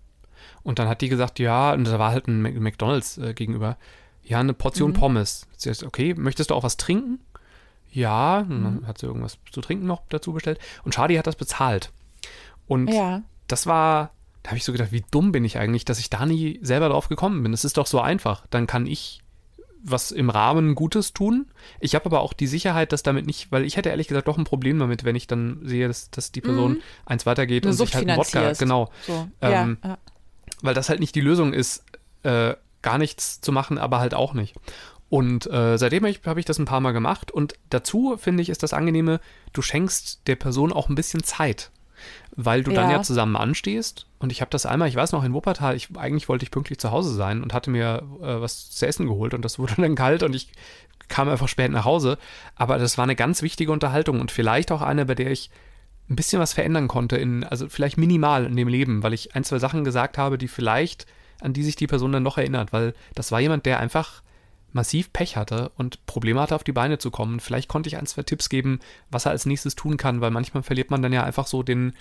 Und 0.61 0.77
dann 0.77 0.87
hat 0.87 1.01
die 1.01 1.09
gesagt, 1.09 1.39
ja, 1.39 1.73
und 1.73 1.85
da 1.85 1.97
war 1.97 2.11
halt 2.11 2.27
ein 2.27 2.39
McDonalds 2.39 3.17
äh, 3.17 3.33
gegenüber, 3.33 3.77
ja, 4.23 4.39
eine 4.39 4.53
Portion 4.53 4.91
mhm. 4.91 4.95
Pommes. 4.95 5.47
Sie 5.57 5.73
sagt, 5.73 5.83
okay, 5.83 6.13
möchtest 6.13 6.51
du 6.51 6.55
auch 6.55 6.63
was 6.63 6.77
trinken? 6.77 7.19
Ja, 7.91 8.41
und 8.41 8.63
dann 8.63 8.75
mhm. 8.81 8.87
hat 8.87 8.99
sie 8.99 9.07
irgendwas 9.07 9.39
zu 9.51 9.61
trinken 9.61 9.87
noch 9.87 10.03
dazu 10.09 10.33
bestellt. 10.33 10.59
Und 10.83 10.93
Shadi 10.93 11.15
hat 11.15 11.25
das 11.25 11.35
bezahlt. 11.35 11.91
Und 12.67 12.93
ja. 12.93 13.23
das 13.47 13.65
war, 13.65 14.11
da 14.43 14.51
habe 14.51 14.57
ich 14.57 14.65
so 14.65 14.71
gedacht, 14.71 14.91
wie 14.91 15.03
dumm 15.09 15.31
bin 15.31 15.45
ich 15.45 15.57
eigentlich, 15.57 15.83
dass 15.83 15.97
ich 15.97 16.11
da 16.11 16.27
nie 16.27 16.59
selber 16.61 16.89
drauf 16.89 17.09
gekommen 17.09 17.41
bin. 17.41 17.53
Es 17.53 17.65
ist 17.65 17.77
doch 17.77 17.87
so 17.87 17.99
einfach. 17.99 18.45
Dann 18.51 18.67
kann 18.67 18.85
ich 18.85 19.23
was 19.85 20.11
im 20.11 20.29
Rahmen 20.29 20.75
Gutes 20.75 21.13
tun. 21.13 21.47
Ich 21.79 21.95
habe 21.95 22.05
aber 22.05 22.21
auch 22.21 22.33
die 22.33 22.47
Sicherheit, 22.47 22.91
dass 22.91 23.03
damit 23.03 23.25
nicht, 23.25 23.51
weil 23.51 23.63
ich 23.65 23.77
hätte 23.77 23.89
ehrlich 23.89 24.07
gesagt 24.07 24.27
doch 24.27 24.37
ein 24.37 24.43
Problem 24.43 24.79
damit, 24.79 25.03
wenn 25.03 25.15
ich 25.15 25.27
dann 25.27 25.59
sehe, 25.63 25.87
dass, 25.87 26.09
dass 26.09 26.31
die 26.31 26.41
Person 26.41 26.73
mhm. 26.73 26.81
eins 27.05 27.25
weitergeht 27.25 27.63
Eine 27.63 27.71
und 27.71 27.77
Sucht 27.77 27.89
sich 27.89 27.95
halt 27.95 28.09
einen 28.09 28.17
Wodka, 28.17 28.53
genau. 28.53 28.91
So. 29.05 29.27
Ähm, 29.41 29.77
ja. 29.83 29.97
Weil 30.61 30.73
das 30.73 30.89
halt 30.89 30.99
nicht 30.99 31.15
die 31.15 31.21
Lösung 31.21 31.53
ist, 31.53 31.83
äh, 32.23 32.55
gar 32.81 32.97
nichts 32.97 33.41
zu 33.41 33.51
machen, 33.51 33.77
aber 33.77 33.99
halt 33.99 34.13
auch 34.13 34.33
nicht. 34.33 34.55
Und 35.09 35.49
äh, 35.51 35.77
seitdem 35.77 36.05
habe 36.05 36.39
ich 36.39 36.45
das 36.45 36.59
ein 36.59 36.65
paar 36.65 36.81
Mal 36.81 36.91
gemacht. 36.91 37.31
Und 37.31 37.53
dazu 37.69 38.17
finde 38.17 38.41
ich, 38.41 38.49
ist 38.49 38.63
das 38.63 38.73
Angenehme, 38.73 39.19
du 39.53 39.61
schenkst 39.61 40.27
der 40.27 40.35
Person 40.35 40.73
auch 40.73 40.89
ein 40.89 40.95
bisschen 40.95 41.23
Zeit. 41.23 41.71
Weil 42.35 42.63
du 42.63 42.71
ja. 42.71 42.81
dann 42.81 42.91
ja 42.91 43.01
zusammen 43.01 43.35
anstehst. 43.35 44.07
Und 44.19 44.31
ich 44.31 44.41
habe 44.41 44.51
das 44.51 44.65
einmal, 44.65 44.87
ich 44.87 44.95
weiß 44.95 45.11
noch, 45.11 45.23
in 45.23 45.33
Wuppertal, 45.33 45.75
ich, 45.75 45.89
eigentlich 45.97 46.29
wollte 46.29 46.43
ich 46.43 46.51
pünktlich 46.51 46.79
zu 46.79 46.91
Hause 46.91 47.13
sein 47.13 47.43
und 47.43 47.53
hatte 47.53 47.69
mir 47.69 48.03
äh, 48.21 48.41
was 48.41 48.69
zu 48.71 48.87
essen 48.87 49.07
geholt. 49.07 49.33
Und 49.33 49.43
das 49.43 49.59
wurde 49.59 49.75
dann 49.77 49.95
kalt 49.95 50.23
und 50.23 50.35
ich 50.35 50.49
kam 51.07 51.29
einfach 51.29 51.47
spät 51.47 51.71
nach 51.71 51.85
Hause. 51.85 52.17
Aber 52.55 52.77
das 52.77 52.97
war 52.97 53.03
eine 53.03 53.15
ganz 53.15 53.41
wichtige 53.41 53.71
Unterhaltung 53.71 54.19
und 54.19 54.31
vielleicht 54.31 54.71
auch 54.71 54.81
eine, 54.81 55.05
bei 55.05 55.15
der 55.15 55.31
ich 55.31 55.49
ein 56.09 56.15
bisschen 56.15 56.39
was 56.39 56.53
verändern 56.53 56.87
konnte, 56.87 57.17
in, 57.17 57.43
also 57.43 57.67
vielleicht 57.67 57.97
minimal 57.97 58.45
in 58.45 58.55
dem 58.55 58.67
Leben, 58.67 59.01
weil 59.01 59.13
ich 59.13 59.35
ein, 59.35 59.43
zwei 59.43 59.59
Sachen 59.59 59.83
gesagt 59.83 60.17
habe, 60.17 60.37
die 60.37 60.47
vielleicht, 60.47 61.07
an 61.41 61.53
die 61.53 61.63
sich 61.63 61.75
die 61.75 61.87
Person 61.87 62.11
dann 62.11 62.23
noch 62.23 62.37
erinnert, 62.37 62.73
weil 62.73 62.93
das 63.15 63.31
war 63.31 63.39
jemand, 63.39 63.65
der 63.65 63.79
einfach 63.79 64.21
massiv 64.75 65.13
Pech 65.13 65.37
hatte 65.37 65.71
und 65.77 66.05
Probleme 66.05 66.41
hatte, 66.41 66.53
auf 66.53 66.63
die 66.63 66.73
Beine 66.73 66.97
zu 66.97 67.09
kommen. 67.09 67.39
Vielleicht 67.39 67.69
konnte 67.69 67.87
ich 67.87 67.97
ein, 67.97 68.05
zwei 68.05 68.23
Tipps 68.23 68.49
geben, 68.49 68.79
was 69.09 69.25
er 69.25 69.31
als 69.31 69.45
nächstes 69.45 69.75
tun 69.75 69.95
kann, 69.95 70.19
weil 70.19 70.31
manchmal 70.31 70.63
verliert 70.63 70.91
man 70.91 71.01
dann 71.01 71.13
ja 71.13 71.23
einfach 71.23 71.47
so 71.47 71.63
den, 71.63 71.93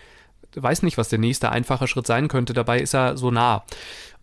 weiß 0.55 0.83
nicht, 0.83 0.99
was 0.99 1.09
der 1.09 1.21
nächste 1.21 1.51
einfache 1.51 1.87
Schritt 1.87 2.07
sein 2.07 2.27
könnte. 2.27 2.53
Dabei 2.53 2.81
ist 2.81 2.93
er 2.93 3.17
so 3.17 3.31
nah. 3.31 3.65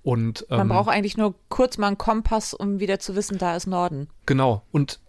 Und, 0.03 0.45
ähm, 0.49 0.57
man 0.57 0.67
braucht 0.67 0.89
eigentlich 0.89 1.15
nur 1.15 1.33
kurz 1.47 1.77
mal 1.77 1.87
einen 1.87 1.97
Kompass, 1.97 2.53
um 2.53 2.79
wieder 2.79 2.99
zu 2.99 3.15
wissen, 3.15 3.37
da 3.37 3.55
ist 3.55 3.67
Norden. 3.67 4.09
Genau. 4.25 4.63
Und 4.71 4.99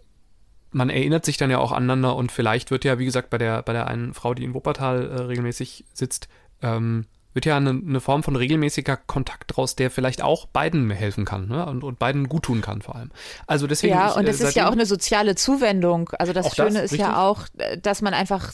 man 0.71 0.89
erinnert 0.89 1.25
sich 1.25 1.35
dann 1.35 1.51
ja 1.51 1.59
auch 1.59 1.73
aneinander 1.73 2.15
und 2.15 2.31
vielleicht 2.31 2.71
wird 2.71 2.85
ja, 2.85 2.97
wie 2.97 3.05
gesagt, 3.05 3.29
bei 3.29 3.37
der, 3.37 3.61
bei 3.61 3.73
der 3.73 3.87
einen 3.87 4.13
Frau, 4.13 4.33
die 4.33 4.45
in 4.45 4.53
Wuppertal 4.53 5.09
äh, 5.09 5.21
regelmäßig 5.23 5.85
sitzt, 5.93 6.29
ähm, 6.61 7.07
wird 7.33 7.45
ja 7.45 7.57
eine, 7.57 7.71
eine, 7.71 7.99
Form 7.99 8.23
von 8.23 8.35
regelmäßiger 8.35 8.97
Kontakt 8.97 9.55
draus, 9.55 9.75
der 9.75 9.91
vielleicht 9.91 10.21
auch 10.21 10.45
beiden 10.45 10.89
helfen 10.91 11.25
kann 11.25 11.47
ne? 11.47 11.65
und, 11.65 11.83
und 11.83 11.99
beiden 11.99 12.29
gut 12.29 12.43
tun 12.43 12.61
kann 12.61 12.81
vor 12.81 12.95
allem. 12.95 13.11
Also 13.47 13.67
deswegen. 13.67 13.93
Ja, 13.93 14.11
ich, 14.11 14.15
und 14.15 14.27
das 14.27 14.39
äh, 14.39 14.47
ist 14.47 14.55
ja 14.55 14.67
auch 14.67 14.73
eine 14.73 14.85
soziale 14.85 15.35
Zuwendung. 15.35 16.09
Also 16.19 16.33
das 16.33 16.55
Schöne 16.55 16.73
das, 16.73 16.75
ist 16.75 16.91
richtig? 16.93 16.99
ja 16.99 17.21
auch, 17.23 17.47
dass 17.81 18.01
man 18.01 18.13
einfach, 18.13 18.53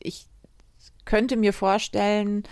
ich 0.00 0.26
könnte 1.04 1.36
mir 1.36 1.52
vorstellen, 1.52 2.44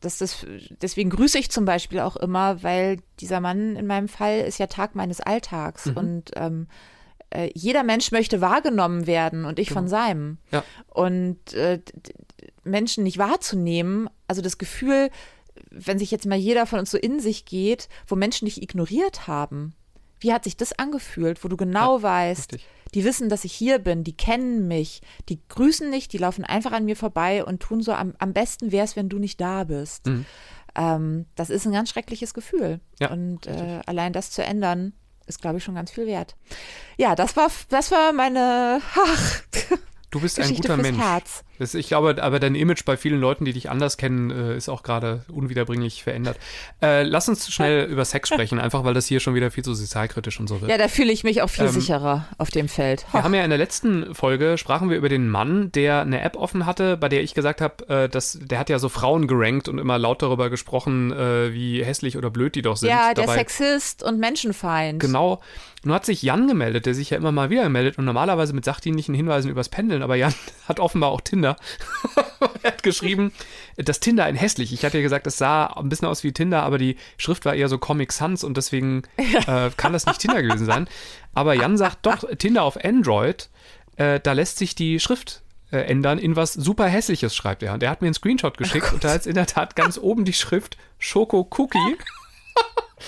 dass 0.00 0.18
das, 0.18 0.44
deswegen 0.80 1.10
grüße 1.10 1.38
ich 1.38 1.50
zum 1.50 1.64
Beispiel 1.64 2.00
auch 2.00 2.16
immer, 2.16 2.62
weil 2.62 2.98
dieser 3.20 3.40
Mann 3.40 3.76
in 3.76 3.86
meinem 3.86 4.08
Fall 4.08 4.40
ist 4.40 4.58
ja 4.58 4.66
Tag 4.66 4.94
meines 4.94 5.20
Alltags 5.20 5.86
mhm. 5.86 5.96
und 5.96 6.30
ähm, 6.36 6.66
äh, 7.34 7.50
jeder 7.54 7.82
Mensch 7.82 8.12
möchte 8.12 8.40
wahrgenommen 8.40 9.06
werden 9.06 9.44
und 9.44 9.58
ich 9.58 9.68
genau. 9.68 9.80
von 9.80 9.88
seinem. 9.88 10.38
Ja. 10.50 10.64
Und 10.88 11.52
äh, 11.54 11.80
Menschen 12.64 13.04
nicht 13.04 13.18
wahrzunehmen, 13.18 14.08
also 14.28 14.42
das 14.42 14.58
Gefühl, 14.58 15.10
wenn 15.70 15.98
sich 15.98 16.10
jetzt 16.10 16.26
mal 16.26 16.38
jeder 16.38 16.66
von 16.66 16.78
uns 16.78 16.90
so 16.90 16.98
in 16.98 17.20
sich 17.20 17.44
geht, 17.44 17.88
wo 18.06 18.16
Menschen 18.16 18.46
dich 18.46 18.62
ignoriert 18.62 19.26
haben, 19.26 19.74
wie 20.20 20.32
hat 20.32 20.44
sich 20.44 20.56
das 20.56 20.78
angefühlt, 20.78 21.42
wo 21.42 21.48
du 21.48 21.56
genau 21.56 21.98
ja, 21.98 22.02
weißt, 22.02 22.52
richtig. 22.52 22.68
die 22.94 23.04
wissen, 23.04 23.28
dass 23.28 23.44
ich 23.44 23.52
hier 23.52 23.78
bin, 23.78 24.04
die 24.04 24.16
kennen 24.16 24.68
mich, 24.68 25.02
die 25.28 25.40
grüßen 25.48 25.90
nicht, 25.90 26.12
die 26.12 26.18
laufen 26.18 26.44
einfach 26.44 26.72
an 26.72 26.84
mir 26.84 26.96
vorbei 26.96 27.44
und 27.44 27.60
tun 27.60 27.82
so, 27.82 27.92
am, 27.92 28.14
am 28.18 28.32
besten 28.32 28.70
wäre 28.70 28.84
es, 28.84 28.96
wenn 28.96 29.08
du 29.08 29.18
nicht 29.18 29.40
da 29.40 29.64
bist. 29.64 30.06
Mhm. 30.06 30.24
Ähm, 30.74 31.26
das 31.34 31.50
ist 31.50 31.66
ein 31.66 31.72
ganz 31.72 31.90
schreckliches 31.90 32.34
Gefühl. 32.34 32.80
Ja, 33.00 33.10
und 33.10 33.46
äh, 33.46 33.80
allein 33.86 34.12
das 34.12 34.30
zu 34.30 34.42
ändern, 34.42 34.92
ist, 35.26 35.40
glaube 35.40 35.58
ich, 35.58 35.64
schon 35.64 35.74
ganz 35.74 35.90
viel 35.90 36.06
wert. 36.06 36.34
Ja, 36.96 37.14
das 37.14 37.36
war, 37.36 37.50
das 37.68 37.90
war 37.90 38.12
meine, 38.12 38.80
ach, 38.94 39.42
Du 40.12 40.20
bist 40.20 40.36
Geschichte 40.36 40.70
ein 40.70 40.76
guter 40.76 40.90
Mensch. 40.90 41.02
Herz. 41.02 41.42
Das, 41.62 41.74
ich 41.74 41.86
glaube, 41.86 42.20
aber 42.20 42.40
dein 42.40 42.56
Image 42.56 42.84
bei 42.84 42.96
vielen 42.96 43.20
Leuten, 43.20 43.44
die 43.44 43.52
dich 43.52 43.70
anders 43.70 43.96
kennen, 43.96 44.32
äh, 44.32 44.56
ist 44.56 44.68
auch 44.68 44.82
gerade 44.82 45.24
unwiederbringlich 45.32 46.02
verändert. 46.02 46.36
Äh, 46.82 47.04
lass 47.04 47.28
uns 47.28 47.48
schnell 47.52 47.88
über 47.88 48.04
Sex 48.04 48.28
sprechen, 48.28 48.58
einfach 48.60 48.82
weil 48.82 48.94
das 48.94 49.06
hier 49.06 49.20
schon 49.20 49.36
wieder 49.36 49.52
viel 49.52 49.62
zu 49.62 49.72
sozialkritisch 49.72 50.40
und 50.40 50.48
so 50.48 50.60
wird. 50.60 50.68
Ja, 50.68 50.76
da 50.76 50.88
fühle 50.88 51.12
ich 51.12 51.22
mich 51.22 51.40
auch 51.40 51.48
viel 51.48 51.66
ähm, 51.66 51.70
sicherer 51.70 52.26
auf 52.36 52.50
dem 52.50 52.68
Feld. 52.68 53.06
Wir 53.12 53.22
haben 53.22 53.32
ja 53.32 53.44
in 53.44 53.50
der 53.50 53.60
letzten 53.60 54.12
Folge 54.12 54.58
sprachen 54.58 54.90
wir 54.90 54.96
über 54.96 55.08
den 55.08 55.28
Mann, 55.28 55.70
der 55.70 56.00
eine 56.00 56.20
App 56.22 56.36
offen 56.36 56.66
hatte, 56.66 56.96
bei 56.96 57.08
der 57.08 57.22
ich 57.22 57.32
gesagt 57.32 57.60
habe, 57.60 57.88
äh, 57.88 58.08
dass 58.08 58.40
der 58.42 58.58
hat 58.58 58.68
ja 58.68 58.80
so 58.80 58.88
Frauen 58.88 59.28
gerankt 59.28 59.68
und 59.68 59.78
immer 59.78 59.98
laut 59.98 60.20
darüber 60.20 60.50
gesprochen, 60.50 61.12
äh, 61.12 61.52
wie 61.52 61.84
hässlich 61.84 62.18
oder 62.18 62.30
blöd 62.30 62.56
die 62.56 62.62
doch 62.62 62.76
sind. 62.76 62.90
Ja, 62.90 63.14
der 63.14 63.26
Dabei, 63.26 63.38
Sexist 63.38 64.02
und 64.02 64.18
Menschenfeind. 64.18 64.98
Genau. 64.98 65.40
Nun 65.84 65.94
hat 65.94 66.06
sich 66.06 66.22
Jan 66.22 66.46
gemeldet, 66.46 66.86
der 66.86 66.94
sich 66.94 67.10
ja 67.10 67.16
immer 67.16 67.32
mal 67.32 67.50
wieder 67.50 67.68
meldet 67.68 67.98
und 67.98 68.04
normalerweise 68.04 68.52
mit 68.52 68.64
sachdienlichen 68.64 69.14
Hinweisen 69.14 69.50
übers 69.50 69.68
Pendeln, 69.68 70.02
aber 70.02 70.14
Jan 70.14 70.34
hat 70.68 70.80
offenbar 70.80 71.10
auch 71.10 71.20
Tinder. 71.20 71.51
er 72.62 72.72
hat 72.72 72.82
geschrieben, 72.82 73.32
dass 73.76 74.00
Tinder 74.00 74.24
ein 74.24 74.36
hässlich. 74.36 74.72
Ich 74.72 74.84
hatte 74.84 74.98
ja 74.98 75.02
gesagt, 75.02 75.26
es 75.26 75.38
sah 75.38 75.66
ein 75.66 75.88
bisschen 75.88 76.08
aus 76.08 76.24
wie 76.24 76.32
Tinder, 76.32 76.62
aber 76.62 76.78
die 76.78 76.96
Schrift 77.16 77.44
war 77.44 77.54
eher 77.54 77.68
so 77.68 77.78
Comic 77.78 78.12
Sans 78.12 78.44
und 78.44 78.56
deswegen 78.56 79.02
äh, 79.16 79.70
kann 79.76 79.92
das 79.92 80.06
nicht 80.06 80.20
Tinder 80.20 80.42
gewesen 80.42 80.66
sein. 80.66 80.88
Aber 81.34 81.54
Jan 81.54 81.76
sagt 81.76 82.06
doch, 82.06 82.24
Tinder 82.38 82.62
auf 82.62 82.82
Android, 82.84 83.48
äh, 83.96 84.20
da 84.20 84.32
lässt 84.32 84.58
sich 84.58 84.74
die 84.74 85.00
Schrift 85.00 85.42
äh, 85.72 85.78
ändern 85.78 86.18
in 86.18 86.36
was 86.36 86.52
super 86.52 86.86
hässliches, 86.86 87.34
schreibt 87.34 87.62
er. 87.62 87.72
Und 87.72 87.82
er 87.82 87.90
hat 87.90 88.02
mir 88.02 88.08
einen 88.08 88.14
Screenshot 88.14 88.58
geschickt 88.58 88.88
oh 88.90 88.94
und 88.94 89.04
da 89.04 89.14
ist 89.14 89.26
in 89.26 89.34
der 89.34 89.46
Tat 89.46 89.74
ganz 89.74 89.98
oben 89.98 90.24
die 90.24 90.32
Schrift 90.32 90.76
Schoko 90.98 91.48
Cookie. 91.56 91.96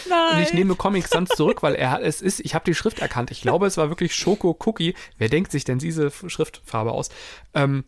Nein. 0.08 0.32
Und 0.36 0.42
ich 0.42 0.52
nehme 0.54 0.74
Comic 0.74 1.06
Sans 1.06 1.28
zurück, 1.28 1.62
weil 1.62 1.74
er 1.74 2.00
es 2.00 2.20
ist, 2.20 2.40
ich 2.40 2.54
habe 2.54 2.64
die 2.64 2.74
Schrift 2.74 2.98
erkannt. 2.98 3.30
Ich 3.30 3.42
glaube, 3.42 3.66
es 3.66 3.76
war 3.76 3.90
wirklich 3.90 4.14
Schoko 4.14 4.56
Cookie. 4.64 4.94
Wer 5.18 5.28
denkt 5.28 5.52
sich 5.52 5.64
denn 5.64 5.78
diese 5.78 6.10
Schriftfarbe 6.10 6.90
aus? 6.90 7.10
Ähm, 7.54 7.84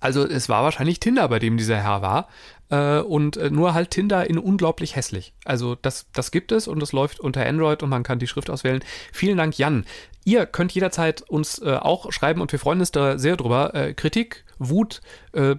also 0.00 0.26
es 0.26 0.48
war 0.48 0.62
wahrscheinlich 0.62 1.00
Tinder, 1.00 1.28
bei 1.28 1.38
dem 1.38 1.56
dieser 1.56 1.76
Herr 1.76 2.02
war. 2.02 2.28
Äh, 2.68 3.00
und 3.00 3.36
äh, 3.36 3.50
nur 3.50 3.74
halt 3.74 3.90
Tinder 3.90 4.28
in 4.28 4.38
unglaublich 4.38 4.96
hässlich. 4.96 5.34
Also 5.44 5.74
das, 5.76 6.06
das 6.12 6.30
gibt 6.30 6.52
es 6.52 6.68
und 6.68 6.82
es 6.82 6.92
läuft 6.92 7.20
unter 7.20 7.46
Android 7.46 7.82
und 7.82 7.90
man 7.90 8.02
kann 8.02 8.18
die 8.18 8.26
Schrift 8.26 8.50
auswählen. 8.50 8.82
Vielen 9.12 9.36
Dank, 9.36 9.56
Jan. 9.56 9.84
Ihr 10.24 10.46
könnt 10.46 10.72
jederzeit 10.72 11.22
uns 11.22 11.60
äh, 11.62 11.76
auch 11.76 12.10
schreiben 12.12 12.40
und 12.40 12.50
wir 12.50 12.58
freuen 12.58 12.80
uns 12.80 12.90
da 12.90 13.18
sehr 13.18 13.36
drüber. 13.36 13.74
Äh, 13.74 13.94
Kritik, 13.94 14.44
Wut, 14.58 15.00
äh, 15.32 15.54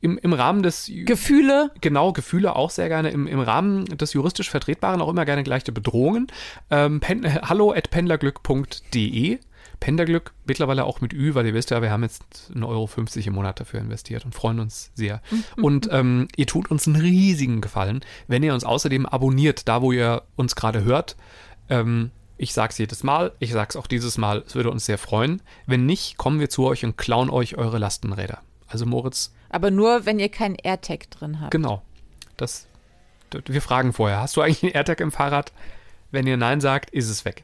im, 0.00 0.18
im 0.18 0.32
Rahmen 0.32 0.62
des 0.62 0.90
Gefühle. 0.92 1.70
Genau, 1.80 2.12
Gefühle 2.12 2.56
auch 2.56 2.70
sehr 2.70 2.88
gerne. 2.88 3.10
Im, 3.10 3.26
im 3.26 3.40
Rahmen 3.40 3.84
des 3.84 4.12
juristisch 4.12 4.50
Vertretbaren 4.50 5.00
auch 5.00 5.08
immer 5.08 5.24
gerne 5.24 5.44
gleiche 5.44 5.72
Bedrohungen. 5.72 6.26
Ähm, 6.70 7.00
pen, 7.00 7.24
hallo 7.48 7.72
at 7.72 7.90
pendlerglück.de. 7.90 9.38
Pendlerglück, 9.82 10.32
mittlerweile 10.44 10.84
auch 10.84 11.00
mit 11.00 11.12
Ü, 11.12 11.34
weil 11.34 11.44
ihr 11.44 11.54
wisst 11.54 11.70
ja, 11.70 11.82
wir 11.82 11.90
haben 11.90 12.04
jetzt 12.04 12.52
1,50 12.54 12.64
Euro 12.64 12.88
im 13.26 13.32
Monat 13.32 13.58
dafür 13.58 13.80
investiert 13.80 14.24
und 14.24 14.32
freuen 14.32 14.60
uns 14.60 14.92
sehr. 14.94 15.20
Mhm. 15.56 15.64
Und 15.64 15.88
ähm, 15.90 16.28
ihr 16.36 16.46
tut 16.46 16.70
uns 16.70 16.86
einen 16.86 17.00
riesigen 17.00 17.60
Gefallen, 17.60 18.00
wenn 18.28 18.44
ihr 18.44 18.54
uns 18.54 18.62
außerdem 18.62 19.06
abonniert, 19.06 19.66
da 19.66 19.82
wo 19.82 19.90
ihr 19.90 20.22
uns 20.36 20.54
gerade 20.54 20.84
hört. 20.84 21.16
Ähm, 21.68 22.12
ich 22.36 22.52
sag's 22.52 22.78
jedes 22.78 23.02
Mal, 23.02 23.32
ich 23.40 23.50
sag's 23.50 23.74
auch 23.74 23.88
dieses 23.88 24.18
Mal, 24.18 24.44
es 24.46 24.54
würde 24.54 24.70
uns 24.70 24.86
sehr 24.86 24.98
freuen. 24.98 25.42
Wenn 25.66 25.84
nicht, 25.84 26.16
kommen 26.16 26.38
wir 26.38 26.48
zu 26.48 26.64
euch 26.64 26.84
und 26.84 26.96
klauen 26.96 27.28
euch 27.28 27.56
eure 27.56 27.78
Lastenräder. 27.78 28.38
Also 28.68 28.86
Moritz, 28.86 29.32
aber 29.50 29.72
nur, 29.72 30.06
wenn 30.06 30.20
ihr 30.20 30.28
keinen 30.28 30.54
AirTag 30.54 31.10
drin 31.10 31.40
habt. 31.40 31.50
Genau. 31.50 31.82
Das, 32.36 32.68
wir 33.46 33.62
fragen 33.62 33.92
vorher, 33.92 34.20
hast 34.20 34.36
du 34.36 34.42
eigentlich 34.42 34.62
einen 34.62 34.72
AirTag 34.72 35.00
im 35.00 35.10
Fahrrad? 35.10 35.52
Wenn 36.12 36.26
ihr 36.26 36.36
Nein 36.36 36.60
sagt, 36.60 36.90
ist 36.90 37.08
es 37.08 37.24
weg. 37.24 37.42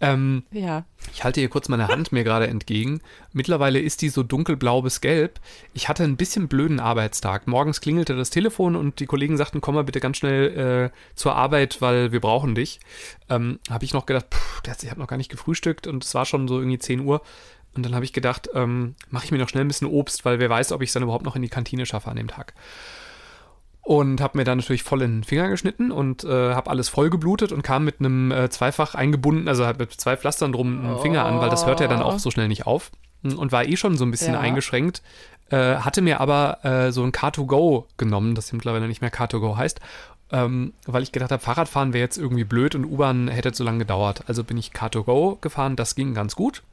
Ähm, 0.00 0.42
ja. 0.50 0.84
Ich 1.12 1.22
halte 1.22 1.40
hier 1.40 1.48
kurz 1.48 1.68
meine 1.68 1.86
Hand 1.86 2.10
mir 2.10 2.24
gerade 2.24 2.48
entgegen. 2.48 3.00
Mittlerweile 3.32 3.78
ist 3.78 4.02
die 4.02 4.08
so 4.08 4.22
dunkelblau 4.22 4.82
bis 4.82 5.00
gelb. 5.00 5.38
Ich 5.74 5.88
hatte 5.88 6.02
ein 6.02 6.16
bisschen 6.16 6.48
blöden 6.48 6.80
Arbeitstag. 6.80 7.46
Morgens 7.46 7.80
klingelte 7.80 8.16
das 8.16 8.30
Telefon 8.30 8.74
und 8.74 8.98
die 8.98 9.06
Kollegen 9.06 9.36
sagten, 9.36 9.60
komm 9.60 9.76
mal 9.76 9.84
bitte 9.84 10.00
ganz 10.00 10.16
schnell 10.16 10.90
äh, 10.92 11.14
zur 11.14 11.36
Arbeit, 11.36 11.80
weil 11.80 12.10
wir 12.10 12.20
brauchen 12.20 12.54
dich. 12.54 12.80
Ähm, 13.28 13.60
habe 13.70 13.84
ich 13.84 13.92
noch 13.92 14.06
gedacht, 14.06 14.26
pff, 14.34 14.62
ich 14.82 14.90
habe 14.90 15.00
noch 15.00 15.08
gar 15.08 15.18
nicht 15.18 15.30
gefrühstückt 15.30 15.86
und 15.86 16.02
es 16.02 16.14
war 16.14 16.24
schon 16.24 16.48
so 16.48 16.58
irgendwie 16.58 16.78
10 16.78 17.00
Uhr. 17.00 17.22
Und 17.76 17.84
dann 17.84 17.94
habe 17.94 18.06
ich 18.06 18.14
gedacht, 18.14 18.48
ähm, 18.54 18.94
mache 19.10 19.26
ich 19.26 19.30
mir 19.30 19.38
noch 19.38 19.50
schnell 19.50 19.64
ein 19.64 19.68
bisschen 19.68 19.88
Obst, 19.88 20.24
weil 20.24 20.40
wer 20.40 20.48
weiß, 20.48 20.72
ob 20.72 20.80
ich 20.80 20.88
es 20.88 20.94
dann 20.94 21.02
überhaupt 21.02 21.26
noch 21.26 21.36
in 21.36 21.42
die 21.42 21.50
Kantine 21.50 21.84
schaffe 21.84 22.10
an 22.10 22.16
dem 22.16 22.28
Tag. 22.28 22.54
Und 23.86 24.20
habe 24.20 24.36
mir 24.36 24.42
dann 24.44 24.58
natürlich 24.58 24.82
voll 24.82 25.00
in 25.02 25.18
den 25.18 25.24
Finger 25.24 25.48
geschnitten 25.48 25.92
und 25.92 26.24
äh, 26.24 26.54
habe 26.54 26.70
alles 26.70 26.88
voll 26.88 27.08
geblutet 27.08 27.52
und 27.52 27.62
kam 27.62 27.84
mit 27.84 28.00
einem 28.00 28.32
äh, 28.32 28.50
zweifach 28.50 28.96
eingebunden, 28.96 29.46
also 29.46 29.64
halt 29.64 29.78
mit 29.78 29.92
zwei 29.92 30.16
Pflastern 30.16 30.50
drum 30.52 30.84
einen 30.84 30.98
Finger 30.98 31.24
an, 31.24 31.40
weil 31.40 31.50
das 31.50 31.66
hört 31.66 31.78
ja 31.78 31.86
dann 31.86 32.02
auch 32.02 32.18
so 32.18 32.32
schnell 32.32 32.48
nicht 32.48 32.66
auf 32.66 32.90
und 33.22 33.52
war 33.52 33.64
eh 33.64 33.76
schon 33.76 33.96
so 33.96 34.04
ein 34.04 34.10
bisschen 34.10 34.34
Ja. 34.34 34.40
eingeschränkt. 34.40 35.02
Äh, 35.50 35.76
hatte 35.76 36.02
mir 36.02 36.20
aber 36.20 36.64
äh, 36.64 36.90
so 36.90 37.04
ein 37.04 37.12
Car2Go 37.12 37.84
genommen, 37.96 38.34
das 38.34 38.52
mittlerweile 38.52 38.88
nicht 38.88 39.02
mehr 39.02 39.12
Car2Go 39.12 39.56
heißt, 39.56 39.78
ähm, 40.32 40.72
weil 40.86 41.04
ich 41.04 41.12
gedacht 41.12 41.30
habe, 41.30 41.40
Fahrradfahren 41.40 41.92
wäre 41.92 42.02
jetzt 42.02 42.18
irgendwie 42.18 42.42
blöd 42.42 42.74
und 42.74 42.84
U-Bahn 42.84 43.28
hätte 43.28 43.52
zu 43.52 43.62
lange 43.62 43.78
gedauert. 43.78 44.24
Also 44.26 44.42
bin 44.42 44.56
ich 44.56 44.72
Car2Go 44.72 45.40
gefahren, 45.40 45.76
das 45.76 45.94
ging 45.94 46.12
ganz 46.14 46.34
gut. 46.34 46.64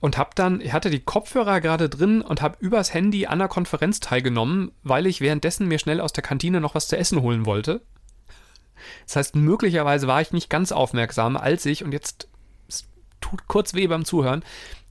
Und 0.00 0.16
hab 0.16 0.34
dann, 0.36 0.60
ich 0.60 0.72
hatte 0.72 0.90
die 0.90 1.00
Kopfhörer 1.00 1.60
gerade 1.60 1.88
drin 1.88 2.22
und 2.22 2.40
habe 2.40 2.56
übers 2.60 2.94
Handy 2.94 3.26
an 3.26 3.40
der 3.40 3.48
Konferenz 3.48 3.98
teilgenommen, 3.98 4.70
weil 4.84 5.06
ich 5.06 5.20
währenddessen 5.20 5.66
mir 5.66 5.78
schnell 5.78 6.00
aus 6.00 6.12
der 6.12 6.22
Kantine 6.22 6.60
noch 6.60 6.74
was 6.74 6.86
zu 6.86 6.96
essen 6.96 7.20
holen 7.20 7.46
wollte. 7.46 7.80
Das 9.06 9.16
heißt, 9.16 9.36
möglicherweise 9.36 10.06
war 10.06 10.20
ich 10.20 10.32
nicht 10.32 10.50
ganz 10.50 10.70
aufmerksam, 10.70 11.36
als 11.36 11.66
ich, 11.66 11.82
und 11.82 11.92
jetzt 11.92 12.28
tut 13.20 13.48
kurz 13.48 13.74
weh 13.74 13.88
beim 13.88 14.04
Zuhören, 14.04 14.44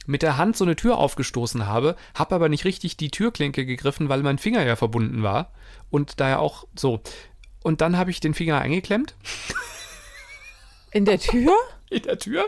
mit 0.06 0.22
der 0.24 0.38
Hand 0.38 0.58
so 0.58 0.66
eine 0.66 0.76
Tür 0.76 0.98
aufgestoßen 0.98 1.68
habe, 1.68 1.96
habe 2.14 2.36
aber 2.36 2.50
nicht 2.50 2.66
richtig 2.66 2.98
die 2.98 3.12
Türklinke 3.12 3.66
gegriffen, 3.66 4.10
weil 4.10 4.24
mein 4.24 4.38
Finger 4.38 4.66
ja 4.66 4.76
verbunden 4.76 5.24
war. 5.24 5.54
Und 5.90 6.20
daher 6.20 6.40
auch 6.40 6.66
so. 6.76 7.02
Und 7.62 7.82
dann 7.82 7.98
habe 7.98 8.12
ich 8.12 8.20
den 8.20 8.34
Finger 8.34 8.60
eingeklemmt 8.60 9.16
In 10.92 11.06
der 11.06 11.20
Tür? 11.20 11.54
in 11.90 12.04
der 12.04 12.18
Tür. 12.18 12.46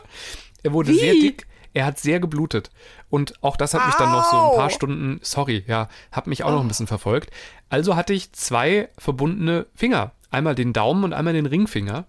Er 0.63 0.73
wurde 0.73 0.91
Wie? 0.91 0.99
sehr 0.99 1.13
dick. 1.13 1.47
Er 1.73 1.85
hat 1.85 1.99
sehr 1.99 2.19
geblutet. 2.19 2.71
Und 3.09 3.41
auch 3.43 3.55
das 3.57 3.73
hat 3.73 3.85
mich 3.85 3.95
dann 3.95 4.11
noch 4.11 4.25
so 4.31 4.37
ein 4.37 4.55
paar 4.55 4.65
Au. 4.67 4.69
Stunden, 4.69 5.19
sorry, 5.21 5.63
ja, 5.67 5.87
hat 6.11 6.27
mich 6.27 6.43
auch 6.43 6.51
noch 6.51 6.61
ein 6.61 6.67
bisschen 6.67 6.87
verfolgt. 6.87 7.29
Also 7.69 7.95
hatte 7.95 8.13
ich 8.13 8.31
zwei 8.33 8.89
verbundene 8.97 9.67
Finger. 9.75 10.11
Einmal 10.31 10.55
den 10.55 10.73
Daumen 10.73 11.03
und 11.03 11.13
einmal 11.13 11.33
den 11.33 11.45
Ringfinger. 11.45 12.05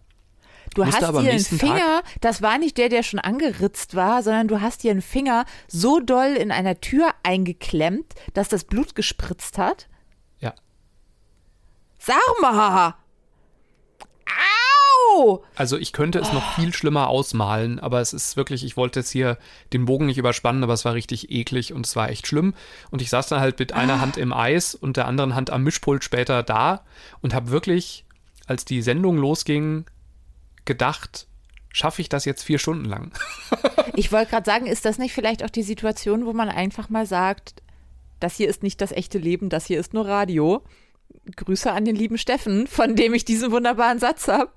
Du 0.74 0.86
hast 0.86 1.00
dir 1.00 1.08
einen 1.08 1.24
nächsten 1.24 1.58
Tag- 1.58 1.68
Finger, 1.68 2.02
das 2.20 2.42
war 2.42 2.56
nicht 2.58 2.78
der, 2.78 2.88
der 2.88 3.02
schon 3.02 3.18
angeritzt 3.18 3.96
war, 3.96 4.22
sondern 4.22 4.46
du 4.46 4.60
hast 4.60 4.82
dir 4.84 4.92
einen 4.92 5.02
Finger 5.02 5.44
so 5.66 5.98
doll 6.00 6.36
in 6.38 6.52
einer 6.52 6.80
Tür 6.80 7.10
eingeklemmt, 7.24 8.14
dass 8.34 8.48
das 8.48 8.64
Blut 8.64 8.94
gespritzt 8.94 9.58
hat. 9.58 9.88
Ja. 10.38 10.54
Sag 11.98 12.20
mal! 12.40 12.94
Also 15.54 15.76
ich 15.76 15.92
könnte 15.92 16.18
es 16.18 16.32
noch 16.32 16.54
viel 16.54 16.72
schlimmer 16.72 17.08
ausmalen, 17.08 17.78
aber 17.78 18.00
es 18.00 18.12
ist 18.12 18.36
wirklich, 18.36 18.64
ich 18.64 18.76
wollte 18.76 19.00
jetzt 19.00 19.10
hier 19.10 19.38
den 19.72 19.84
Bogen 19.84 20.06
nicht 20.06 20.18
überspannen, 20.18 20.62
aber 20.62 20.72
es 20.72 20.84
war 20.84 20.94
richtig 20.94 21.30
eklig 21.30 21.72
und 21.72 21.86
es 21.86 21.96
war 21.96 22.10
echt 22.10 22.26
schlimm. 22.26 22.54
Und 22.90 23.02
ich 23.02 23.10
saß 23.10 23.28
dann 23.28 23.40
halt 23.40 23.58
mit 23.58 23.72
einer 23.72 24.00
Hand 24.00 24.16
im 24.16 24.32
Eis 24.32 24.74
und 24.74 24.96
der 24.96 25.06
anderen 25.06 25.34
Hand 25.34 25.50
am 25.50 25.62
Mischpult 25.62 26.04
später 26.04 26.42
da 26.42 26.84
und 27.20 27.34
habe 27.34 27.50
wirklich, 27.50 28.04
als 28.46 28.64
die 28.64 28.82
Sendung 28.82 29.16
losging, 29.16 29.84
gedacht, 30.64 31.26
schaffe 31.72 32.02
ich 32.02 32.08
das 32.08 32.24
jetzt 32.24 32.42
vier 32.42 32.58
Stunden 32.58 32.84
lang? 32.84 33.12
Ich 33.94 34.12
wollte 34.12 34.30
gerade 34.30 34.46
sagen, 34.46 34.66
ist 34.66 34.84
das 34.84 34.98
nicht 34.98 35.12
vielleicht 35.12 35.44
auch 35.44 35.50
die 35.50 35.64
Situation, 35.64 36.24
wo 36.24 36.32
man 36.32 36.48
einfach 36.48 36.88
mal 36.88 37.06
sagt, 37.06 37.62
das 38.20 38.36
hier 38.36 38.48
ist 38.48 38.62
nicht 38.62 38.80
das 38.80 38.92
echte 38.92 39.18
Leben, 39.18 39.48
das 39.48 39.66
hier 39.66 39.80
ist 39.80 39.94
nur 39.94 40.06
Radio. 40.06 40.62
Grüße 41.36 41.70
an 41.70 41.84
den 41.84 41.96
lieben 41.96 42.18
Steffen, 42.18 42.66
von 42.66 42.96
dem 42.96 43.14
ich 43.14 43.24
diesen 43.24 43.52
wunderbaren 43.52 43.98
Satz 43.98 44.28
habe. 44.28 44.50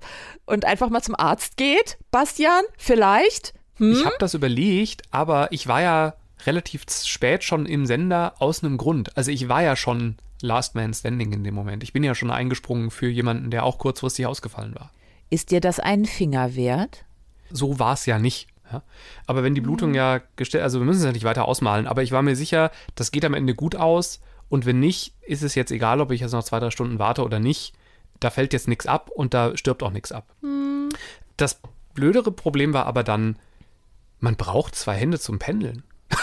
Und 0.46 0.64
einfach 0.64 0.90
mal 0.90 1.02
zum 1.02 1.14
Arzt 1.14 1.56
geht. 1.56 1.98
Bastian, 2.10 2.62
vielleicht? 2.76 3.54
Hm? 3.76 3.92
Ich 3.92 4.04
habe 4.04 4.16
das 4.18 4.34
überlegt, 4.34 5.02
aber 5.10 5.48
ich 5.50 5.66
war 5.66 5.80
ja 5.80 6.14
relativ 6.46 6.84
spät 6.88 7.44
schon 7.44 7.66
im 7.66 7.86
Sender 7.86 8.34
aus 8.38 8.62
einem 8.62 8.76
Grund. 8.76 9.16
Also 9.16 9.30
ich 9.30 9.48
war 9.48 9.62
ja 9.62 9.76
schon 9.76 10.16
Last 10.42 10.74
Man 10.74 10.92
Standing 10.92 11.32
in 11.32 11.44
dem 11.44 11.54
Moment. 11.54 11.82
Ich 11.82 11.92
bin 11.92 12.04
ja 12.04 12.14
schon 12.14 12.30
eingesprungen 12.30 12.90
für 12.90 13.08
jemanden, 13.08 13.50
der 13.50 13.64
auch 13.64 13.78
kurzfristig 13.78 14.26
ausgefallen 14.26 14.74
war. 14.74 14.90
Ist 15.30 15.50
dir 15.50 15.60
das 15.60 15.80
einen 15.80 16.04
Finger 16.04 16.54
wert? 16.54 17.04
so 17.54 17.78
war 17.78 17.94
es 17.94 18.06
ja 18.06 18.18
nicht. 18.18 18.48
Ja? 18.70 18.82
Aber 19.26 19.42
wenn 19.42 19.54
die 19.54 19.60
Blutung 19.60 19.94
ja 19.94 20.20
gestellt, 20.36 20.64
also 20.64 20.80
wir 20.80 20.84
müssen 20.84 20.98
es 20.98 21.04
ja 21.04 21.12
nicht 21.12 21.24
weiter 21.24 21.46
ausmalen, 21.46 21.86
aber 21.86 22.02
ich 22.02 22.12
war 22.12 22.22
mir 22.22 22.36
sicher, 22.36 22.70
das 22.94 23.12
geht 23.12 23.24
am 23.24 23.34
Ende 23.34 23.54
gut 23.54 23.76
aus 23.76 24.20
und 24.54 24.66
wenn 24.66 24.78
nicht, 24.78 25.14
ist 25.22 25.42
es 25.42 25.56
jetzt 25.56 25.72
egal, 25.72 26.00
ob 26.00 26.12
ich 26.12 26.20
jetzt 26.20 26.30
noch 26.30 26.44
zwei, 26.44 26.60
drei 26.60 26.70
Stunden 26.70 27.00
warte 27.00 27.24
oder 27.24 27.40
nicht. 27.40 27.72
Da 28.20 28.30
fällt 28.30 28.52
jetzt 28.52 28.68
nichts 28.68 28.86
ab 28.86 29.10
und 29.12 29.34
da 29.34 29.56
stirbt 29.56 29.82
auch 29.82 29.90
nichts 29.90 30.12
ab. 30.12 30.32
Das 31.36 31.60
blödere 31.92 32.30
Problem 32.30 32.72
war 32.72 32.86
aber 32.86 33.02
dann, 33.02 33.36
man 34.20 34.36
braucht 34.36 34.76
zwei 34.76 34.94
Hände 34.94 35.18
zum 35.18 35.40
Pendeln. 35.40 35.82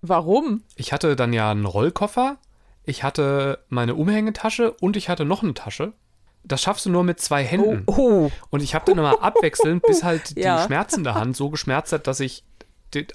Warum? 0.00 0.62
Ich 0.76 0.92
hatte 0.92 1.16
dann 1.16 1.32
ja 1.32 1.50
einen 1.50 1.66
Rollkoffer, 1.66 2.36
ich 2.84 3.02
hatte 3.02 3.58
meine 3.68 3.96
Umhängetasche 3.96 4.70
und 4.72 4.96
ich 4.96 5.08
hatte 5.08 5.24
noch 5.24 5.42
eine 5.42 5.54
Tasche. 5.54 5.92
Das 6.44 6.62
schaffst 6.62 6.86
du 6.86 6.90
nur 6.90 7.02
mit 7.02 7.18
zwei 7.20 7.42
Händen. 7.44 7.82
Oh. 7.86 8.30
Und 8.50 8.62
ich 8.62 8.76
habe 8.76 8.84
dann 8.84 8.98
immer 8.98 9.22
abwechselnd, 9.22 9.82
bis 9.82 10.04
halt 10.04 10.30
die 10.36 10.40
Ja. 10.42 10.64
schmerzende 10.66 11.14
Hand 11.14 11.36
so 11.36 11.50
geschmerzt 11.50 11.92
hat, 11.92 12.06
dass 12.06 12.20
ich 12.20 12.44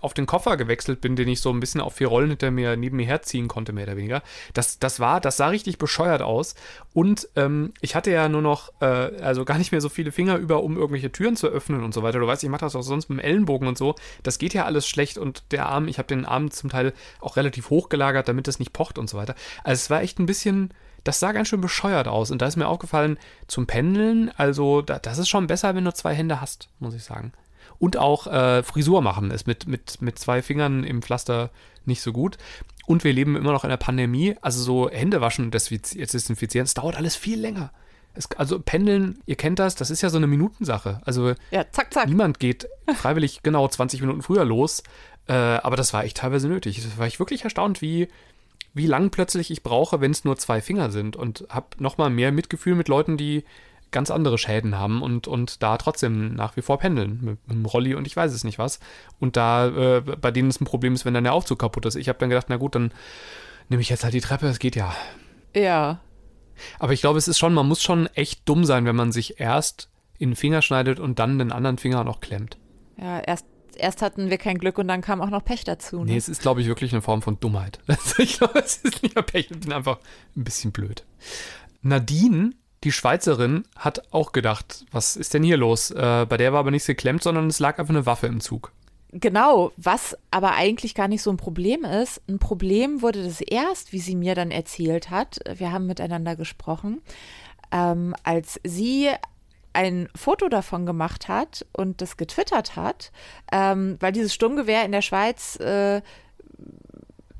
auf 0.01 0.13
den 0.13 0.25
Koffer 0.25 0.57
gewechselt 0.57 1.01
bin, 1.01 1.15
den 1.15 1.27
ich 1.27 1.41
so 1.41 1.51
ein 1.51 1.59
bisschen 1.59 1.81
auf 1.81 1.95
vier 1.95 2.07
Rollen 2.07 2.29
hinter 2.29 2.51
mir 2.51 2.75
neben 2.77 2.97
mir 2.97 3.05
herziehen 3.05 3.47
konnte, 3.47 3.73
mehr 3.73 3.85
oder 3.85 3.97
weniger. 3.97 4.23
Das, 4.53 4.79
das 4.79 4.99
war, 4.99 5.21
das 5.21 5.37
sah 5.37 5.47
richtig 5.47 5.77
bescheuert 5.77 6.21
aus. 6.21 6.55
Und 6.93 7.29
ähm, 7.35 7.73
ich 7.81 7.95
hatte 7.95 8.11
ja 8.11 8.29
nur 8.29 8.41
noch, 8.41 8.71
äh, 8.81 8.85
also 8.85 9.45
gar 9.45 9.57
nicht 9.57 9.71
mehr 9.71 9.81
so 9.81 9.89
viele 9.89 10.11
Finger 10.11 10.37
über, 10.37 10.63
um 10.63 10.75
irgendwelche 10.77 11.11
Türen 11.11 11.35
zu 11.35 11.47
öffnen 11.47 11.83
und 11.83 11.93
so 11.93 12.03
weiter. 12.03 12.19
Du 12.19 12.27
weißt, 12.27 12.43
ich 12.43 12.49
mache 12.49 12.61
das 12.61 12.75
auch 12.75 12.81
sonst 12.81 13.09
mit 13.09 13.19
dem 13.19 13.25
Ellenbogen 13.25 13.67
und 13.67 13.77
so. 13.77 13.95
Das 14.23 14.39
geht 14.39 14.53
ja 14.53 14.65
alles 14.65 14.87
schlecht 14.87 15.17
und 15.17 15.43
der 15.51 15.67
Arm, 15.67 15.87
ich 15.87 15.97
habe 15.97 16.07
den 16.07 16.25
Arm 16.25 16.51
zum 16.51 16.69
Teil 16.69 16.93
auch 17.19 17.37
relativ 17.37 17.69
hoch 17.69 17.89
gelagert, 17.89 18.27
damit 18.27 18.47
es 18.47 18.59
nicht 18.59 18.73
pocht 18.73 18.97
und 18.97 19.09
so 19.09 19.17
weiter. 19.17 19.35
Also 19.63 19.79
es 19.79 19.89
war 19.89 20.01
echt 20.01 20.19
ein 20.19 20.25
bisschen, 20.25 20.73
das 21.03 21.19
sah 21.19 21.31
ganz 21.31 21.47
schön 21.47 21.61
bescheuert 21.61 22.07
aus. 22.07 22.31
Und 22.31 22.41
da 22.41 22.47
ist 22.47 22.57
mir 22.57 22.67
aufgefallen, 22.67 23.17
zum 23.47 23.67
Pendeln, 23.67 24.31
also 24.35 24.81
da, 24.81 24.99
das 24.99 25.17
ist 25.17 25.29
schon 25.29 25.47
besser, 25.47 25.75
wenn 25.75 25.85
du 25.85 25.93
zwei 25.93 26.13
Hände 26.13 26.41
hast, 26.41 26.69
muss 26.79 26.93
ich 26.93 27.03
sagen. 27.03 27.31
Und 27.79 27.97
auch 27.97 28.27
äh, 28.27 28.63
Frisur 28.63 29.01
machen 29.01 29.31
ist 29.31 29.45
mit, 29.47 29.67
mit, 29.67 30.01
mit 30.01 30.17
zwei 30.17 30.41
Fingern 30.41 30.83
im 30.83 31.01
Pflaster 31.01 31.51
nicht 31.85 32.01
so 32.01 32.11
gut. 32.11 32.37
Und 32.85 33.03
wir 33.03 33.13
leben 33.13 33.35
immer 33.35 33.51
noch 33.51 33.63
in 33.63 33.69
der 33.69 33.77
Pandemie. 33.77 34.35
Also 34.41 34.61
so 34.63 34.89
Hände 34.89 35.21
waschen 35.21 35.45
und 35.45 35.55
desinfiz- 35.55 35.95
desinfizieren, 35.95 36.65
das 36.65 36.73
dauert 36.73 36.95
alles 36.95 37.15
viel 37.15 37.39
länger. 37.39 37.71
Es, 38.13 38.29
also 38.37 38.59
Pendeln, 38.59 39.19
ihr 39.27 39.35
kennt 39.35 39.59
das, 39.59 39.75
das 39.75 39.91
ist 39.91 40.01
ja 40.01 40.09
so 40.09 40.17
eine 40.17 40.25
Minutensache. 40.27 41.01
Also 41.05 41.33
Ja, 41.51 41.65
zack, 41.71 41.93
zack. 41.93 42.07
niemand 42.07 42.39
geht 42.39 42.67
freiwillig 42.95 43.41
genau 43.43 43.67
20 43.67 44.01
Minuten 44.01 44.21
früher 44.23 44.43
los. 44.45 44.81
Äh, 45.27 45.33
aber 45.33 45.75
das 45.75 45.93
war 45.93 46.03
echt 46.03 46.17
teilweise 46.17 46.47
nötig. 46.47 46.81
Das 46.81 46.97
war 46.97 47.05
ich 47.05 47.19
wirklich 47.19 47.43
erstaunt, 47.43 47.81
wie, 47.81 48.07
wie 48.73 48.87
lang 48.87 49.11
plötzlich 49.11 49.51
ich 49.51 49.61
brauche, 49.61 50.01
wenn 50.01 50.11
es 50.11 50.23
nur 50.23 50.37
zwei 50.37 50.61
Finger 50.61 50.89
sind. 50.89 51.15
Und 51.15 51.45
habe 51.49 51.67
nochmal 51.77 52.09
mehr 52.09 52.31
Mitgefühl 52.31 52.73
mit 52.75 52.87
Leuten, 52.87 53.17
die 53.17 53.43
ganz 53.91 54.11
andere 54.11 54.37
Schäden 54.37 54.77
haben 54.77 55.01
und, 55.01 55.27
und 55.27 55.63
da 55.63 55.77
trotzdem 55.77 56.35
nach 56.35 56.57
wie 56.57 56.61
vor 56.61 56.79
pendeln. 56.79 57.19
Mit, 57.21 57.47
mit 57.47 57.57
dem 57.57 57.65
Rolli 57.65 57.95
und 57.95 58.07
ich 58.07 58.15
weiß 58.15 58.33
es 58.33 58.43
nicht 58.43 58.59
was. 58.59 58.79
Und 59.19 59.37
da, 59.37 59.67
äh, 59.67 60.01
bei 60.01 60.31
denen 60.31 60.49
es 60.49 60.59
ein 60.61 60.65
Problem 60.65 60.93
ist, 60.93 61.05
wenn 61.05 61.13
dann 61.13 61.23
der 61.23 61.33
Aufzug 61.33 61.59
kaputt 61.59 61.85
ist. 61.85 61.95
Ich 61.95 62.09
habe 62.09 62.19
dann 62.19 62.29
gedacht, 62.29 62.47
na 62.49 62.57
gut, 62.57 62.75
dann 62.75 62.91
nehme 63.69 63.81
ich 63.81 63.89
jetzt 63.89 64.03
halt 64.03 64.13
die 64.13 64.21
Treppe, 64.21 64.47
es 64.47 64.59
geht 64.59 64.75
ja. 64.75 64.93
Ja. 65.55 65.99
Aber 66.79 66.93
ich 66.93 67.01
glaube, 67.01 67.17
es 67.17 67.27
ist 67.27 67.37
schon, 67.37 67.53
man 67.53 67.67
muss 67.67 67.81
schon 67.81 68.07
echt 68.07 68.47
dumm 68.47 68.65
sein, 68.65 68.85
wenn 68.85 68.95
man 68.95 69.11
sich 69.11 69.39
erst 69.39 69.89
in 70.17 70.31
den 70.31 70.35
Finger 70.35 70.61
schneidet 70.61 70.99
und 70.99 71.19
dann 71.19 71.37
den 71.39 71.51
anderen 71.51 71.77
Finger 71.77 72.03
noch 72.03 72.19
klemmt. 72.19 72.57
Ja, 72.97 73.19
erst, 73.19 73.45
erst 73.75 74.01
hatten 74.01 74.29
wir 74.29 74.37
kein 74.37 74.57
Glück 74.57 74.77
und 74.79 74.87
dann 74.87 75.01
kam 75.01 75.21
auch 75.21 75.29
noch 75.29 75.45
Pech 75.45 75.63
dazu. 75.63 75.99
Ne? 75.99 76.11
Nee, 76.11 76.17
es 76.17 76.29
ist, 76.29 76.41
glaube 76.41 76.61
ich, 76.61 76.67
wirklich 76.67 76.91
eine 76.91 77.01
Form 77.01 77.21
von 77.21 77.39
Dummheit. 77.39 77.79
Also 77.87 78.23
ich 78.23 78.37
glaube, 78.37 78.59
es 78.59 78.77
ist 78.77 79.03
nicht 79.03 79.15
mehr 79.15 79.23
Pech, 79.23 79.51
ich 79.51 79.59
bin 79.59 79.73
einfach 79.73 79.99
ein 80.35 80.43
bisschen 80.43 80.71
blöd. 80.71 81.05
Nadine, 81.81 82.51
die 82.83 82.91
Schweizerin, 82.91 83.63
hat 83.75 84.13
auch 84.13 84.31
gedacht, 84.31 84.85
was 84.91 85.15
ist 85.15 85.33
denn 85.33 85.43
hier 85.43 85.57
los? 85.57 85.91
Äh, 85.91 86.25
bei 86.29 86.37
der 86.37 86.53
war 86.53 86.59
aber 86.59 86.71
nichts 86.71 86.87
geklemmt, 86.87 87.23
sondern 87.23 87.47
es 87.47 87.59
lag 87.59 87.79
einfach 87.79 87.93
eine 87.93 88.05
Waffe 88.05 88.27
im 88.27 88.39
Zug. 88.39 88.71
Genau, 89.11 89.71
was 89.77 90.17
aber 90.31 90.53
eigentlich 90.53 90.93
gar 90.93 91.07
nicht 91.07 91.23
so 91.23 91.31
ein 91.31 91.37
Problem 91.37 91.85
ist. 91.85 92.21
Ein 92.27 92.39
Problem 92.39 93.01
wurde 93.01 93.23
das 93.23 93.41
erst, 93.41 93.93
wie 93.93 93.99
sie 93.99 94.15
mir 94.15 94.35
dann 94.35 94.51
erzählt 94.51 95.09
hat. 95.09 95.39
Wir 95.55 95.71
haben 95.71 95.87
miteinander 95.87 96.35
gesprochen, 96.35 97.01
ähm, 97.71 98.15
als 98.23 98.59
sie 98.63 99.09
ein 99.73 100.09
Foto 100.15 100.49
davon 100.49 100.85
gemacht 100.85 101.27
hat 101.27 101.65
und 101.71 102.01
das 102.01 102.17
getwittert 102.17 102.75
hat, 102.75 103.11
ähm, 103.51 103.97
weil 103.99 104.11
dieses 104.11 104.33
Sturmgewehr 104.33 104.83
in 104.83 104.91
der 104.91 105.03
Schweiz, 105.03 105.55
äh, 105.57 106.01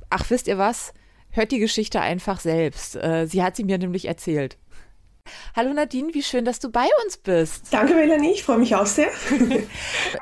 ach 0.09 0.29
wisst 0.29 0.47
ihr 0.47 0.57
was, 0.57 0.93
hört 1.31 1.51
die 1.51 1.59
Geschichte 1.59 1.99
einfach 1.99 2.39
selbst. 2.39 2.95
Äh, 2.95 3.27
sie 3.27 3.43
hat 3.43 3.55
sie 3.55 3.63
mir 3.63 3.77
nämlich 3.77 4.07
erzählt. 4.07 4.57
Hallo 5.55 5.73
Nadine, 5.73 6.13
wie 6.13 6.23
schön, 6.23 6.45
dass 6.45 6.59
du 6.59 6.69
bei 6.69 6.88
uns 7.03 7.17
bist. 7.17 7.65
Danke, 7.71 7.93
Melanie, 7.95 8.32
ich 8.32 8.43
freue 8.43 8.57
mich 8.57 8.75
auch 8.75 8.86
sehr. 8.86 9.09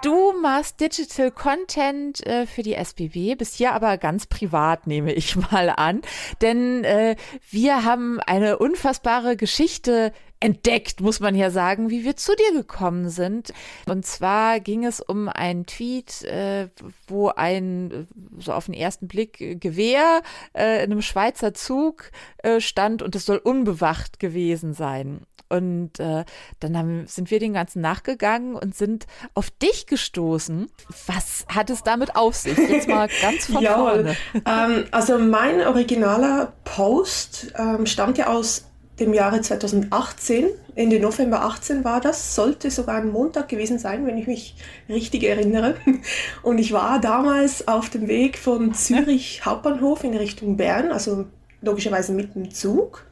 Du 0.01 0.34
machst 0.41 0.80
Digital 0.80 1.32
Content 1.32 2.26
äh, 2.26 2.45
für 2.45 2.64
die 2.64 2.74
SBB, 2.74 3.36
bist 3.36 3.56
hier 3.56 3.74
aber 3.74 3.97
ganz 3.97 4.26
privat, 4.28 4.88
nehme 4.88 5.14
ich 5.14 5.36
mal 5.51 5.70
an. 5.70 6.01
Denn 6.41 6.84
äh, 6.84 7.16
wir 7.49 7.84
haben 7.84 8.20
eine 8.20 8.58
unfassbare 8.58 9.36
Geschichte 9.36 10.12
entdeckt, 10.39 11.01
muss 11.01 11.19
man 11.19 11.36
ja 11.36 11.49
sagen, 11.49 11.89
wie 11.89 12.03
wir 12.03 12.15
zu 12.15 12.33
dir 12.36 12.53
gekommen 12.53 13.09
sind. 13.09 13.53
Und 13.88 14.05
zwar 14.05 14.59
ging 14.59 14.86
es 14.86 15.01
um 15.01 15.29
einen 15.29 15.65
Tweet, 15.65 16.23
äh, 16.23 16.69
wo 17.07 17.29
ein, 17.29 18.07
so 18.38 18.53
auf 18.53 18.65
den 18.65 18.73
ersten 18.73 19.07
Blick, 19.07 19.61
Gewehr 19.61 20.21
äh, 20.53 20.83
in 20.83 20.91
einem 20.91 21.01
Schweizer 21.01 21.53
Zug 21.53 22.11
äh, 22.39 22.59
stand 22.59 23.01
und 23.01 23.15
es 23.15 23.25
soll 23.25 23.38
unbewacht 23.38 24.19
gewesen 24.19 24.73
sein. 24.73 25.21
Und 25.47 25.99
äh, 25.99 26.25
dann 26.59 26.77
haben, 26.77 27.07
sind 27.07 27.29
wir 27.29 27.39
den 27.39 27.53
ganzen 27.53 27.81
nachgegangen 27.81 28.55
und 28.55 28.75
sind 28.75 29.05
auf 29.36 29.51
dich 29.51 29.86
gestoßen. 29.86 30.67
Was 31.05 31.45
hat 31.47 31.69
es 31.69 31.83
damit 31.83 32.15
auf 32.15 32.36
sich? 32.36 32.57
Jetzt 32.57 32.88
mal 32.88 33.07
ganz 33.21 33.45
von 33.45 33.63
vorne. 33.65 34.15
Ähm, 34.33 34.86
also 34.91 35.19
mein 35.19 35.61
originaler 35.61 36.53
Post 36.63 37.53
ähm, 37.57 37.86
stammt 37.86 38.17
ja 38.17 38.27
aus 38.27 38.65
dem 39.00 39.14
Jahre 39.14 39.41
2018. 39.41 40.48
Ende 40.76 41.00
November 41.00 41.41
18 41.41 41.84
war 41.84 42.02
das. 42.02 42.36
Sollte 42.36 42.72
sogar 42.72 42.98
ein 42.98 43.12
Montag 43.12 43.50
gewesen 43.50 43.80
sein, 43.80 44.06
wenn 44.06 44.18
ich 44.18 44.28
mich 44.28 44.56
richtig 44.89 45.24
erinnere. 45.24 45.76
Und 46.43 46.58
ich 46.58 46.72
war 46.72 47.00
damals 47.00 47.68
auf 47.68 47.89
dem 47.89 48.08
Weg 48.08 48.38
von 48.38 48.74
Zürich 48.74 49.46
Hauptbahnhof 49.46 50.04
in 50.04 50.16
Richtung 50.16 50.58
Bern, 50.58 50.91
also 50.91 51.26
logischerweise 51.62 52.14
mit 52.14 52.36
dem 52.36 52.52
Zug. 52.52 53.06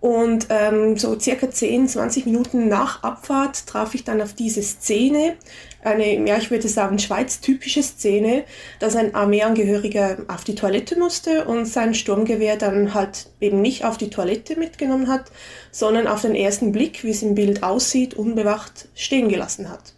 Und 0.00 0.46
ähm, 0.50 0.96
so 0.96 1.18
circa 1.18 1.50
10, 1.50 1.88
20 1.88 2.26
Minuten 2.26 2.68
nach 2.68 3.02
Abfahrt 3.02 3.66
traf 3.66 3.94
ich 3.94 4.04
dann 4.04 4.22
auf 4.22 4.32
diese 4.32 4.62
Szene, 4.62 5.34
eine, 5.82 6.24
ja, 6.26 6.36
ich 6.36 6.52
würde 6.52 6.68
sagen, 6.68 7.00
Schweiz-typische 7.00 7.82
Szene, 7.82 8.44
dass 8.78 8.94
ein 8.94 9.16
Armeeangehöriger 9.16 10.18
auf 10.28 10.44
die 10.44 10.54
Toilette 10.54 10.96
musste 10.96 11.46
und 11.46 11.66
sein 11.66 11.94
Sturmgewehr 11.94 12.56
dann 12.56 12.94
halt 12.94 13.30
eben 13.40 13.60
nicht 13.60 13.84
auf 13.84 13.98
die 13.98 14.10
Toilette 14.10 14.56
mitgenommen 14.56 15.08
hat, 15.08 15.32
sondern 15.72 16.06
auf 16.06 16.22
den 16.22 16.36
ersten 16.36 16.70
Blick, 16.70 17.02
wie 17.02 17.10
es 17.10 17.22
im 17.22 17.34
Bild 17.34 17.64
aussieht, 17.64 18.14
unbewacht 18.14 18.88
stehen 18.94 19.28
gelassen 19.28 19.68
hat. 19.68 19.94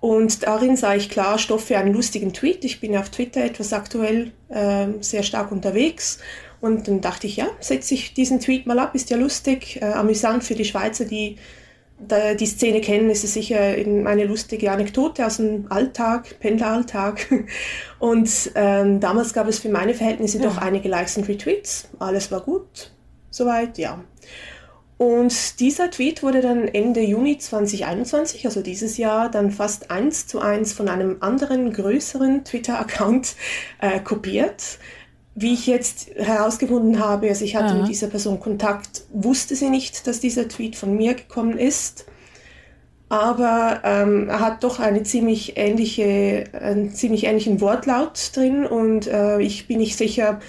Und 0.00 0.44
darin 0.44 0.76
sah 0.78 0.94
ich 0.94 1.10
klar 1.10 1.38
Stoff 1.38 1.66
für 1.66 1.76
einen 1.76 1.92
lustigen 1.92 2.32
Tweet. 2.32 2.64
Ich 2.64 2.80
bin 2.80 2.96
auf 2.96 3.10
Twitter 3.10 3.44
etwas 3.44 3.74
aktuell 3.74 4.32
äh, 4.48 4.86
sehr 5.00 5.22
stark 5.22 5.52
unterwegs 5.52 6.20
und 6.60 6.88
dann 6.88 7.00
dachte 7.00 7.26
ich, 7.26 7.36
ja, 7.36 7.48
setze 7.60 7.94
ich 7.94 8.14
diesen 8.14 8.40
Tweet 8.40 8.66
mal 8.66 8.78
ab, 8.78 8.94
ist 8.94 9.10
ja 9.10 9.16
lustig, 9.16 9.80
äh, 9.80 9.86
amüsant 9.86 10.44
für 10.44 10.54
die 10.54 10.64
Schweizer, 10.64 11.04
die 11.04 11.36
da 12.06 12.34
die 12.34 12.46
Szene 12.46 12.80
kennen, 12.80 13.10
ist 13.10 13.24
es 13.24 13.34
sicher 13.34 13.60
eine 13.60 14.24
lustige 14.24 14.70
Anekdote 14.70 15.26
aus 15.26 15.36
dem 15.36 15.70
Alltag, 15.70 16.38
Pendleralltag. 16.40 17.26
Und 17.98 18.30
ähm, 18.54 19.00
damals 19.00 19.34
gab 19.34 19.48
es 19.48 19.58
für 19.58 19.68
meine 19.68 19.94
Verhältnisse 19.94 20.38
ja. 20.38 20.44
doch 20.44 20.56
einige 20.56 20.88
Likes 20.88 21.16
und 21.18 21.28
Retweets. 21.28 21.88
Alles 21.98 22.30
war 22.32 22.40
gut, 22.40 22.92
soweit, 23.30 23.76
ja. 23.76 24.02
Und 24.96 25.60
dieser 25.60 25.90
Tweet 25.90 26.22
wurde 26.22 26.42
dann 26.42 26.68
Ende 26.68 27.00
Juni 27.00 27.38
2021, 27.38 28.44
also 28.44 28.60
dieses 28.60 28.98
Jahr, 28.98 29.30
dann 29.30 29.50
fast 29.50 29.90
eins 29.90 30.26
zu 30.26 30.40
eins 30.40 30.74
von 30.74 30.88
einem 30.88 31.16
anderen 31.20 31.72
größeren 31.72 32.44
Twitter-Account 32.44 33.34
äh, 33.80 34.00
kopiert 34.00 34.78
wie 35.40 35.54
ich 35.54 35.66
jetzt 35.66 36.10
herausgefunden 36.16 36.98
habe, 36.98 37.28
also 37.28 37.46
ich 37.46 37.56
hatte 37.56 37.72
Aha. 37.72 37.78
mit 37.78 37.88
dieser 37.88 38.08
Person 38.08 38.40
Kontakt, 38.40 39.04
wusste 39.10 39.56
sie 39.56 39.70
nicht, 39.70 40.06
dass 40.06 40.20
dieser 40.20 40.48
Tweet 40.48 40.76
von 40.76 40.94
mir 40.94 41.14
gekommen 41.14 41.56
ist. 41.56 42.04
Aber 43.08 43.80
ähm, 43.82 44.28
er 44.28 44.40
hat 44.40 44.62
doch 44.62 44.78
eine 44.78 45.02
ziemlich 45.02 45.56
ähnliche, 45.56 46.44
einen 46.52 46.92
ziemlich 46.92 47.24
ähnlichen 47.24 47.60
Wortlaut 47.60 48.30
drin 48.34 48.66
und 48.66 49.06
äh, 49.06 49.40
ich 49.40 49.66
bin 49.66 49.78
nicht 49.78 49.96
sicher, 49.96 50.40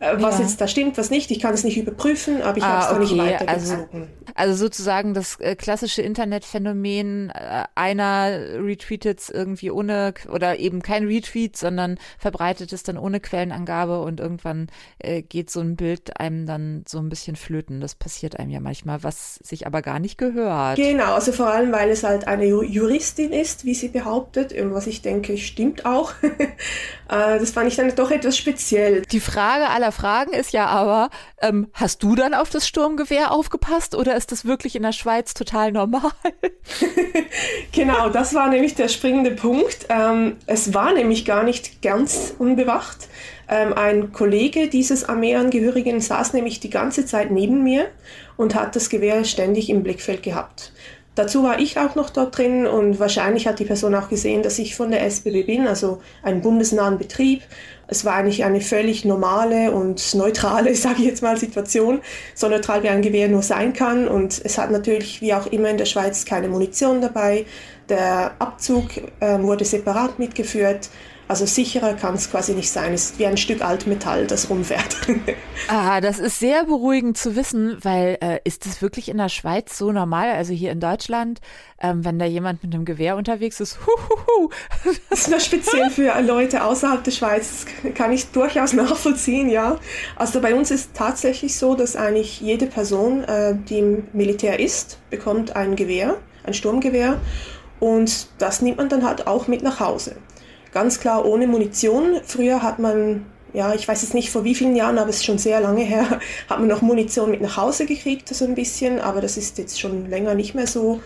was 0.00 0.38
ja. 0.38 0.44
jetzt 0.44 0.60
da 0.60 0.68
stimmt, 0.68 0.96
was 0.96 1.10
nicht. 1.10 1.30
Ich 1.30 1.40
kann 1.40 1.54
es 1.54 1.64
nicht 1.64 1.76
überprüfen, 1.76 2.40
aber 2.42 2.56
ich 2.56 2.62
ah, 2.62 2.88
habe 2.88 3.04
es 3.04 3.10
okay. 3.10 3.14
nicht 3.14 3.32
weitergezogen. 3.32 3.88
Also, 3.92 4.08
also 4.34 4.54
sozusagen 4.54 5.14
das 5.14 5.40
äh, 5.40 5.56
klassische 5.56 6.02
Internetphänomen, 6.02 7.30
äh, 7.30 7.64
einer 7.74 8.38
retweetet 8.64 9.18
es 9.20 9.30
irgendwie 9.30 9.72
ohne 9.72 10.14
oder 10.32 10.58
eben 10.60 10.82
kein 10.82 11.06
Retweet, 11.06 11.56
sondern 11.56 11.98
verbreitet 12.18 12.72
es 12.72 12.84
dann 12.84 12.96
ohne 12.96 13.18
Quellenangabe 13.18 14.00
und 14.00 14.20
irgendwann 14.20 14.68
äh, 15.00 15.22
geht 15.22 15.50
so 15.50 15.60
ein 15.60 15.74
Bild 15.74 16.20
einem 16.20 16.46
dann 16.46 16.84
so 16.86 16.98
ein 16.98 17.08
bisschen 17.08 17.34
flöten. 17.34 17.80
Das 17.80 17.96
passiert 17.96 18.38
einem 18.38 18.50
ja 18.50 18.60
manchmal, 18.60 19.02
was 19.02 19.36
sich 19.42 19.66
aber 19.66 19.82
gar 19.82 19.98
nicht 19.98 20.16
gehört. 20.18 20.76
Genau, 20.76 21.14
also 21.14 21.32
vor 21.32 21.48
allem, 21.48 21.72
weil 21.72 21.90
es 21.90 22.04
halt 22.04 22.28
eine 22.28 22.46
Juristin 22.46 23.32
ist, 23.32 23.64
wie 23.64 23.74
sie 23.74 23.88
behauptet, 23.88 24.54
was 24.56 24.86
ich 24.86 25.02
denke, 25.02 25.36
stimmt 25.38 25.84
auch. 25.84 26.12
das 27.08 27.50
fand 27.50 27.68
ich 27.68 27.76
dann 27.76 27.92
doch 27.96 28.12
etwas 28.12 28.36
speziell. 28.36 29.02
Die 29.02 29.20
Frage 29.20 29.68
aller 29.68 29.87
Fragen 29.92 30.32
ist 30.32 30.52
ja 30.52 30.66
aber, 30.66 31.10
ähm, 31.40 31.68
hast 31.72 32.02
du 32.02 32.14
dann 32.14 32.34
auf 32.34 32.50
das 32.50 32.66
Sturmgewehr 32.66 33.32
aufgepasst 33.32 33.94
oder 33.94 34.16
ist 34.16 34.32
das 34.32 34.44
wirklich 34.44 34.76
in 34.76 34.82
der 34.82 34.92
Schweiz 34.92 35.34
total 35.34 35.72
normal? 35.72 36.12
genau, 37.72 38.08
das 38.08 38.34
war 38.34 38.48
nämlich 38.48 38.74
der 38.74 38.88
springende 38.88 39.32
Punkt. 39.32 39.86
Ähm, 39.88 40.36
es 40.46 40.74
war 40.74 40.92
nämlich 40.92 41.24
gar 41.24 41.42
nicht 41.42 41.82
ganz 41.82 42.34
unbewacht. 42.38 43.08
Ähm, 43.48 43.72
ein 43.72 44.12
Kollege 44.12 44.68
dieses 44.68 45.08
Armeeangehörigen 45.08 46.00
saß 46.00 46.34
nämlich 46.34 46.60
die 46.60 46.70
ganze 46.70 47.06
Zeit 47.06 47.30
neben 47.30 47.62
mir 47.62 47.86
und 48.36 48.54
hat 48.54 48.76
das 48.76 48.90
Gewehr 48.90 49.24
ständig 49.24 49.70
im 49.70 49.82
Blickfeld 49.82 50.22
gehabt. 50.22 50.72
Dazu 51.18 51.42
war 51.42 51.58
ich 51.58 51.80
auch 51.80 51.96
noch 51.96 52.10
dort 52.10 52.38
drin 52.38 52.64
und 52.64 53.00
wahrscheinlich 53.00 53.48
hat 53.48 53.58
die 53.58 53.64
Person 53.64 53.92
auch 53.96 54.08
gesehen, 54.08 54.44
dass 54.44 54.56
ich 54.60 54.76
von 54.76 54.92
der 54.92 55.02
SBB 55.04 55.46
bin, 55.46 55.66
also 55.66 56.00
einen 56.22 56.42
bundesnahen 56.42 56.96
Betrieb. 56.96 57.42
Es 57.90 58.04
war 58.04 58.14
eigentlich 58.14 58.44
eine 58.44 58.60
völlig 58.60 59.04
normale 59.04 59.72
und 59.72 60.14
neutrale, 60.14 60.74
sage 60.76 60.96
ich 60.98 61.06
jetzt 61.06 61.22
mal, 61.22 61.36
Situation, 61.36 62.00
so 62.34 62.48
neutral 62.48 62.82
wie 62.82 62.88
ein 62.88 63.02
Gewehr 63.02 63.28
nur 63.28 63.42
sein 63.42 63.72
kann. 63.72 64.06
Und 64.06 64.40
es 64.44 64.58
hat 64.58 64.70
natürlich, 64.70 65.20
wie 65.20 65.34
auch 65.34 65.46
immer 65.46 65.70
in 65.70 65.78
der 65.78 65.86
Schweiz, 65.86 66.24
keine 66.24 66.48
Munition 66.48 67.00
dabei. 67.00 67.46
Der 67.88 68.32
Abzug 68.38 68.90
äh, 69.20 69.40
wurde 69.40 69.64
separat 69.64 70.18
mitgeführt. 70.18 70.90
Also 71.28 71.44
sicherer 71.44 71.92
kann 71.92 72.14
es 72.14 72.30
quasi 72.30 72.54
nicht 72.54 72.70
sein. 72.70 72.94
Es 72.94 73.10
ist 73.10 73.18
wie 73.18 73.26
ein 73.26 73.36
Stück 73.36 73.60
Altmetall, 73.60 74.26
das 74.26 74.48
rumfährt. 74.48 74.96
ah, 75.68 76.00
das 76.00 76.18
ist 76.18 76.38
sehr 76.38 76.64
beruhigend 76.64 77.18
zu 77.18 77.36
wissen, 77.36 77.76
weil 77.82 78.16
äh, 78.22 78.40
ist 78.44 78.64
das 78.64 78.80
wirklich 78.80 79.10
in 79.10 79.18
der 79.18 79.28
Schweiz 79.28 79.76
so 79.76 79.92
normal? 79.92 80.30
Also 80.30 80.54
hier 80.54 80.72
in 80.72 80.80
Deutschland, 80.80 81.42
ähm, 81.82 82.02
wenn 82.02 82.18
da 82.18 82.24
jemand 82.24 82.62
mit 82.62 82.74
einem 82.74 82.86
Gewehr 82.86 83.14
unterwegs 83.14 83.60
ist, 83.60 83.78
huhuhu. 83.86 84.48
Das 85.10 85.20
ist 85.20 85.30
nur 85.30 85.40
speziell 85.40 85.90
für 85.90 86.18
Leute 86.22 86.64
außerhalb 86.64 87.04
der 87.04 87.10
Schweiz, 87.10 87.66
das 87.82 87.94
kann 87.94 88.10
ich 88.10 88.30
durchaus 88.30 88.72
nachvollziehen, 88.72 89.50
ja. 89.50 89.78
Also 90.16 90.40
bei 90.40 90.54
uns 90.54 90.70
ist 90.70 90.94
tatsächlich 90.94 91.58
so, 91.58 91.74
dass 91.74 91.94
eigentlich 91.94 92.40
jede 92.40 92.66
Person, 92.66 93.24
äh, 93.24 93.54
die 93.54 93.80
im 93.80 94.08
Militär 94.14 94.60
ist, 94.60 94.98
bekommt 95.10 95.54
ein 95.56 95.76
Gewehr, 95.76 96.16
ein 96.44 96.54
Sturmgewehr. 96.54 97.20
Und 97.80 98.28
das 98.38 98.62
nimmt 98.62 98.78
man 98.78 98.88
dann 98.88 99.04
halt 99.04 99.26
auch 99.26 99.46
mit 99.46 99.62
nach 99.62 99.78
Hause 99.78 100.16
ganz 100.72 101.00
klar 101.00 101.24
ohne 101.24 101.46
Munition. 101.46 102.20
Früher 102.24 102.62
hat 102.62 102.78
man, 102.78 103.26
ja, 103.52 103.74
ich 103.74 103.86
weiß 103.86 104.02
jetzt 104.02 104.14
nicht 104.14 104.30
vor 104.30 104.44
wie 104.44 104.54
vielen 104.54 104.76
Jahren, 104.76 104.98
aber 104.98 105.10
es 105.10 105.16
ist 105.16 105.24
schon 105.24 105.38
sehr 105.38 105.60
lange 105.60 105.82
her, 105.82 106.20
hat 106.48 106.58
man 106.58 106.68
noch 106.68 106.82
Munition 106.82 107.30
mit 107.30 107.40
nach 107.40 107.56
Hause 107.56 107.86
gekriegt, 107.86 108.28
so 108.28 108.44
ein 108.44 108.54
bisschen, 108.54 109.00
aber 109.00 109.20
das 109.20 109.36
ist 109.36 109.58
jetzt 109.58 109.80
schon 109.80 110.08
länger 110.08 110.34
nicht 110.34 110.54
mehr 110.54 110.66
so. 110.66 111.00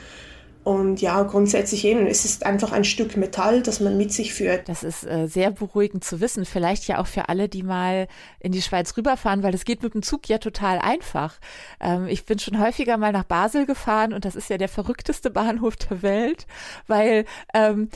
Und 0.65 1.01
ja, 1.01 1.23
grundsätzlich 1.25 1.85
eben, 1.85 2.07
es 2.07 2.25
ist 2.25 2.47
einfach 2.47 2.71
ein 2.71 2.85
Stück 2.85 3.17
Metall, 3.17 3.63
das 3.63 3.81
man 3.81 3.97
mit 3.97 4.13
sich 4.13 4.33
führt. 4.33 4.69
Das 4.69 4.85
ist 4.85 5.05
äh, 5.05 5.27
sehr 5.27 5.51
beruhigend 5.51 6.05
zu 6.05 6.21
wissen. 6.21 6.45
Vielleicht 6.45 6.87
ja 6.87 7.01
auch 7.01 7.09
für 7.09 7.29
alle, 7.29 7.49
die 7.49 7.65
mal 7.65 8.07
in 8.39 8.53
die 8.53 8.63
Schweiz 8.63 8.97
rüberfahren, 8.97 9.43
weil 9.43 9.51
das 9.51 9.65
geht 9.65 9.83
mit 9.83 9.95
dem 9.95 10.03
Zug 10.03 10.29
ja 10.29 10.39
total 10.39 10.79
einfach. 10.79 11.41
Ähm, 11.81 12.07
ich 12.07 12.27
bin 12.27 12.39
schon 12.39 12.61
häufiger 12.61 12.97
mal 12.97 13.11
nach 13.11 13.25
Basel 13.25 13.67
gefahren 13.67 14.13
und 14.13 14.25
das 14.25 14.37
ist 14.37 14.51
ja 14.51 14.59
der 14.59 14.69
verrückteste 14.69 15.31
Bahnhof 15.31 15.75
der 15.75 16.03
Welt, 16.03 16.47
weil 16.87 17.25
ähm, 17.55 17.89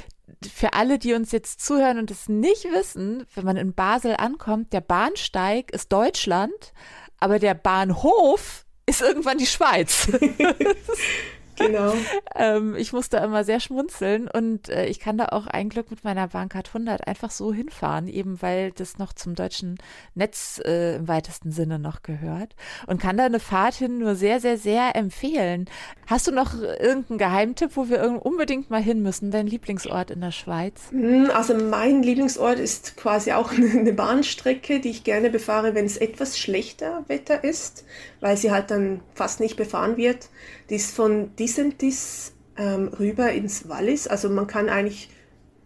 für 0.52 0.72
alle, 0.74 0.98
die 0.98 1.14
uns 1.14 1.32
jetzt 1.32 1.64
zuhören 1.64 1.98
und 1.98 2.10
es 2.10 2.28
nicht 2.28 2.64
wissen, 2.64 3.26
wenn 3.34 3.44
man 3.44 3.56
in 3.56 3.74
Basel 3.74 4.16
ankommt, 4.16 4.72
der 4.72 4.80
Bahnsteig 4.80 5.70
ist 5.72 5.92
Deutschland, 5.92 6.72
aber 7.18 7.38
der 7.38 7.54
Bahnhof 7.54 8.64
ist 8.86 9.02
irgendwann 9.02 9.38
die 9.38 9.46
Schweiz. 9.46 10.08
Genau. 11.56 11.92
ähm, 12.34 12.74
ich 12.76 12.92
musste 12.92 13.18
immer 13.18 13.44
sehr 13.44 13.60
schmunzeln 13.60 14.28
und 14.28 14.68
äh, 14.68 14.86
ich 14.86 15.00
kann 15.00 15.18
da 15.18 15.26
auch 15.26 15.46
ein 15.46 15.68
Glück 15.68 15.90
mit 15.90 16.04
meiner 16.04 16.28
Bahncard 16.28 16.68
100 16.68 17.06
einfach 17.06 17.30
so 17.30 17.52
hinfahren, 17.52 18.08
eben 18.08 18.40
weil 18.42 18.72
das 18.72 18.98
noch 18.98 19.12
zum 19.12 19.34
deutschen 19.34 19.78
Netz 20.14 20.60
äh, 20.64 20.96
im 20.96 21.08
weitesten 21.08 21.52
Sinne 21.52 21.78
noch 21.78 22.02
gehört 22.02 22.54
und 22.86 23.00
kann 23.00 23.16
da 23.16 23.24
eine 23.24 23.40
Fahrt 23.40 23.74
hin 23.74 23.98
nur 23.98 24.14
sehr, 24.14 24.40
sehr, 24.40 24.58
sehr 24.58 24.94
empfehlen. 24.96 25.68
Hast 26.06 26.26
du 26.26 26.32
noch 26.32 26.54
irgendeinen 26.60 27.18
Geheimtipp, 27.18 27.70
wo 27.74 27.88
wir 27.88 28.24
unbedingt 28.24 28.70
mal 28.70 28.82
hin 28.82 29.02
müssen, 29.02 29.30
dein 29.30 29.46
Lieblingsort 29.46 30.10
in 30.10 30.20
der 30.20 30.30
Schweiz? 30.30 30.90
Hm, 30.90 31.30
also 31.34 31.54
mein 31.54 32.02
Lieblingsort 32.02 32.58
ist 32.58 32.96
quasi 32.96 33.32
auch 33.32 33.52
eine 33.52 33.92
Bahnstrecke, 33.92 34.80
die 34.80 34.90
ich 34.90 35.04
gerne 35.04 35.30
befahre, 35.30 35.74
wenn 35.74 35.84
es 35.84 35.96
etwas 35.96 36.38
schlechter 36.38 37.04
Wetter 37.08 37.42
ist, 37.42 37.84
weil 38.20 38.36
sie 38.36 38.50
halt 38.50 38.70
dann 38.70 39.00
fast 39.14 39.40
nicht 39.40 39.56
befahren 39.56 39.96
wird. 39.96 40.28
Die 40.70 40.76
ist 40.76 40.94
von 40.94 41.34
Disentis 41.46 42.32
ähm, 42.56 42.88
rüber 42.98 43.30
ins 43.30 43.68
Wallis. 43.68 44.08
Also 44.08 44.28
man 44.28 44.48
kann 44.48 44.68
eigentlich 44.68 45.10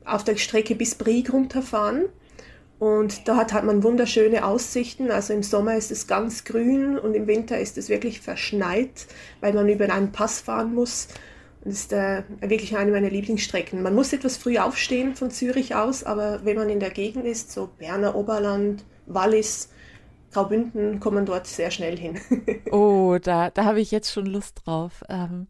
auf 0.05 0.24
der 0.24 0.37
Strecke 0.37 0.74
bis 0.74 0.95
Brieg 0.95 1.33
runterfahren. 1.33 2.05
Und 2.78 3.26
da 3.26 3.37
hat, 3.37 3.55
hat 3.55 3.64
man 3.64 3.83
wunderschöne 3.83 4.45
Aussichten. 4.45 5.11
Also 5.11 5.33
im 5.33 5.43
Sommer 5.43 5.76
ist 5.76 5.91
es 5.91 6.07
ganz 6.07 6.45
grün 6.45 6.99
und 6.99 7.14
im 7.14 7.26
Winter 7.26 7.59
ist 7.59 7.78
es 7.78 7.89
wirklich 7.89 8.20
verschneit, 8.20 9.07
weil 9.41 9.55
man 9.55 9.70
über 9.70 9.91
einen 9.91 10.12
Pass 10.12 10.41
fahren 10.41 10.74
muss. 10.74 11.09
Das 11.64 11.74
ist 11.74 11.93
äh, 11.95 12.24
wirklich 12.41 12.76
eine 12.76 12.91
meiner 12.91 13.09
Lieblingsstrecken. 13.09 13.83
Man 13.83 13.95
muss 13.95 14.12
etwas 14.12 14.37
früh 14.37 14.59
aufstehen 14.59 15.14
von 15.14 15.31
Zürich 15.31 15.74
aus, 15.74 16.05
aber 16.05 16.45
wenn 16.45 16.57
man 16.57 16.68
in 16.68 16.81
der 16.81 16.91
Gegend 16.91 17.24
ist, 17.24 17.53
so 17.53 17.70
Berner 17.78 18.14
Oberland, 18.14 18.85
Wallis, 19.07 19.70
Graubünden, 20.33 21.01
kommt 21.01 21.16
man 21.16 21.26
dort 21.26 21.47
sehr 21.47 21.70
schnell 21.70 21.97
hin. 21.97 22.20
oh, 22.70 23.18
da, 23.20 23.51
da 23.51 23.64
habe 23.64 23.81
ich 23.81 23.91
jetzt 23.91 24.12
schon 24.12 24.26
Lust 24.26 24.62
drauf. 24.64 25.03
Ähm, 25.09 25.49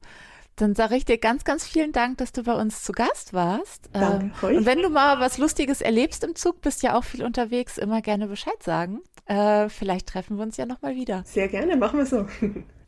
dann 0.57 0.75
sage 0.75 0.97
ich 0.97 1.05
dir 1.05 1.19
ganz, 1.19 1.45
ganz 1.45 1.67
vielen 1.67 1.93
Dank, 1.93 2.19
dass 2.19 2.33
du 2.33 2.43
bei 2.43 2.55
uns 2.55 2.83
zu 2.83 2.93
Gast 2.93 3.33
warst. 3.33 3.89
Danke 3.93 4.31
ähm, 4.47 4.57
und 4.57 4.67
wenn 4.67 4.83
du 4.83 4.91
mal 4.91 5.21
was 5.21 5.39
Lustiges 5.39 5.81
erlebst 5.81 6.23
im 6.25 6.35
Zug, 6.35 6.61
bist 6.61 6.83
ja 6.83 6.99
auch 6.99 7.05
viel 7.05 7.25
unterwegs, 7.25 7.79
immer 7.79 8.03
gerne 8.03 8.27
Bescheid 8.27 8.63
sagen. 8.63 9.01
Äh, 9.27 9.69
vielleicht 9.69 10.09
treffen 10.09 10.37
wir 10.37 10.43
uns 10.43 10.57
ja 10.57 10.67
nochmal 10.67 10.95
wieder. 10.95 11.23
Sehr 11.25 11.49
gerne, 11.49 11.77
machen 11.77 11.99
wir 11.99 12.07
so. 12.07 12.27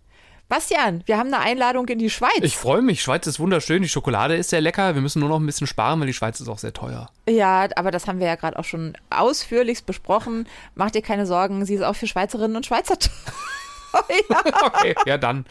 Bastian, 0.53 1.03
wir 1.07 1.17
haben 1.17 1.33
eine 1.33 1.39
Einladung 1.43 1.89
in 1.89 1.99
die 1.99 2.11
Schweiz. 2.11 2.43
Ich 2.43 2.59
freue 2.59 2.83
mich. 2.83 3.01
Schweiz 3.01 3.27
ist 3.27 3.41
wunderschön. 3.41 3.81
Die 3.81 3.89
Schokolade 3.89 4.37
ist 4.37 4.51
sehr 4.51 4.61
lecker. 4.61 4.95
Wir 4.95 5.01
müssen 5.01 5.21
nur 5.21 5.31
noch 5.31 5.41
ein 5.41 5.47
bisschen 5.47 5.67
sparen, 5.67 5.99
weil 5.99 6.09
die 6.09 6.13
Schweiz 6.13 6.41
ist 6.41 6.49
auch 6.49 6.59
sehr 6.59 6.75
teuer. 6.75 7.09
Ja, 7.27 7.69
aber 7.75 7.91
das 7.91 8.07
haben 8.07 8.21
wir 8.21 8.27
ja 8.27 8.35
gerade 8.35 8.59
auch 8.59 8.65
schon 8.65 8.93
ausführlichst 9.09 9.87
besprochen. 9.87 10.47
Mach 10.75 10.91
dir 10.91 11.01
keine 11.01 11.25
Sorgen. 11.25 11.65
Sie 11.65 11.73
ist 11.73 11.81
auch 11.81 11.97
für 11.97 12.07
Schweizerinnen 12.07 12.55
und 12.55 12.67
Schweizer 12.67 12.99
teuer. 13.95 14.05
okay, 14.67 14.95
ja 15.07 15.17
dann. 15.17 15.47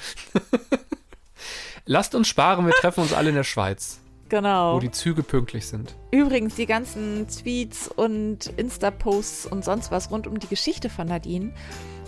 Lasst 1.88 2.14
uns 2.14 2.28
sparen. 2.28 2.68
Wir 2.68 2.74
treffen 2.74 3.02
uns 3.02 3.12
alle 3.12 3.30
in 3.30 3.36
der 3.36 3.44
Schweiz. 3.44 4.02
Genau. 4.30 4.76
Wo 4.76 4.80
die 4.80 4.92
Züge 4.92 5.24
pünktlich 5.24 5.66
sind. 5.66 5.96
Übrigens, 6.12 6.54
die 6.54 6.68
ganzen 6.68 7.28
Tweets 7.28 7.88
und 7.88 8.54
Insta-Posts 8.56 9.48
und 9.48 9.66
sonst 9.66 9.90
was 9.90 10.12
rund 10.12 10.28
um 10.28 10.38
die 10.38 10.48
Geschichte 10.48 10.92
von 10.92 11.08
Nadine 11.08 11.54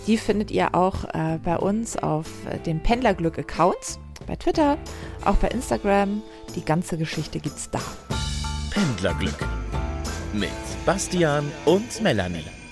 die 0.08 0.18
findet 0.18 0.52
ihr 0.52 0.76
auch 0.76 1.06
äh, 1.14 1.40
bei 1.44 1.58
uns 1.58 1.98
auf 1.98 2.28
äh, 2.50 2.60
den 2.60 2.82
Pendlerglück-Accounts, 2.82 4.00
bei 4.28 4.36
Twitter, 4.36 4.78
auch 5.26 5.36
bei 5.36 5.50
Instagram. 5.50 6.22
Die 6.56 6.64
ganze 6.64 6.98
Geschichte 6.98 7.40
gibt's 7.40 7.70
da. 7.70 7.80
Pendlerglück 8.72 9.38
mit 10.34 10.50
Bastian 10.86 11.52
und 11.66 12.02
Melanie. 12.02 12.63